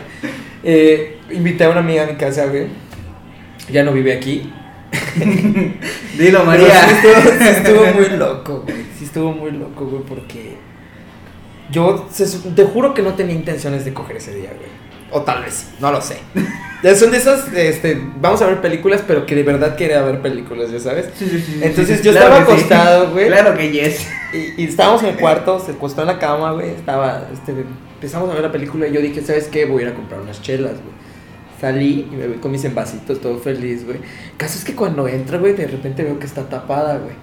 eh, 0.64 1.18
invité 1.30 1.64
a 1.64 1.70
una 1.70 1.80
amiga 1.80 2.02
a 2.04 2.06
mi 2.06 2.14
casa, 2.16 2.46
güey. 2.46 2.66
Ya 3.70 3.84
no 3.84 3.92
vive 3.92 4.12
aquí. 4.12 4.52
Dilo, 6.18 6.44
María. 6.44 6.88
Sí 6.88 6.94
estuvo, 6.94 7.38
sí 7.38 7.48
estuvo 7.48 7.86
muy 7.86 8.08
loco, 8.18 8.62
güey. 8.66 8.84
Sí 8.98 9.04
estuvo 9.04 9.32
muy 9.32 9.50
loco, 9.52 9.86
güey, 9.86 10.02
porque 10.02 10.56
yo 11.70 12.08
se 12.10 12.26
te 12.50 12.64
juro 12.64 12.94
que 12.94 13.02
no 13.02 13.14
tenía 13.14 13.34
intenciones 13.34 13.84
de 13.84 13.94
coger 13.94 14.16
ese 14.16 14.34
día, 14.34 14.50
güey. 14.50 14.80
O 15.12 15.22
tal 15.22 15.42
vez, 15.42 15.68
no 15.80 15.90
lo 15.90 16.00
sé. 16.00 16.18
Son 16.96 17.10
de 17.10 17.18
esas, 17.18 17.52
este, 17.52 18.00
vamos 18.20 18.40
a 18.40 18.46
ver 18.46 18.60
películas, 18.60 19.02
pero 19.06 19.26
que 19.26 19.34
de 19.34 19.42
verdad 19.42 19.76
quería 19.76 20.00
ver 20.02 20.22
películas, 20.22 20.70
ya 20.70 20.80
sabes. 20.80 21.10
Sí, 21.14 21.28
sí, 21.28 21.60
Entonces 21.60 22.02
yo 22.02 22.12
claro 22.12 22.36
estaba 22.36 22.42
acostado, 22.42 23.10
güey. 23.10 23.26
Claro 23.26 23.56
que 23.56 23.70
yes. 23.70 24.08
Y, 24.32 24.62
y 24.62 24.64
estábamos 24.66 25.02
en 25.02 25.10
el 25.10 25.16
cuarto, 25.16 25.60
se 25.60 25.72
acostó 25.72 26.02
en 26.02 26.06
la 26.06 26.18
cama, 26.18 26.52
güey. 26.52 26.70
Estaba, 26.70 27.28
este, 27.32 27.52
empezamos 27.94 28.30
a 28.30 28.34
ver 28.34 28.42
la 28.42 28.52
película 28.52 28.86
y 28.86 28.92
yo 28.92 29.00
dije, 29.00 29.20
¿sabes 29.20 29.48
qué? 29.48 29.66
Voy 29.66 29.82
a 29.82 29.86
ir 29.86 29.92
a 29.92 29.94
comprar 29.94 30.20
unas 30.20 30.40
chelas, 30.40 30.72
güey. 30.72 30.99
Salí 31.60 32.08
y 32.10 32.16
me 32.16 32.26
voy 32.26 32.36
con 32.38 32.50
mis 32.52 32.64
envasitos, 32.64 33.20
todo 33.20 33.38
feliz, 33.38 33.84
güey. 33.84 33.98
Caso 34.36 34.58
es 34.58 34.64
que 34.64 34.74
cuando 34.74 35.06
entra, 35.06 35.36
güey, 35.38 35.52
de 35.52 35.66
repente 35.66 36.02
veo 36.02 36.18
que 36.18 36.26
está 36.26 36.48
tapada, 36.48 36.98
güey. 36.98 37.14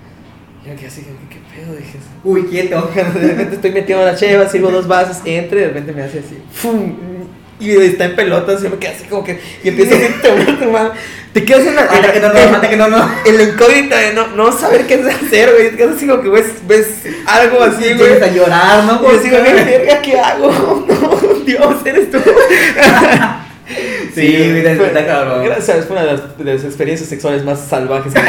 Y 0.64 0.70
yo 0.70 0.76
quedé 0.76 0.88
así, 0.88 1.02
¿qué, 1.02 1.36
qué 1.36 1.42
pedo? 1.62 1.76
Dije, 1.76 1.98
Uy, 2.24 2.44
quieto. 2.44 2.92
de 2.96 3.04
repente 3.04 3.56
estoy 3.56 3.72
metiendo 3.72 4.06
la 4.06 4.16
cheva, 4.16 4.48
sirvo 4.48 4.70
dos 4.70 4.88
vasos, 4.88 5.18
entra 5.26 5.58
y 5.58 5.62
de 5.62 5.68
repente 5.70 5.92
me 5.92 6.04
hace 6.04 6.20
así, 6.20 6.38
¡fum! 6.52 6.94
Y 7.60 7.72
está 7.72 8.06
en 8.06 8.16
pelotas, 8.16 8.60
y 8.62 8.66
yo 8.66 8.70
me 8.70 8.78
quedé 8.78 8.92
así 8.92 9.06
como 9.06 9.24
que, 9.24 9.40
y 9.64 9.70
empiezo 9.70 9.96
a 9.96 9.98
decir, 9.98 10.16
te 11.34 11.44
quedas 11.44 11.66
en 11.66 11.76
la, 11.76 11.82
Hasta 11.82 12.14
que 12.14 12.20
no, 12.20 12.28
no, 12.30 12.62
que 12.62 12.78
no, 12.78 12.88
no. 12.88 13.10
en 13.26 13.38
la 13.38 13.44
incógnita 13.44 13.98
de 13.98 14.14
no, 14.14 14.28
no 14.36 14.52
saber 14.52 14.86
qué 14.86 14.96
hacer, 14.96 15.52
güey. 15.52 15.72
Te 15.72 15.78
quedas 15.78 15.96
así 15.96 16.06
como 16.06 16.22
que 16.22 16.30
ves, 16.30 16.46
ves 16.68 16.88
algo 17.26 17.64
así, 17.64 17.94
güey. 17.94 18.14
Empiezas 18.14 18.30
a 18.30 18.32
llorar, 18.32 18.84
¿no? 18.84 19.02
Y 19.12 19.20
"Qué 19.28 19.42
verga, 19.42 20.02
¿qué 20.02 20.20
hago? 20.20 20.86
No, 20.88 21.44
Dios, 21.46 21.76
eres 21.86 22.12
tú. 22.12 22.20
Sí, 24.16 24.52
mira, 24.54 24.76
fue- 24.76 24.88
está 24.88 25.06
cabrón. 25.06 25.44
Gracias, 25.46 25.86
fue 25.86 25.96
una 25.98 26.06
de 26.06 26.12
las, 26.14 26.38
de 26.38 26.44
las 26.54 26.64
experiencias 26.64 27.10
sexuales 27.10 27.44
más 27.44 27.60
salvajes 27.60 28.14
que 28.14 28.20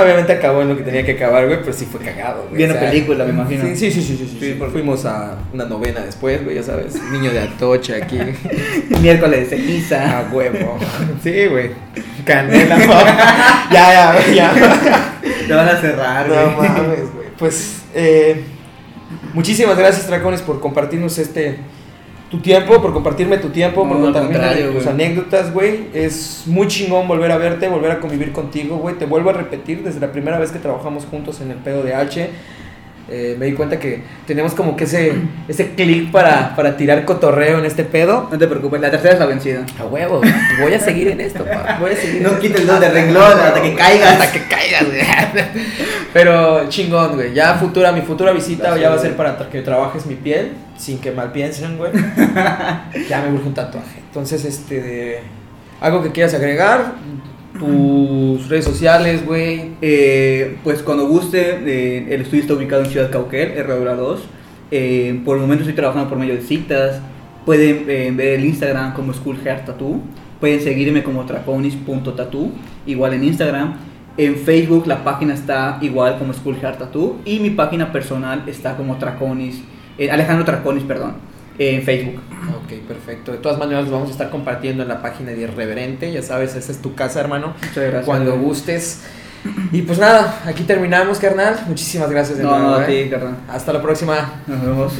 Obviamente 0.00 0.32
acabó 0.32 0.62
en 0.62 0.68
lo 0.68 0.76
que 0.76 0.82
tenía 0.82 1.04
que 1.04 1.12
acabar, 1.12 1.46
güey, 1.46 1.60
pero 1.60 1.72
sí 1.72 1.86
fue 1.90 2.00
cagado, 2.00 2.42
güey. 2.44 2.56
Viendo 2.58 2.78
película, 2.78 3.24
me 3.24 3.30
imagino. 3.30 3.64
Sí, 3.64 3.76
sí, 3.76 3.90
sí, 3.90 4.02
sí, 4.02 4.36
sí, 4.38 4.58
Fuimos 4.70 5.04
a 5.06 5.38
una 5.52 5.64
novena 5.64 6.00
después, 6.00 6.44
güey, 6.44 6.56
ya 6.56 6.62
sabes. 6.62 6.94
Niño 7.10 7.32
de 7.32 7.40
Atocha 7.40 7.96
aquí. 7.96 8.18
Miércoles 9.00 9.50
de 9.50 9.56
ceniza. 9.56 10.18
A 10.18 10.22
huevo. 10.30 10.78
Sí, 11.22 11.46
güey. 11.46 11.70
Canela, 12.24 12.76
no. 12.76 12.86
Ya, 13.72 14.14
ya, 14.22 14.32
ya. 14.32 14.52
Te 15.46 15.52
van 15.54 15.68
a 15.68 15.80
cerrar, 15.80 16.28
No 16.28 16.34
güey. 16.56 16.68
mames, 16.68 17.12
güey. 17.14 17.28
Pues, 17.38 17.78
eh, 17.94 18.42
muchísimas 19.32 19.76
gracias, 19.78 20.06
Tracones, 20.06 20.42
por 20.42 20.60
compartirnos 20.60 21.18
este. 21.18 21.58
Tu 22.30 22.38
tiempo, 22.40 22.80
por 22.82 22.92
compartirme 22.92 23.38
tu 23.38 23.48
tiempo, 23.48 23.88
por 23.88 23.96
No, 23.96 24.04
contarme 24.04 24.38
tus 24.72 24.86
anécdotas, 24.86 25.52
güey. 25.52 25.86
Es 25.94 26.42
muy 26.46 26.66
chingón 26.66 27.08
volver 27.08 27.32
a 27.32 27.38
verte, 27.38 27.68
volver 27.68 27.90
a 27.90 28.00
convivir 28.00 28.32
contigo, 28.32 28.76
güey. 28.76 28.96
Te 28.96 29.06
vuelvo 29.06 29.30
a 29.30 29.32
repetir, 29.32 29.82
desde 29.82 29.98
la 30.00 30.12
primera 30.12 30.38
vez 30.38 30.50
que 30.50 30.58
trabajamos 30.58 31.06
juntos 31.06 31.40
en 31.40 31.50
el 31.50 31.56
pedo 31.56 31.82
de 31.82 31.94
H, 31.94 32.28
eh, 33.10 33.36
me 33.38 33.46
di 33.46 33.52
cuenta 33.52 33.78
que 33.78 34.02
tenemos 34.26 34.52
como 34.54 34.76
que 34.76 34.84
ese, 34.84 35.12
ese 35.48 35.70
clic 35.74 36.10
para, 36.10 36.54
para 36.54 36.76
tirar 36.76 37.04
cotorreo 37.04 37.58
en 37.58 37.64
este 37.64 37.84
pedo. 37.84 38.28
No 38.30 38.38
te 38.38 38.46
preocupes, 38.46 38.80
la 38.80 38.90
tercera 38.90 39.14
es 39.14 39.20
la 39.20 39.26
vencida. 39.26 39.64
A 39.80 39.84
huevo, 39.86 40.20
voy 40.60 40.74
a 40.74 40.80
seguir 40.80 41.08
en 41.08 41.20
esto, 41.20 41.44
pa. 41.44 41.78
Voy 41.80 41.92
a 41.92 41.96
seguir 41.96 42.22
No 42.22 42.38
quites 42.38 42.60
esto. 42.60 42.72
dos 42.72 42.80
de 42.80 42.88
renglón 42.90 43.38
hasta 43.40 43.62
que 43.62 43.74
caigas. 43.74 44.12
Hasta 44.20 44.32
que 44.32 44.42
caigas, 44.48 44.84
güey. 44.86 45.00
Pero 46.12 46.68
chingón, 46.68 47.14
güey. 47.14 47.34
Ya 47.34 47.54
futura, 47.54 47.92
mi 47.92 48.00
futura 48.02 48.32
visita 48.32 48.64
Gracias, 48.64 48.82
ya 48.82 48.88
va 48.90 48.96
a 48.96 48.98
ser 48.98 49.16
para 49.16 49.36
que 49.50 49.60
trabajes 49.62 50.06
mi 50.06 50.14
piel, 50.14 50.52
sin 50.76 50.98
que 51.00 51.10
mal 51.10 51.32
piensen, 51.32 51.76
güey. 51.78 51.92
ya 53.08 53.22
me 53.22 53.32
urge 53.34 53.48
un 53.48 53.54
tatuaje. 53.54 54.00
Entonces, 54.08 54.44
este, 54.44 54.80
de- 54.80 55.20
algo 55.80 56.02
que 56.02 56.10
quieras 56.10 56.34
agregar, 56.34 56.92
tus 57.58 58.48
redes 58.48 58.64
sociales, 58.64 59.24
güey. 59.24 59.72
Eh, 59.82 60.56
pues 60.64 60.82
cuando 60.82 61.06
guste, 61.06 61.58
eh, 61.66 62.14
el 62.14 62.22
estudio 62.22 62.42
está 62.42 62.54
ubicado 62.54 62.84
en 62.84 62.90
Ciudad 62.90 63.10
Cauquel, 63.10 63.52
Herradura 63.52 63.94
2. 63.94 64.20
Eh, 64.70 65.20
por 65.24 65.36
el 65.36 65.42
momento 65.42 65.62
estoy 65.62 65.74
trabajando 65.74 66.08
por 66.08 66.18
medio 66.18 66.34
de 66.34 66.42
citas. 66.42 67.00
Pueden 67.44 67.84
eh, 67.88 68.12
ver 68.14 68.38
el 68.38 68.44
Instagram 68.44 68.94
como 68.94 69.12
School 69.12 69.38
Tattoo. 69.38 70.00
Pueden 70.40 70.60
seguirme 70.60 71.02
como 71.02 71.24
traconis.tattoo, 71.24 72.52
igual 72.86 73.14
en 73.14 73.24
Instagram. 73.24 73.74
En 74.16 74.36
Facebook 74.36 74.86
la 74.86 75.04
página 75.04 75.34
está 75.34 75.78
igual 75.80 76.18
como 76.18 76.32
School 76.32 76.56
Tattoo. 76.56 77.18
Y 77.24 77.40
mi 77.40 77.50
página 77.50 77.92
personal 77.92 78.44
está 78.46 78.76
como 78.76 78.96
Traconis, 78.96 79.62
Alejandro 80.10 80.44
Traconis, 80.44 80.84
perdón, 80.84 81.14
en 81.58 81.82
Facebook. 81.82 82.20
Ok, 82.64 82.72
perfecto. 82.86 83.32
De 83.32 83.38
todas 83.38 83.58
maneras, 83.58 83.86
lo 83.86 83.92
vamos 83.92 84.08
a 84.08 84.12
estar 84.12 84.30
compartiendo 84.30 84.82
en 84.82 84.88
la 84.88 85.02
página 85.02 85.32
de 85.32 85.40
Irreverente. 85.42 86.12
Ya 86.12 86.22
sabes, 86.22 86.54
esa 86.54 86.72
es 86.72 86.80
tu 86.80 86.94
casa, 86.94 87.20
hermano. 87.20 87.54
Muchas 87.60 87.76
gracias. 87.76 88.04
Cuando 88.04 88.38
gustes. 88.38 89.02
Y 89.72 89.82
pues 89.82 89.98
nada, 89.98 90.40
aquí 90.46 90.64
terminamos, 90.64 91.18
carnal. 91.18 91.56
Muchísimas 91.68 92.10
gracias 92.10 92.38
de 92.38 92.44
No, 92.44 92.50
nuevo. 92.58 92.70
no, 92.70 92.76
a 92.76 92.88
eh. 92.90 93.04
ti, 93.04 93.10
carnal. 93.10 93.36
Hasta 93.48 93.72
la 93.72 93.80
próxima. 93.82 94.42
Nos 94.46 94.60
vemos. 94.62 94.92